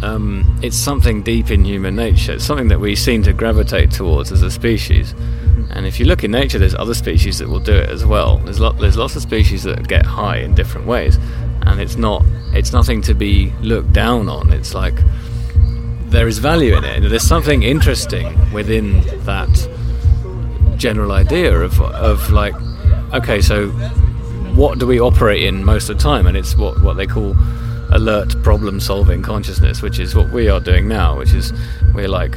[0.02, 2.32] Um, it's something deep in human nature.
[2.32, 5.14] It's something that we seem to gravitate towards as a species.
[5.70, 8.38] And if you look in nature, there's other species that will do it as well.
[8.38, 11.18] There's lot, there's lots of species that get high in different ways,
[11.62, 12.22] and it's not
[12.52, 14.52] it's nothing to be looked down on.
[14.52, 14.94] It's like
[16.06, 17.08] there is value in it.
[17.08, 19.68] There's something interesting within that
[20.76, 22.54] general idea of of like,
[23.12, 23.68] okay, so
[24.54, 26.26] what do we operate in most of the time?
[26.26, 27.36] And it's what what they call
[27.90, 31.52] alert problem solving consciousness, which is what we are doing now, which is
[31.94, 32.36] we're like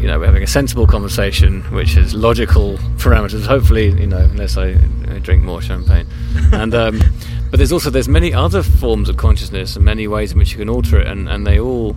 [0.00, 3.44] you know, we're having a sensible conversation which has logical parameters.
[3.44, 4.70] Hopefully, you know, unless I,
[5.08, 6.06] I drink more champagne.
[6.52, 7.00] And um,
[7.50, 10.58] but there's also there's many other forms of consciousness and many ways in which you
[10.58, 11.94] can alter it, and, and they all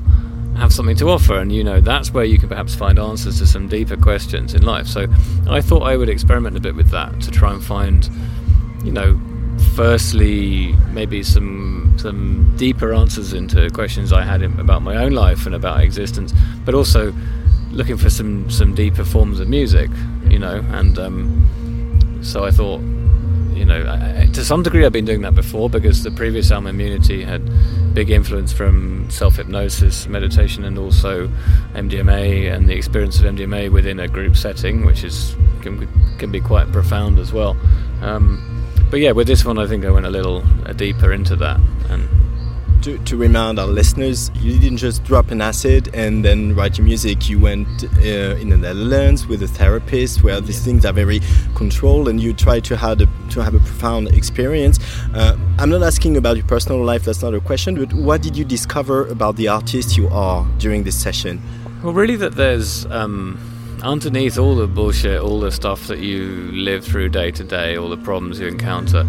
[0.58, 1.40] have something to offer.
[1.40, 4.64] And you know, that's where you can perhaps find answers to some deeper questions in
[4.64, 4.88] life.
[4.88, 5.08] So
[5.50, 8.10] I thought I would experiment a bit with that to try and find,
[8.84, 9.20] you know,
[9.76, 15.56] firstly maybe some some deeper answers into questions I had about my own life and
[15.56, 16.34] about existence,
[16.66, 17.14] but also
[17.72, 19.90] looking for some some deeper forms of music,
[20.30, 22.80] you know, and um, so I thought,
[23.56, 26.68] you know, I, to some degree I've been doing that before because the previous album
[26.68, 27.42] Immunity had
[27.94, 31.28] big influence from self hypnosis, meditation, and also
[31.74, 36.32] MDMA and the experience of MDMA within a group setting, which is can be, can
[36.32, 37.56] be quite profound as well.
[38.02, 40.42] Um, but yeah, with this one, I think I went a little
[40.76, 41.60] deeper into that
[41.90, 42.23] and.
[42.84, 46.84] To, to remind our listeners, you didn't just drop an acid and then write your
[46.86, 47.30] music.
[47.30, 51.22] You went uh, in the Netherlands with a therapist, where these things are very
[51.56, 54.80] controlled, and you try to have a, to have a profound experience.
[55.14, 57.76] Uh, I'm not asking about your personal life; that's not a question.
[57.76, 61.42] But what did you discover about the artist you are during this session?
[61.84, 63.40] Well, really, that there's um,
[63.82, 67.88] underneath all the bullshit, all the stuff that you live through day to day, all
[67.88, 69.06] the problems you encounter,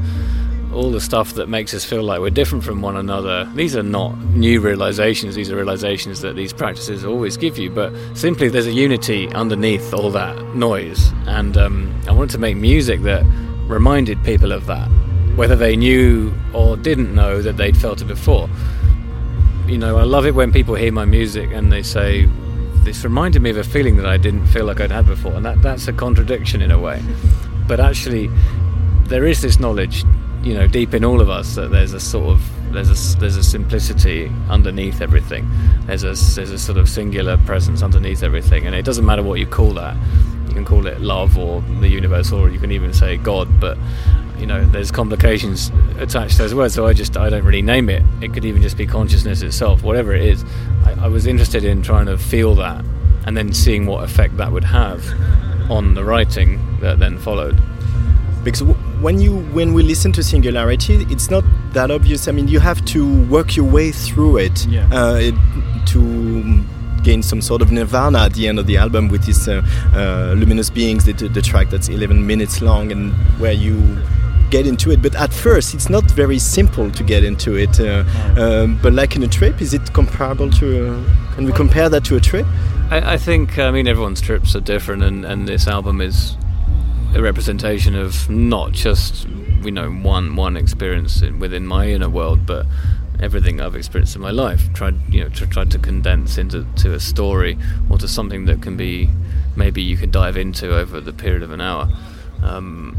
[0.75, 3.51] all the stuff that makes us feel like we're different from one another.
[3.55, 7.93] These are not new realizations, these are realizations that these practices always give you, but
[8.15, 11.13] simply there's a unity underneath all that noise.
[11.27, 13.25] And um, I wanted to make music that
[13.67, 14.89] reminded people of that,
[15.37, 18.49] whether they knew or didn't know that they'd felt it before
[19.67, 22.27] you know, I love it when people hear my music and they say,
[22.85, 25.45] "This reminded me of a feeling that I didn't feel like I'd had before," and
[25.45, 27.03] that that's a contradiction in a way.
[27.67, 28.31] But actually,
[29.05, 30.05] there is this knowledge,
[30.45, 33.37] you know, deep in all of us that there's a sort of there's a there's
[33.37, 35.49] a simplicity underneath everything.
[35.87, 39.39] There's a there's a sort of singular presence underneath everything, and it doesn't matter what
[39.39, 39.97] you call that.
[40.49, 43.79] You can call it love or the universe, or you can even say God, but
[44.39, 46.75] you know there's complications attached to those words.
[46.75, 48.03] So i just i don't really name it.
[48.21, 50.45] It could even just be consciousness itself whatever it is.
[50.85, 52.85] I, I was interested in trying to feel that
[53.27, 55.03] and then seeing what effect that would have
[55.71, 57.59] on the writing that then followed.
[58.43, 58.63] Because
[59.01, 62.29] when you when we listen to singularity it's not that obvious.
[62.29, 64.89] I mean you have to work your way through it, Yeah.
[64.93, 65.35] uh, it
[65.87, 66.63] to
[67.03, 69.61] gain some sort of nirvana at the end of the album with these uh,
[69.95, 73.99] uh, luminous beings the, the track that's 11 minutes long and where you
[74.51, 75.03] get into it.
[75.03, 78.05] But at first it's not very simple to get into it uh,
[78.39, 82.05] um, but like in a trip is it comparable to uh, can we compare that
[82.07, 82.47] to a trip?
[82.91, 86.37] I, I think I mean everyone's trips are different, and, and this album is
[87.15, 89.27] a representation of not just
[89.63, 92.67] you know one one experience within my inner world, but
[93.21, 94.73] everything I've experienced in my life.
[94.73, 97.57] Tried you know to tried to condense into to a story
[97.89, 99.09] or to something that can be
[99.57, 101.89] maybe you can dive into over the period of an hour.
[102.43, 102.97] Um,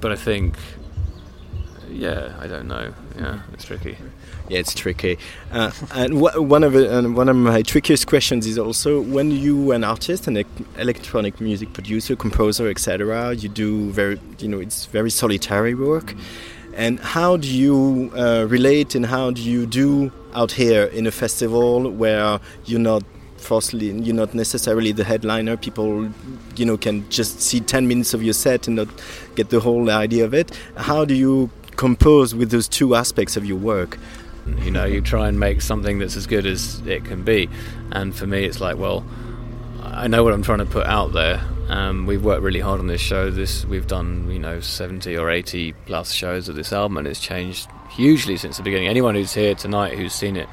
[0.00, 0.56] but I think
[1.90, 2.92] yeah, I don't know.
[3.16, 3.96] Yeah, it's tricky.
[4.48, 5.18] Yeah, it's tricky.
[5.52, 9.72] Uh, and one of the, and one of my trickiest questions is also when you
[9.72, 10.42] an artist, an
[10.78, 13.34] electronic music producer, composer, etc.
[13.34, 16.14] You do very, you know, it's very solitary work.
[16.72, 21.10] And how do you uh, relate and how do you do out here in a
[21.10, 23.02] festival where you're not
[23.36, 26.08] falsely you're not necessarily the headliner people
[26.56, 28.88] you know can just see 10 minutes of your set and not
[29.36, 33.46] get the whole idea of it how do you compose with those two aspects of
[33.46, 33.96] your work
[34.58, 37.48] you know you try and make something that's as good as it can be.
[37.92, 39.04] And for me it's like well
[39.82, 41.42] i know what i'm trying to put out there.
[41.68, 43.30] Um, we've worked really hard on this show.
[43.30, 47.20] This we've done you know 70 or 80 plus shows of this album and it's
[47.20, 48.88] changed hugely since the beginning.
[48.88, 50.48] Anyone who's here tonight who's seen it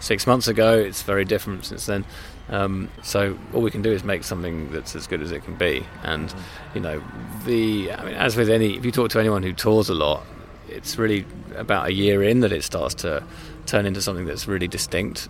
[0.00, 2.04] six months ago it's very different since then.
[2.48, 5.54] Um, so all we can do is make something that's as good as it can
[5.54, 5.86] be.
[6.02, 6.34] And
[6.74, 7.02] you know
[7.44, 10.24] the I mean, as with any if you talk to anyone who tours a lot
[10.70, 11.24] it's really
[11.56, 13.22] about a year in that it starts to
[13.66, 15.28] turn into something that's really distinct.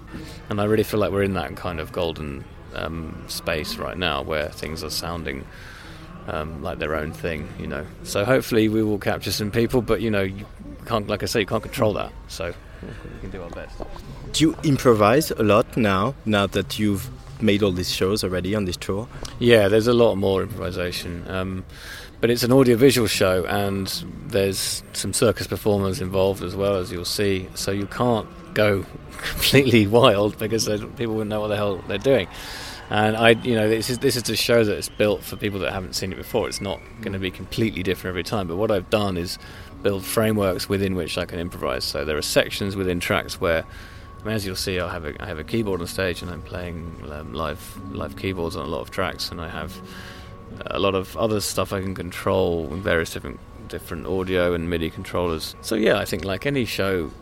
[0.48, 2.44] And I really feel like we're in that kind of golden
[2.74, 5.44] um, space right now where things are sounding
[6.28, 7.86] um, like their own thing, you know.
[8.04, 10.46] So hopefully we will capture some people, but you know, you
[10.86, 12.12] can't, like I say, you can't control that.
[12.28, 13.76] So we can do our best.
[14.32, 17.10] do you improvise a lot now now that you've
[17.42, 19.08] made all these shows already on this tour
[19.38, 21.24] Yeah, there's a lot more improvisation.
[21.28, 21.64] Um,
[22.20, 23.86] but it's an audiovisual show, and
[24.26, 27.48] there's some circus performers involved as well, as you'll see.
[27.54, 28.84] So you can't go
[29.18, 32.28] completely wild because people wouldn't know what the hell they're doing.
[32.90, 35.60] And I, you know, this is this is a show that is built for people
[35.60, 36.48] that haven't seen it before.
[36.48, 38.48] It's not going to be completely different every time.
[38.48, 39.38] But what I've done is
[39.82, 41.84] build frameworks within which I can improvise.
[41.84, 43.64] So there are sections within tracks where
[44.20, 46.30] I mean, as you'll see, I have a I have a keyboard on stage, and
[46.30, 49.80] I'm playing um, live live keyboards on a lot of tracks, and I have
[50.66, 54.90] a lot of other stuff I can control with various different different audio and MIDI
[54.90, 55.54] controllers.
[55.62, 57.12] So yeah, I think like any show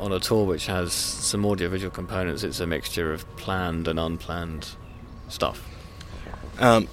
[0.00, 4.00] on a tour which has some audio visual components, it's a mixture of planned and
[4.00, 4.70] unplanned
[5.28, 5.64] stuff.
[6.58, 6.88] Um,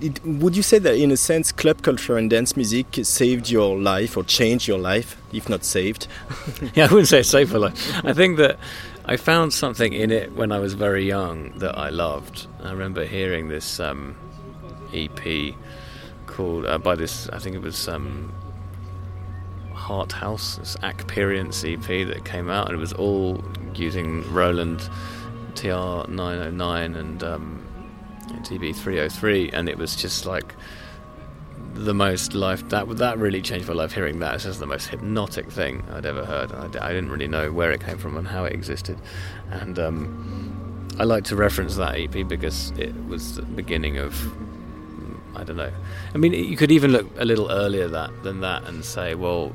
[0.00, 3.78] it, would you say that in a sense club culture and dance music saved your
[3.78, 6.06] life or changed your life, if not saved?
[6.74, 8.04] yeah, I wouldn't say saved my life.
[8.04, 8.58] I think that
[9.04, 12.46] I found something in it when I was very young that I loved.
[12.62, 14.16] I remember hearing this um,
[14.92, 15.54] EP
[16.26, 17.28] called uh, by this.
[17.30, 18.32] I think it was um,
[19.72, 23.42] Heart House, this Akperience EP that came out, and it was all
[23.74, 24.88] using Roland
[25.54, 27.66] TR 909 and um,
[28.42, 30.54] TB 303, and it was just like
[31.74, 33.92] the most life that that really changed my life.
[33.92, 36.52] Hearing that, it's just the most hypnotic thing I'd ever heard.
[36.52, 38.98] I, I didn't really know where it came from and how it existed,
[39.50, 44.14] and um, I like to reference that EP because it was the beginning of
[45.34, 45.72] I don't know.
[46.14, 49.54] I mean, you could even look a little earlier that than that and say, well,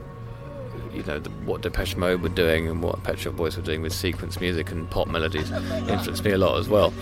[0.94, 3.82] you know, the, what Depeche Mode were doing and what Pet Shop Boys were doing
[3.82, 6.94] with sequence music and pop melodies influenced me a lot as well.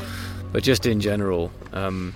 [0.52, 2.14] But just in general, um,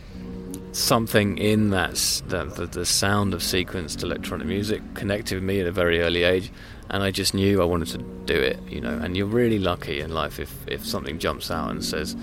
[0.72, 1.96] something in that,
[2.28, 6.52] the, the sound of sequenced electronic music connected with me at a very early age,
[6.90, 8.60] and I just knew I wanted to do it.
[8.68, 12.16] You know, and you're really lucky in life if if something jumps out and says,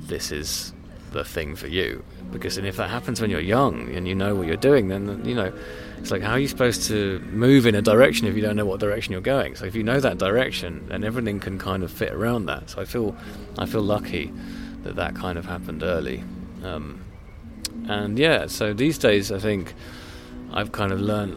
[0.00, 0.72] "This is
[1.12, 4.34] the thing for you." Because and if that happens when you're young and you know
[4.34, 5.52] what you're doing, then you know
[5.98, 8.64] it's like how are you supposed to move in a direction if you don't know
[8.64, 9.54] what direction you're going?
[9.54, 12.70] So if you know that direction, then everything can kind of fit around that.
[12.70, 13.14] So I feel
[13.58, 14.32] I feel lucky
[14.82, 16.24] that that kind of happened early.
[16.64, 17.04] Um,
[17.88, 19.74] and yeah, so these days I think
[20.52, 21.36] I've kind of learned,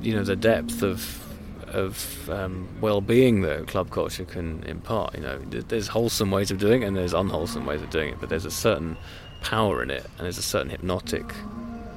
[0.00, 1.22] you know, the depth of
[1.66, 5.14] of um, well-being that club culture can impart.
[5.14, 8.20] You know, there's wholesome ways of doing it and there's unwholesome ways of doing it,
[8.20, 8.96] but there's a certain
[9.40, 11.34] power in it and there's a certain hypnotic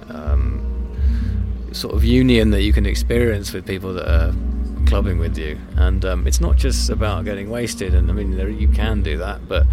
[0.10, 0.66] um,
[1.72, 4.34] sort of union that you can experience with people that are
[4.90, 5.58] clubbing with you.
[5.78, 7.94] And um, it's not just about getting wasted.
[7.94, 9.66] And I mean, there, you can do that, but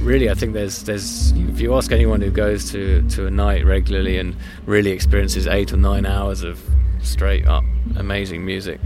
[0.00, 3.64] really, I think there's there's if you ask anyone who goes to to a night
[3.64, 4.34] regularly and
[4.66, 6.60] really experiences eight or nine hours of
[7.02, 7.64] straight up
[7.96, 8.80] amazing music.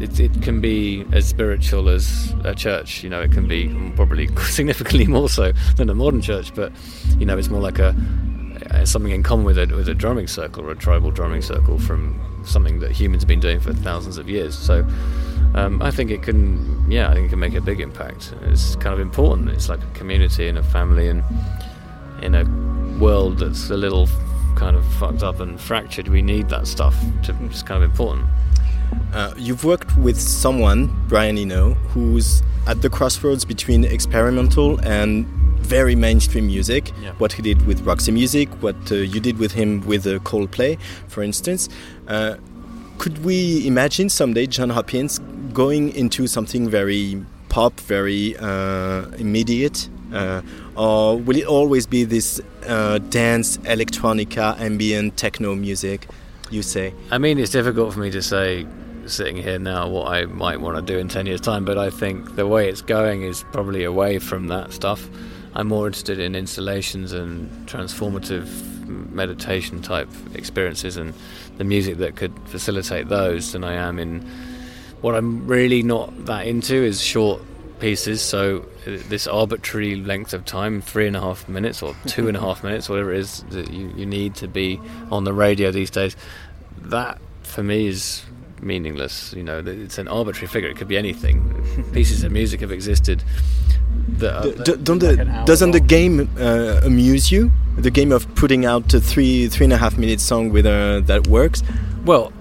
[0.00, 3.20] It, it can be as spiritual as a church, you know.
[3.20, 6.72] It can be probably significantly more so than a modern church, but
[7.18, 7.94] you know, it's more like a
[8.70, 11.78] uh, something in common with a with a drumming circle or a tribal drumming circle
[11.78, 14.56] from something that humans have been doing for thousands of years.
[14.58, 14.86] So
[15.54, 18.34] um, I think it can, yeah, I think it can make a big impact.
[18.42, 19.50] It's kind of important.
[19.50, 21.22] It's like a community and a family, and
[22.22, 22.44] in a
[22.98, 24.08] world that's a little
[24.60, 26.94] kind of fucked up and fractured, we need that stuff.
[27.24, 28.26] To, it's kind of important.
[29.14, 35.26] Uh, you've worked with someone, Brian Eno, who's at the crossroads between experimental and
[35.76, 36.92] very mainstream music.
[37.02, 37.12] Yeah.
[37.12, 40.78] What he did with Roxy Music, what uh, you did with him with uh, Coldplay,
[41.08, 41.70] for instance.
[42.06, 42.36] Uh,
[42.98, 45.20] could we imagine someday John Hopkins
[45.54, 49.88] going into something very pop, very uh, immediate?
[50.80, 56.08] Uh, or will it always be this uh, dance, electronica, ambient, techno music,
[56.50, 56.94] you say?
[57.10, 58.66] I mean, it's difficult for me to say
[59.04, 61.90] sitting here now what I might want to do in 10 years' time, but I
[61.90, 65.06] think the way it's going is probably away from that stuff.
[65.54, 68.46] I'm more interested in installations and transformative
[69.10, 71.12] meditation type experiences and
[71.58, 74.20] the music that could facilitate those than I am in
[75.02, 77.42] what I'm really not that into is short
[77.80, 78.22] pieces.
[78.22, 82.36] So uh, this arbitrary length of time, three and a half minutes or two and
[82.36, 84.80] a half minutes, whatever it is that you, you need to be
[85.10, 86.16] on the radio these days,
[86.82, 88.24] that for me is
[88.62, 89.32] meaningless.
[89.32, 90.68] You know, it's an arbitrary figure.
[90.68, 91.90] It could be anything.
[91.92, 93.22] Pieces of music have existed.
[94.18, 97.50] That are, D- don't the, doesn't the game uh, amuse you?
[97.78, 101.00] The game of putting out a three three and a half minute song with uh,
[101.00, 101.62] that works.
[102.04, 102.32] Well,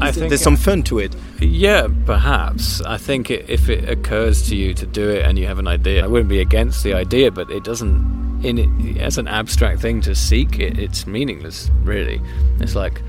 [0.00, 1.14] I think there's some fun to it.
[1.40, 2.80] Yeah, perhaps.
[2.82, 5.66] I think it, if it occurs to you to do it and you have an
[5.66, 8.26] idea, I wouldn't be against the idea, but it doesn't.
[8.44, 11.70] In it, as an abstract thing to seek, it, it's meaningless.
[11.82, 12.20] Really,
[12.60, 13.02] it's like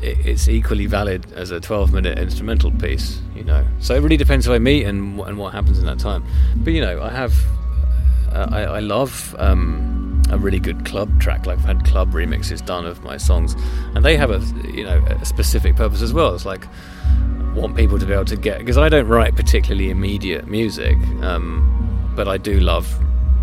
[0.00, 3.20] it, it's equally valid as a 12-minute instrumental piece.
[3.34, 5.98] You know, so it really depends who I meet and and what happens in that
[5.98, 6.24] time.
[6.56, 7.34] But you know, I have.
[8.32, 9.34] Uh, I, I love.
[9.38, 11.46] Um, a really good club track.
[11.46, 13.54] Like I've had club remixes done of my songs,
[13.94, 14.40] and they have a
[14.70, 16.34] you know a specific purpose as well.
[16.34, 16.66] It's like
[17.54, 22.12] want people to be able to get because I don't write particularly immediate music, um,
[22.14, 22.88] but I do love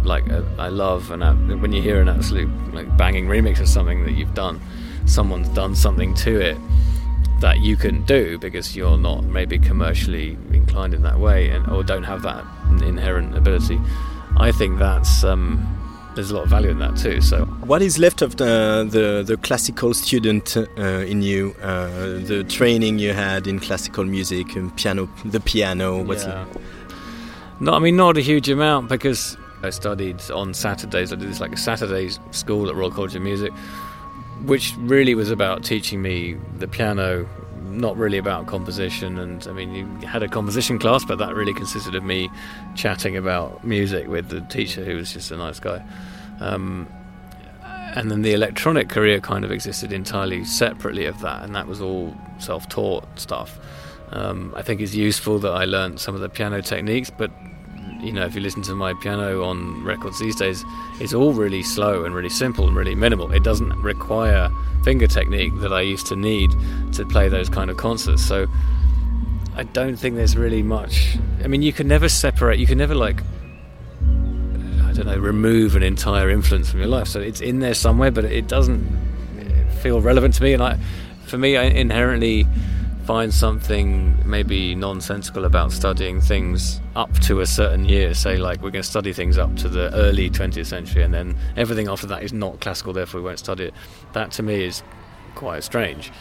[0.04, 4.06] like uh, I love and when you hear an absolute like banging remix of something
[4.06, 4.62] that you've done,
[5.06, 6.58] someone's done something to it
[7.42, 11.84] that you can do because you're not maybe commercially inclined in that way and or
[11.84, 12.44] don't have that
[12.82, 13.80] inherent ability.
[14.38, 15.77] I think that's um,
[16.18, 17.22] there's a lot of value in that too.
[17.22, 21.56] So What is left of the the, the classical student uh, in you?
[21.62, 26.04] Uh, the training you had in classical music and piano, the piano.
[26.04, 26.46] What's Yeah.
[27.60, 31.14] No, I mean not a huge amount because I studied on Saturdays.
[31.14, 33.52] I did this like a Saturday school at Royal College of Music,
[34.46, 37.28] which really was about teaching me the piano,
[37.64, 39.18] not really about composition.
[39.20, 42.30] And I mean, you had a composition class, but that really consisted of me
[42.76, 45.84] chatting about music with the teacher, who was just a nice guy.
[46.40, 46.88] Um,
[47.96, 51.82] and then the electronic career kind of existed entirely separately of that, and that was
[51.82, 53.60] all self-taught stuff.
[54.12, 57.32] Um, I think it's useful that I learned some of the piano techniques, but
[58.00, 60.64] you know, if you listen to my piano on records these days,
[61.00, 63.32] it's all really slow and really simple and really minimal.
[63.32, 64.50] It doesn't require
[64.84, 66.52] finger technique that I used to need
[66.94, 68.24] to play those kind of concerts.
[68.24, 68.48] So
[69.56, 71.18] I don't think there's really much.
[71.44, 72.60] I mean, you can never separate.
[72.60, 73.22] You can never like.
[74.98, 77.08] Don't know, remove an entire influence from your life.
[77.08, 78.84] So it's in there somewhere, but it doesn't
[79.84, 80.54] feel relevant to me.
[80.54, 80.80] And I,
[81.28, 82.48] for me, I inherently
[83.06, 88.16] find something maybe nonsensical about studying things up to a certain year.
[88.16, 91.38] Say, like, we're going to study things up to the early 20th century, and then
[91.56, 93.76] everything after that is not classical, therefore we won't study it.
[94.14, 94.82] That to me is
[95.36, 96.12] quite strange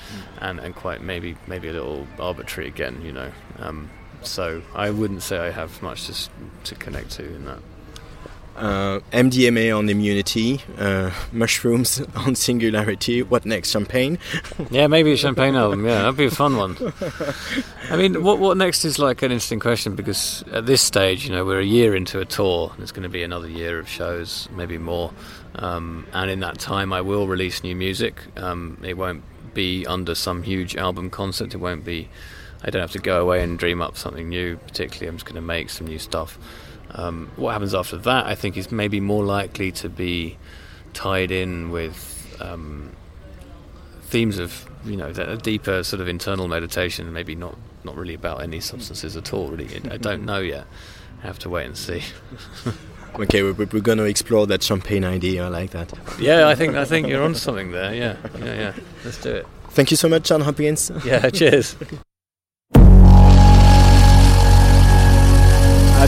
[0.43, 3.33] and, and quite maybe maybe a little arbitrary again, you know.
[3.59, 3.89] Um,
[4.21, 6.29] so I wouldn't say I have much to,
[6.65, 7.61] to connect to in that.
[8.57, 13.23] Uh, MDMA on immunity, uh, mushrooms on singularity.
[13.23, 13.71] What next?
[13.71, 14.19] Champagne?
[14.71, 15.85] Yeah, maybe a champagne album.
[15.85, 16.77] Yeah, that'd be a fun one.
[17.91, 21.33] I mean, what what next is like an interesting question because at this stage, you
[21.33, 22.71] know, we're a year into a tour.
[22.73, 25.13] and it's going to be another year of shows, maybe more.
[25.57, 28.21] Um, and in that time, I will release new music.
[28.37, 29.23] Um, it won't
[29.55, 31.55] be under some huge album concept.
[31.55, 32.09] It won't be.
[32.63, 34.57] I don't have to go away and dream up something new.
[34.57, 36.39] Particularly, I'm just going to make some new stuff.
[36.97, 40.39] Um, what happens after that, I think, is maybe more likely to be
[40.95, 42.91] tied in with um,
[44.03, 47.13] themes of you know a deeper sort of internal meditation.
[47.13, 49.49] Maybe not not really about any substances at all.
[49.49, 50.67] Really, I don't know yet.
[51.23, 52.03] I have to wait and see.
[53.19, 55.47] Okay, we're, we're going to explore that champagne idea.
[55.47, 55.91] I like that.
[56.19, 57.95] yeah, I think I think you're on something there.
[57.95, 58.73] Yeah, yeah, yeah.
[59.07, 59.47] Let's do it.
[59.71, 60.91] Thank you so much, John Hopkins.
[61.03, 61.77] Yeah, cheers.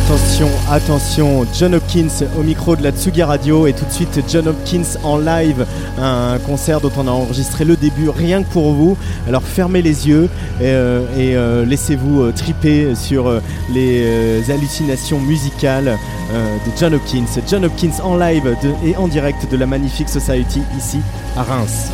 [0.09, 4.48] Attention, attention, John Hopkins au micro de la Tsugi Radio et tout de suite John
[4.48, 5.66] Hopkins en live,
[6.01, 8.97] un concert dont on a enregistré le début rien que pour vous.
[9.26, 10.30] Alors fermez les yeux
[10.62, 13.30] et, euh, euh, laissez-vous euh, triper sur
[13.74, 15.98] les hallucinations musicales
[16.32, 17.26] de John Hopkins.
[17.47, 18.56] John Hopkins en live
[18.86, 21.01] et en direct de la Magnifique Society ici
[21.36, 21.90] à Reims.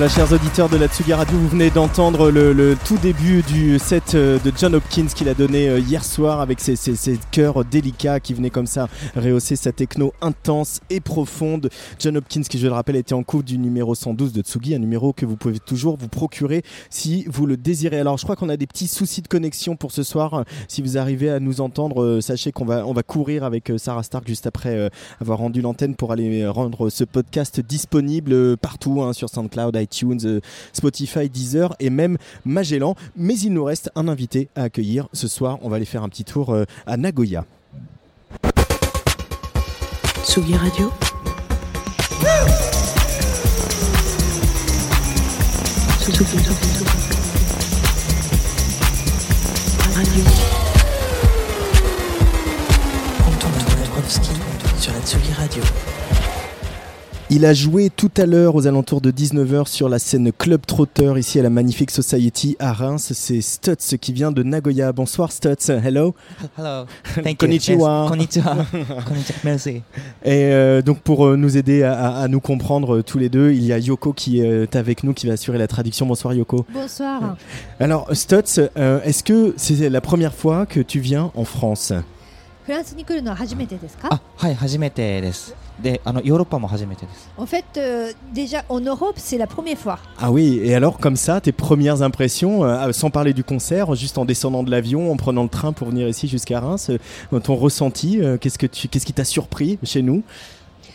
[0.00, 3.78] Voilà, chers auditeurs de la Tsugi Radio, vous venez d'entendre le, le tout début du
[3.78, 7.18] set euh, de John Hopkins qu'il a donné euh, hier soir avec ses, ses, ses
[7.30, 11.68] chœurs délicats qui venaient comme ça rehausser sa techno intense et profonde.
[11.98, 14.78] John Hopkins, qui je le rappelle, était en coupe du numéro 112 de Tsugi, un
[14.78, 18.00] numéro que vous pouvez toujours vous procurer si vous le désirez.
[18.00, 20.46] Alors, je crois qu'on a des petits soucis de connexion pour ce soir.
[20.68, 24.02] Si vous arrivez à nous entendre, euh, sachez qu'on va, on va courir avec Sarah
[24.02, 24.90] Stark juste après
[25.20, 30.40] avoir rendu l'antenne pour aller rendre ce podcast disponible partout hein, sur SoundCloud, iTunes, euh,
[30.72, 32.94] Spotify, Deezer et même Magellan.
[33.16, 35.58] Mais il nous reste un invité à accueillir ce soir.
[35.62, 37.44] On va aller faire un petit tour euh, à Nagoya.
[40.24, 40.90] Tsugi Radio.
[54.78, 55.62] Sur la Tsugi Radio.
[57.31, 61.11] Il a joué tout à l'heure aux alentours de 19h sur la scène Club Trotter
[61.17, 63.13] ici à la Magnifique Society à Reims.
[63.15, 64.91] C'est Stutz qui vient de Nagoya.
[64.93, 65.69] Bonsoir Stutz.
[65.69, 66.13] Hello.
[66.55, 66.85] Hello.
[67.15, 67.35] Thank you.
[67.37, 68.01] Konnichiwa.
[68.03, 68.09] Yes.
[68.11, 68.55] Konnichiwa.
[69.07, 69.39] Konnichiwa.
[69.43, 69.69] Merci.
[70.23, 73.29] Et euh, donc pour euh, nous aider à, à- à nous comprendre euh, tous les
[73.29, 76.05] deux, il y a Yoko qui est avec nous qui va assurer la traduction.
[76.05, 76.63] Bonsoir Yoko.
[76.71, 77.37] Bonsoir.
[77.79, 81.91] Alors Stutz, euh, est-ce que c'est la première fois que tu viens en France
[82.67, 85.53] フランスに来るのは初めてですかあ、はい、初めてです。
[85.81, 87.29] で、あのヨーロッパも初めてです。
[87.37, 89.99] En fait, euh, déjà en Europe, c'est la première fois.
[90.17, 94.17] Ah oui, et alors comme ça, tes premières impressions, euh, sans parler du concert, juste
[94.17, 97.55] en descendant de l'avion, en prenant le train pour venir ici jusqu'à Reims, euh, ton
[97.55, 100.23] ressenti, euh, qu'est-ce que tu, qu'est-ce qui t'a surpris chez nous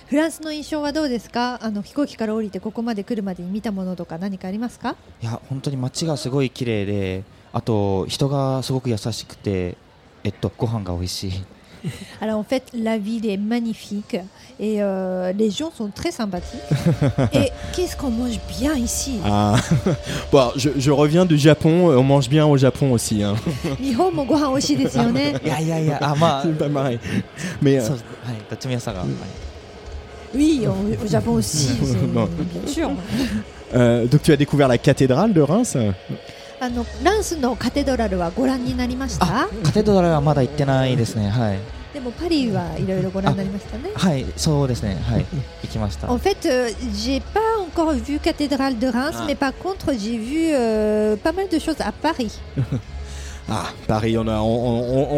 [0.08, 9.76] フランスの印象はどうですかあの飛行機から降りてここまで来るまでに見たものとか何かありますかいや、本当に街がすごい綺麗で、あと人がすごく優しくて、
[10.24, 11.32] えっとご飯が美味しい。
[12.21, 14.15] Alors en fait, la ville est magnifique
[14.59, 16.59] et euh, les gens sont très sympathiques.
[17.33, 19.19] et qu'est-ce qu'on mange bien ici?
[19.25, 19.55] Ah.
[20.31, 23.23] Bon, je, reviens du Japon, euh, on mange bien au Japon aussi.
[23.23, 23.35] Hein.
[27.61, 27.89] Mais, euh...
[27.89, 29.13] Mm.
[30.33, 32.91] Oui, au, au Japon aussi, bien sûr.
[33.73, 35.77] Euh, donc tu as découvert la cathédrale de Reims?
[36.65, 41.29] あのランスのカテドラルはご覧になりましたカテドラルはまだ行ってないですね。
[41.29, 41.59] はい。
[41.93, 43.89] でもパリはいろいろご覧になりましたね。
[43.93, 44.95] はい、そうですね。
[45.07, 45.25] はい、
[45.63, 46.11] 行きました。
[46.11, 49.25] En fait, euh, j'ai pas encore vu cathédrale de Reims, Ah.
[49.27, 52.31] mais par contre, j'ai vu euh, pas mal de choses à Paris.
[53.47, 54.23] Ah, Paris, on,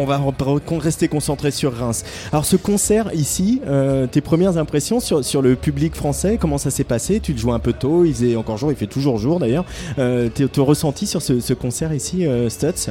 [0.04, 2.04] va re- rester concentré sur Reims.
[2.30, 6.70] Alors ce concert ici, euh, tes premières impressions sur, sur le public français, comment ça
[6.70, 7.20] s'est passé?
[7.20, 9.64] Tu le joues un peu tôt, il faisait encore jour, il fait toujours jour d'ailleurs.
[9.98, 12.90] Euh, tes- ton ressenti sur ce, ce concert ici, euh, Stutz?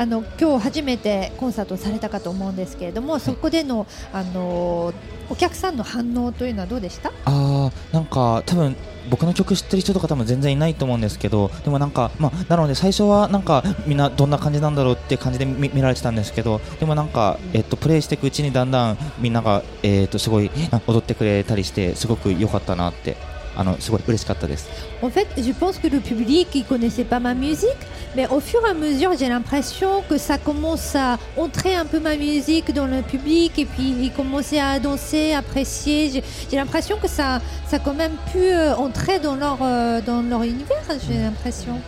[0.00, 4.94] あの今日初めてコンサートをされたかと思うんですけれども、そこでのあの
[5.28, 7.12] お客さんの反応というのはどうでした？
[7.26, 8.74] あーなんか多分
[9.10, 23.18] 僕の曲知ってる人とか多分全然いないと思うんですけどでもなんかまあなので最初はなんかみんなどんな感じなんだろうって感じで見見られてたんですけどでもなんかえっとプレイしていくうちにだんだんみんながえっとすごいあ踊ってくれたりしてすごく良かったなって
[23.59, 24.67] あのすごい嬉しかったです。
[25.01, 27.69] En fait, je pense que le public il connaissait pas ma musique,
[28.15, 31.99] mais au fur et à mesure, j'ai l'impression que ça commence à entrer un peu
[31.99, 36.09] ma musique dans le public et puis ils commençaient à danser, apprécier.
[36.11, 40.01] J'ai j'ai l'impression que ça, ça a quand même pu euh, entrer dans leur, euh,
[40.01, 40.83] dans leur univers.
[41.07, 41.79] J'ai l'impression.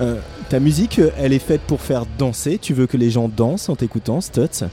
[0.00, 2.58] Euh, Ta musique, euh, elle est faite pour faire danser.
[2.58, 4.64] Tu veux que les gens dansent en t'écoutant, Stutz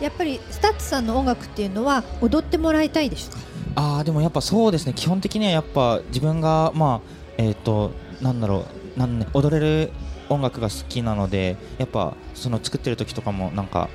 [0.00, 4.93] やっぱりスタッツさんの音楽っていうのは踊ってもらいたいでしょ あーでもやっぱそうですね。
[4.93, 7.01] 基本的にはやっぱ自分がまあ
[7.37, 7.91] えっ、と
[8.21, 8.99] なんだろう。
[8.99, 9.91] なん、ね、踊れる
[10.29, 13.89] 音楽が好きなのでやっぱその作ってる時とかもなんか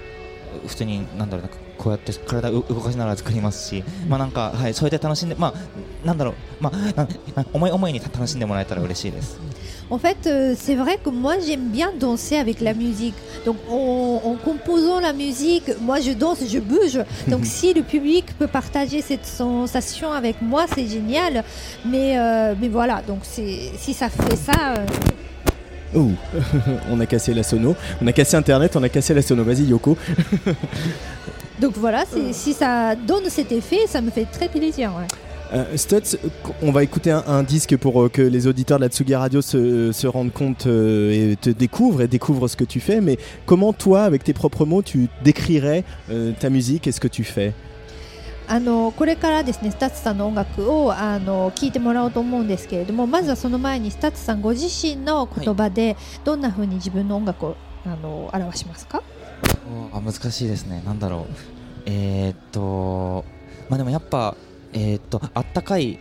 [0.67, 6.35] 普通になんだろうなこうやって体を動かしながら作りますし、まあなんかはいそうやって楽しんでまあなんだろう。
[6.61, 9.39] まあ思い思いに楽しんでもらえたら嬉しいです。
[9.91, 13.15] En fait, euh, c'est vrai que moi j'aime bien danser avec la musique.
[13.47, 16.99] Donc en, en composant la musique, moi je danse, je bouge.
[17.27, 21.43] Donc si le public peut partager cette sensation avec moi, c'est génial.
[21.87, 24.75] Mais, euh, mais voilà, donc si ça fait ça...
[24.79, 24.87] euh,
[25.97, 26.09] Oh,
[26.91, 27.75] on a cassé la sono.
[28.03, 29.43] On a cassé Internet, on a cassé la sono.
[29.43, 29.97] Vas-y, Yoko.
[31.63, 34.93] donc voilà, si ça donne cet effet, ça me fait très plaisir.
[34.99, 35.07] ouais.
[35.54, 36.18] Euh, Stutz,
[36.64, 39.40] on va écouter un, un disque pour euh, que les auditeurs de la Tsugi Radio
[39.42, 43.02] se, se rendent compte euh, et te découvrent et découvrent ce que tu fais.
[43.02, 47.08] Mais comment toi, avec tes propres mots, tu décrirais euh, ta musique et ce que
[47.08, 47.54] tu fais
[48.46, 55.96] あのこれからですねスタッツさんの音楽をあの聞いてもらおうと思うんですけれどもまずはその前にスタッツさんご自身の言葉で
[56.26, 57.56] どんな風に自分の音楽を
[57.86, 59.02] あの表しますか
[59.94, 61.34] あ難しいですねなんだろう
[61.86, 63.24] えーっと
[63.70, 64.36] まあでもやっぱ
[64.81, 65.99] えーっとあったかい。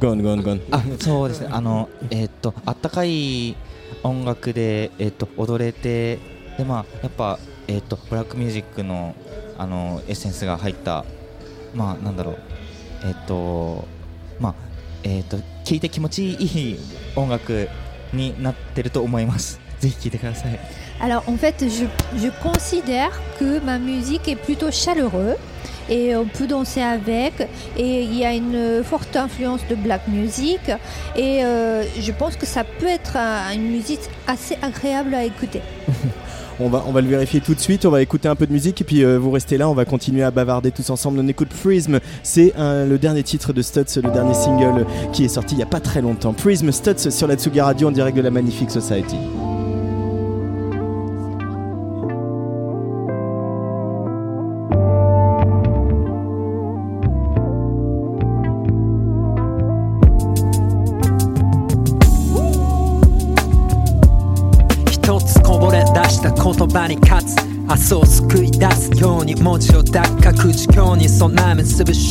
[0.00, 1.48] ゴンゴンゴンあそうですね。
[1.52, 3.54] あのえーっとあったかい
[4.02, 6.18] 音楽で、えーっと踊れて
[6.58, 7.38] でまあやっぱ、
[7.68, 9.14] えーっとブラックミュージックの
[9.56, 11.04] あのエッセンスが入った
[11.74, 12.38] まあなんだろう。
[13.04, 13.86] えーっと
[14.40, 14.54] まあ
[15.04, 16.78] えーっと聴いて気持ちいい
[17.14, 17.68] 音楽
[18.12, 19.60] になってると思います。
[19.78, 20.58] ぜひ聴いてください
[21.02, 21.84] Alors en fait, je,
[22.18, 23.10] je considère
[23.40, 25.34] que ma musique est plutôt chaleureuse
[25.90, 30.60] et on peut danser avec et il y a une forte influence de black music
[31.16, 33.98] et euh, je pense que ça peut être un- une musique
[34.28, 35.60] assez agréable à écouter.
[36.60, 38.52] On va, on va le vérifier tout de suite, on va écouter un peu de
[38.52, 41.18] musique et puis euh, vous restez là, on va continuer à bavarder tous ensemble.
[41.18, 45.54] On écoute Prism, c'est le dernier titre de Stutz, le dernier single qui est sorti
[45.54, 46.34] il n'y a pas très longtemps.
[46.34, 49.16] Prism Stutz sur la Tsugi Radio en direct de la Magnifique Society.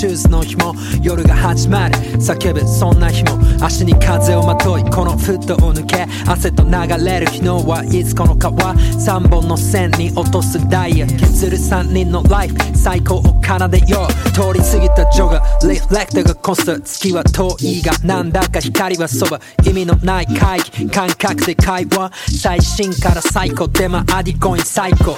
[0.02, 0.74] シューズの紐
[1.04, 1.96] 夜が始まる。
[1.96, 3.40] 叫ぶそんな日も。
[3.64, 6.08] 足に風をまといこのフットを抜け。
[6.28, 6.72] 汗と流
[7.06, 11.06] れる昨日はいつこの川三本の線に落とすダイヤ。
[11.06, 12.56] 削る三人のライフ。
[12.76, 14.32] 最高を奏でよう。
[14.32, 15.44] 通り過ぎたジョガ。
[15.70, 16.80] リフレクターがコスト。
[16.80, 19.40] 月は遠いがなんだか光はそば。
[19.64, 20.90] 意味のない会議。
[20.90, 22.12] 感覚で会話。
[22.42, 23.68] 最新から最高。
[23.68, 25.16] でもアディコイン最高、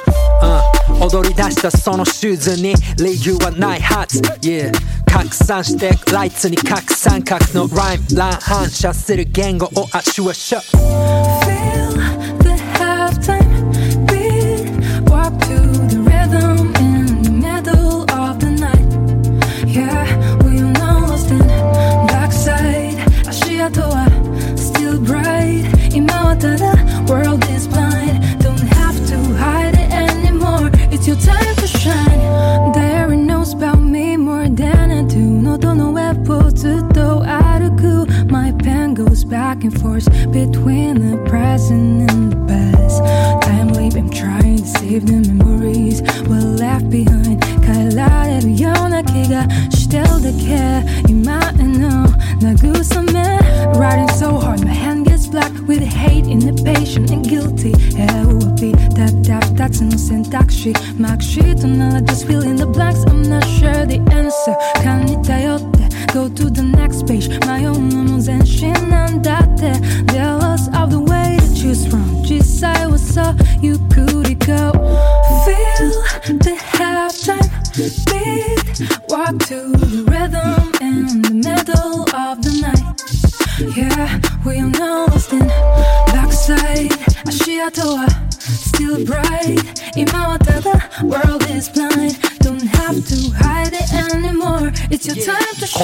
[0.91, 4.72] うん、踊り出したそのシューズに理由はないはず、yeah、
[5.05, 10.59] 拡散してライツに拡散角のライム乱反射する言語をアシュアシュ
[11.45, 11.91] Feel
[12.43, 13.52] the halftime
[39.53, 43.03] back and forth between the present and the past.
[43.45, 47.39] Time leap, I'm trying to save the memories we're left behind.
[47.61, 50.81] 갈라를 연하기가 still the care.
[51.07, 52.09] You might know,
[52.41, 53.39] 나 구서면.
[53.77, 57.73] Riding so hard, my hand gets black with hate, impatient and guilty.
[57.95, 63.05] 애호흡이 답답닥친 생각시 막 쉬던 나 just fill in the blanks.
[63.05, 64.57] I'm not sure the answer.
[66.13, 67.27] Go to the next page.
[67.47, 69.61] My own moments and shenanigans.
[70.11, 72.23] There was always the way to choose from.
[72.23, 74.71] Just I was so you could go.
[75.43, 75.89] Feel
[76.37, 77.49] the halftime
[78.05, 79.09] beat.
[79.09, 82.93] Walk to the rhythm in the middle of the night.
[83.75, 85.47] Yeah, we are now lost in
[86.13, 86.91] backside.
[87.25, 88.07] Ashiatoa,
[88.39, 89.57] still bright.
[89.97, 92.19] Imawa, the world is blind.
[92.43, 92.49] こ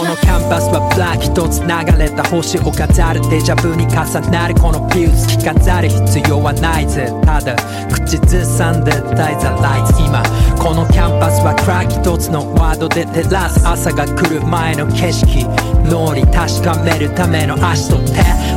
[0.03, 1.67] のキャンバスはブラック一つ流
[1.97, 4.55] れた星を飾るデジャブに重なる。
[4.55, 7.09] このフューズ着飾る必要はないぜ。
[7.23, 7.55] ただ
[7.89, 10.21] 口ずさんでたいザライツ今
[10.61, 15.47] このキャンパスはクラック一つのワードで照らす朝が来る前の景色。
[15.89, 18.11] 脳に確かめるための足と手。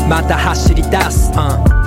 [0.08, 1.81] また走り出す、うん。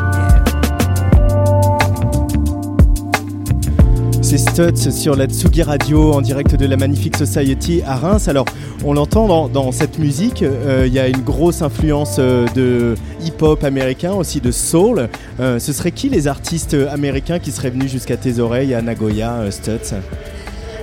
[4.25, 8.27] C'est Stutz sur la Tsugi Radio en direct de la Magnifique Society à Reims.
[8.27, 8.45] Alors,
[8.83, 13.63] on l'entend dans, cette musique, euh, il y a une grosse influence euh, de hip-hop
[13.63, 15.09] américain, aussi de soul.
[15.39, 19.51] Euh, ce serait qui les artistes américains qui seraient venus jusqu'à tes oreilles à Nagoya,
[19.51, 19.93] Stutz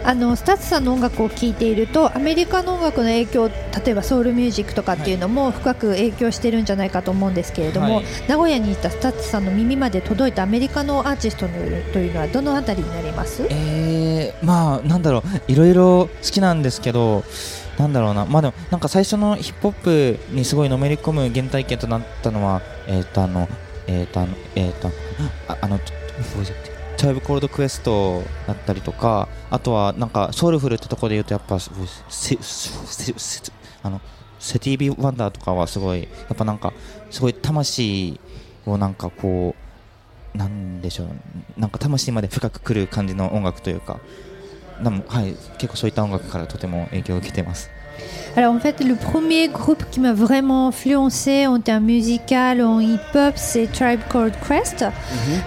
[0.05, 3.55] あのスタッツさんの音楽を聴いているとアメリカの音楽の影響例
[3.87, 8.05] えばソウルミュージックとかっていうのも深く影響してるんじゃないかと思うんですけれども、はい。
[8.29, 11.53] 名古屋にいたスタッツさんの耳まで届いたアメリカのアーティストの
[11.93, 13.47] というのはどのあたりになります？
[13.51, 15.19] えー、まあなんだろ
[15.49, 17.25] ういろいろ好きなんですけど
[17.79, 18.27] なんだろうな。
[18.27, 23.49] まあでもなんか最初のヒップホップにすごいのめり込む原体験となったのはえっ、とあの
[23.87, 24.91] えっ、とあのえっ、と
[25.49, 25.85] ああのト
[27.03, 31.71] ライブコールドクエストだったりとかあとはなんかソウルフルってとこで言うとやっぱセ
[32.09, 33.53] セセ
[33.83, 34.01] あの
[34.39, 36.73] セティービー・ワンダーとかはすごいやっぱなんか
[37.11, 38.21] すごい魂
[38.67, 39.55] をなんかこ
[40.35, 41.09] うなんでしょう
[41.61, 44.01] なんか魂まで深くくる感じの音楽というか
[44.81, 47.71] はい結構そういった音楽からとても影響を受けてます。
[48.36, 53.72] Alors en fait, le premier groupe qui m'a vraiment influencé en termes musical, en hip-hop, c'est
[53.72, 54.86] Tribe Called Quest,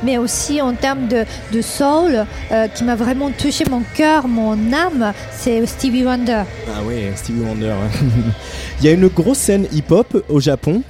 [0.02, 4.72] mais aussi en termes de, de soul, euh, qui m'a vraiment touché mon cœur, mon
[4.72, 6.42] âme, c'est Stevie Wonder.
[6.68, 7.74] Ah oui, Stevie Wonder.
[8.80, 10.82] Il y a une grosse scène hip-hop au Japon.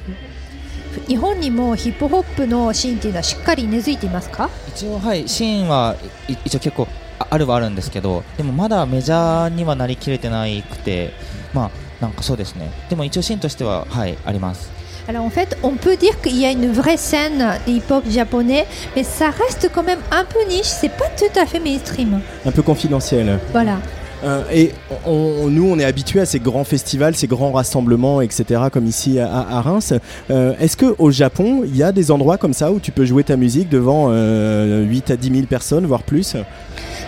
[1.06, 5.96] 日本にもヒップホップのシーンっていうのはしっかり根付いていますか一応はいシーンは
[6.28, 6.88] い一応結構
[7.18, 11.12] ああるはあるんですけどでもまだメジャーにはなりきれてないくて
[11.52, 11.70] まあ
[12.00, 14.70] なんかそうですねでも一応シーンとしてははいあります
[15.08, 18.66] Alors en fait, on peut dire qu'il y a une vraie scène de hip-hop japonais,
[18.94, 22.20] mais ça reste quand même un peu niche, c'est pas tout à fait mainstream.
[22.46, 23.40] Un peu confidentiel.
[23.50, 23.78] Voilà.
[24.22, 24.72] Euh, et
[25.06, 29.18] on- nous, on est habitué à ces grands festivals, ces grands rassemblements, etc., comme ici
[29.18, 29.94] à, à Reims.
[30.30, 33.24] Euh, Est-ce qu'au Japon, il y a des endroits comme ça où tu peux jouer
[33.24, 36.36] ta musique devant euh, 8 à 10 000 personnes, voire plus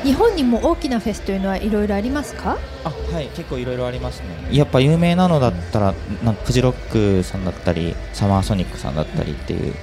[0.03, 5.93] 日本にも大きなフェスというのはいろいろありますかあはい結構いろいろありますねやっぱ有名なのだったら
[6.23, 6.73] なんフジロッ
[7.19, 9.73] クさんだったりサマーソニックさんだったりっていう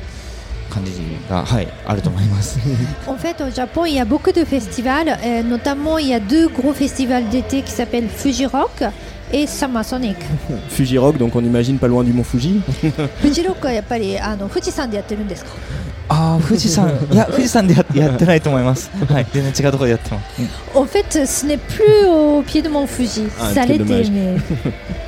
[0.70, 0.92] 感じ
[1.28, 2.58] がはいあると思います
[3.06, 6.20] En fait, au Japon, il y a beaucoup de festivals, euh, notamment il y a
[6.20, 8.82] deux gros festivals d'été qui s'appellent Fuji Rock
[9.33, 10.17] et Summer Sonic.
[10.69, 12.61] Fuji Rock, donc on imagine pas loin du mont Fuji.
[13.21, 15.51] フジロックはやっぱりあの富士山でやってるんですか
[16.11, 23.27] ああ富士山いや富士山でややってないと思いますはい全然違うところでやってます En fait, ce n'est plus au pied de mont Fuji.
[23.39, 24.09] Ah, ça quel l'était, dommage.
[24.09, 24.35] mais
[24.65, 24.71] Euh,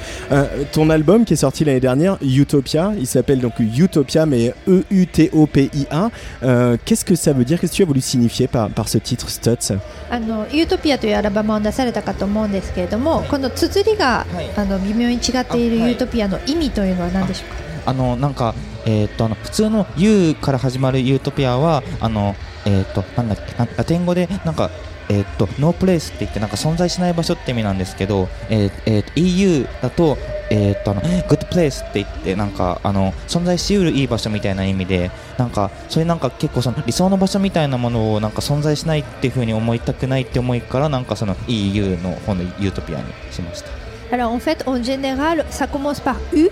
[0.71, 6.09] ton album qui est sorti l'année dernière, Utopia, il s'appelle donc Utopia, mais E E-U-T-O-P-I-A.
[6.43, 8.97] Euh, Qu'est-ce que ça veut dire Qu'est-ce que tu as voulu signifier par, par ce
[8.97, 9.73] titre Stutz
[10.09, 14.25] あのユートピアというアルバムを出されたかと思うんですけれども、この綴りが、
[14.57, 17.55] あの微妙に違っているユートピアの意味というのは何でしょう
[17.85, 17.91] か。
[17.91, 18.53] あのなんか、
[18.85, 22.35] えーっとあの普通の U から始まるユートピアはあの、
[22.65, 24.69] えーっとなんだっけなラテン語でなんか
[25.08, 30.18] えーっとノープレイスって言ってなんか存在しない場所って意味なんですけど、えーえーと EU だと,、
[30.50, 43.70] えーっとあのグッドプレイスって言ってなんかあの存在しうるいい場所みたいな意味でなんかそれなんか結構その理想の場所みたいなものをなんか存在しないっていう風に思いたくないって思いからなんかその EU の方のユートピアにしました。
[44.12, 46.50] Alors en fait, en général, ça commence par U,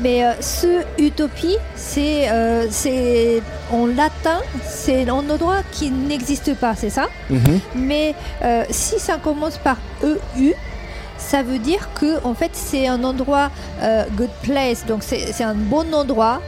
[0.00, 2.66] mais euh, ce utopie, c'est euh,
[3.72, 7.08] en latin, c'est un endroit qui n'existe pas, c'est ça?
[7.74, 10.52] Mais euh, si ça commence par EU,
[11.18, 13.50] ça veut dire que en fait c'est un endroit
[14.16, 16.40] good place, donc c'est un bon endroit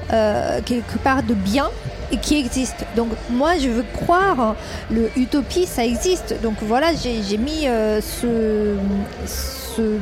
[0.64, 1.68] quelque part de bien
[2.12, 2.86] et qui existe.
[2.94, 4.54] Donc moi je veux croire
[4.90, 6.36] le utopie ça existe.
[6.40, 7.66] Donc voilà j'ai mis
[8.00, 8.76] ce,
[9.26, 9.98] ce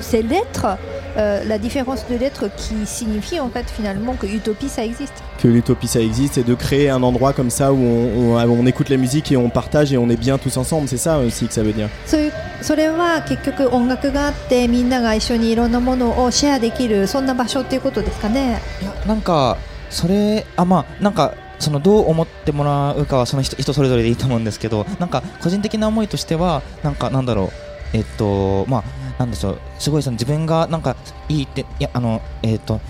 [0.00, 0.76] ces lettres,
[1.17, 5.13] euh, la différence de lettres qui signifie en fait finalement que utopie ça existe.
[5.41, 8.65] Que l'utopie ça existe et de créer un endroit comme ça où on, on- on
[8.65, 11.47] écoute la musique et on partage et on est bien tous ensemble, c'est ça aussi
[11.47, 18.59] que ça veut dire そういうそれは結局音楽があってみんなが一緒にいろんなものをシェアできるそんな場所っていうことですかね。
[19.07, 19.57] なんか
[19.89, 27.49] それあまあなんかそのどう思ってもらうかはその人人それぞれでいいと思うんですけどなんか個人的な思いとしてはなんかなんだろう
[27.94, 28.84] えっとまあ
[29.18, 30.96] なんでしょうすごいその自分がなんか
[31.28, 32.80] いいっていやあのえっと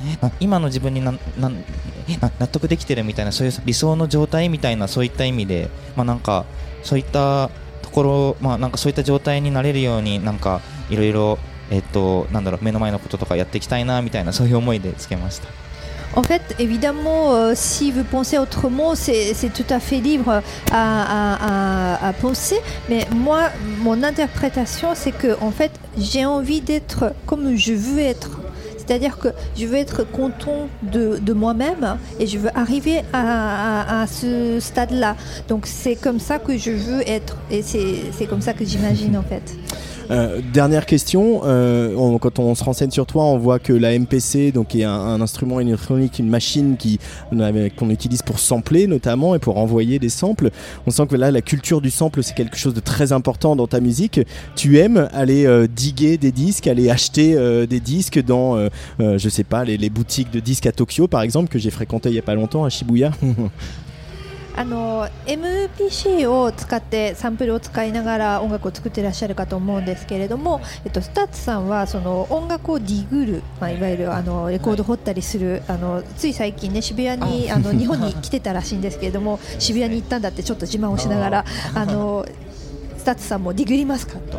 [0.40, 1.55] 今の自分になんなん
[2.20, 6.47] な納得できてるみたいなそういう理想の状態みたいなそういった意味でまあなんか
[6.82, 7.51] そういった
[7.82, 11.39] ところまあなんかそういった状態になれるようになんかいろいろ
[11.70, 15.63] えっとなんだろう目の前のこととかやっていきたいなみたいなそういう思いでつけました。
[16.16, 20.42] En fait, évidemment, euh, si vous pensez autrement, c'est tout à fait libre
[20.72, 22.56] à, penser.
[22.88, 23.50] Mais moi,
[23.80, 28.40] mon interprétation, c'est que en fait, j'ai envie d'être comme je veux être.
[28.76, 35.16] C'est-à-dire que je veux être content de, moi-même et je veux arriver à, ce stade-là.
[35.48, 39.22] Donc c'est comme ça que je veux être et c'est comme ça que j'imagine en
[39.22, 39.56] fait.
[40.14, 44.52] Euh, dernière question, euh, quand on se renseigne sur toi, on voit que la MPC,
[44.52, 47.00] donc est un, instrument électronique, une machine qui
[47.76, 50.50] qu'on utilise pour sampler notamment et pour envoyer des samples.
[50.86, 53.66] On sent que là, la culture du sample, c'est quelque chose de très important dans
[53.66, 54.20] ta musique.
[54.54, 57.34] Tu aimes aller euh, diguer des disques, aller acheter
[57.66, 58.68] des disques dans,
[58.98, 62.10] je sais pas, les, les boutiques de disques à Tokyo, par exemple, que j'ai fréquenté
[62.10, 63.10] il y a pas longtemps à Shibuya?
[64.56, 81.44] あの MPC を使ってサンプルを使いながら音楽を作ってらっしゃるかと思うんですけれども、えっと、スタッツさんはその音楽をディグる、まあ、いわゆるあのレコード掘ったりする、あのつい最近ね渋谷にあの 日本に来てたらしいんですけれども渋谷に行ったんだってちょっと自慢をしながら
[81.74, 82.24] あの
[82.97, 84.39] スタッツさんもディグりますかと。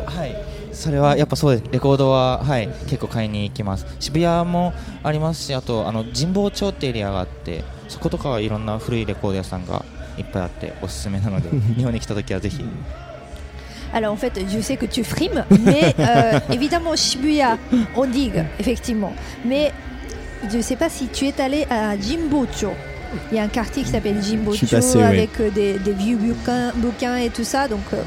[0.72, 1.72] それはやっぱそうです。
[1.72, 3.86] レコードは、はい、結構買いに行きます。
[3.98, 9.86] 渋谷もありますしあとあの神保町ってエリアがあってそことかはいろんな古いレコード屋さんが
[10.17, 12.63] いっぱいあっておすすめなので日本に来た時はぜひ
[13.93, 17.57] Alors en fait, je sais que tu frimes, mais euh, évidemment Shibuya,
[17.97, 19.13] on digue, effectivement.
[19.45, 19.73] Mais
[20.49, 22.71] je ne sais pas si tu es allé à Jimbocho.
[23.33, 25.03] Il y a un quartier qui s'appelle Je Jimbocho suis passé, oui.
[25.03, 27.97] avec euh, des, des vieux bouquins, bouquins et tout ça, donc euh,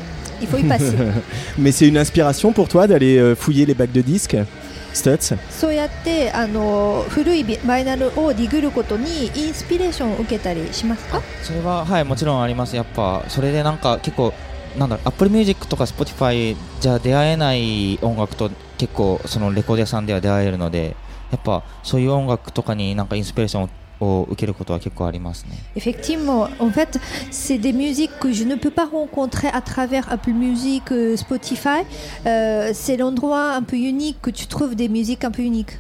[0.40, 0.94] il faut y passer.
[1.58, 4.57] Mais c'est une inspiration pour toi d'aller euh, fouiller les bacs de disques Stutz
[4.93, 6.31] そうやって。
[6.31, 11.21] あの古いビバイナルをディグることにインスピレーションを受けたりしますか？
[11.43, 12.75] それははいもちろんあります。
[12.75, 14.33] やっぱそれでなんか結構
[14.77, 20.95] なんだろう Apple Music とか Spotify じゃ出会えない音楽と結構そのレコード屋さんでは出会えるので
[21.31, 23.69] やっぱそういう音楽とかになんかインスピレーションを
[24.00, 26.98] を受けることは結構ありますね Effectivement, en fait,
[27.30, 31.84] c'est des musiques que je ne peux pas rencontrer à travers Apple Music, euh, Spotify.
[32.26, 35.78] Euh, c'est l'endroit un peu unique que tu trouves des musiques un peu uniques.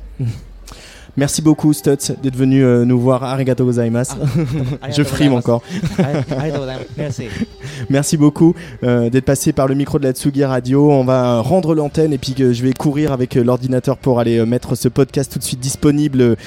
[1.19, 3.25] Merci beaucoup, Stutz, d'être venu euh, nous voir.
[3.25, 4.13] Arigato gozaimasu.
[4.95, 5.61] Je frime encore.
[7.89, 8.15] Merci.
[8.15, 10.89] Beaucoup euh, d'être passé par le micro de la Tsugi Radio.
[10.89, 14.75] On va euh, rendre l'antenne et puis je vais courir avec l'ordinateur pour aller mettre
[14.75, 16.37] ce podcast tout de suite disponible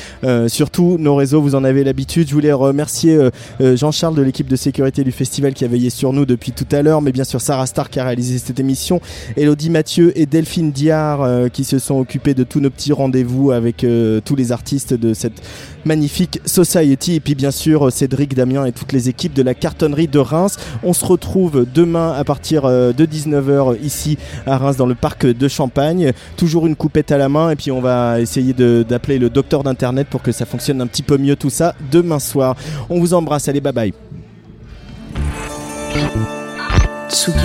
[0.49, 1.43] sur tous nos réseaux.
[1.43, 2.29] Vous en avez l'habitude.
[2.29, 3.19] Je voulais remercier
[3.61, 6.81] Jean-Charles de l'équipe de sécurité du festival qui a veillé sur nous depuis tout à
[6.81, 9.01] l'heure, mais bien sûr Sarah Star qui a réalisé cette émission,
[9.37, 13.87] Elodie Mathieu et Delphine Diard qui se sont occupés de tous nos petits rendez-vous avec
[14.25, 15.43] tous les artistes de cette
[15.85, 20.07] magnifique society et puis bien sûr Cédric, Damien et toutes les équipes de la cartonnerie
[20.07, 20.57] de Reims.
[20.83, 25.27] On se retrouve demain à partir euh, de 19h ici à Reims dans le parc
[25.27, 26.13] de Champagne.
[26.37, 30.07] Toujours une coupette à la main et puis on va essayer d'appeler le docteur d'internet
[30.09, 32.57] pour que ça fonctionne un petit peu mieux tout ça demain soir.
[32.89, 33.93] On vous embrasse, allez bye bye.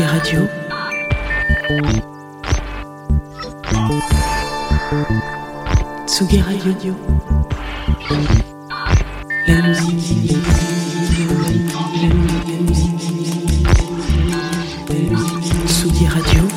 [0.08, 0.48] Radio.
[6.08, 6.96] Tsugi Radio.
[9.46, 10.38] La musique.
[15.68, 16.48] Tsugi Radio.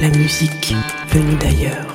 [0.00, 0.74] La musique
[1.12, 1.94] venue d'ailleurs.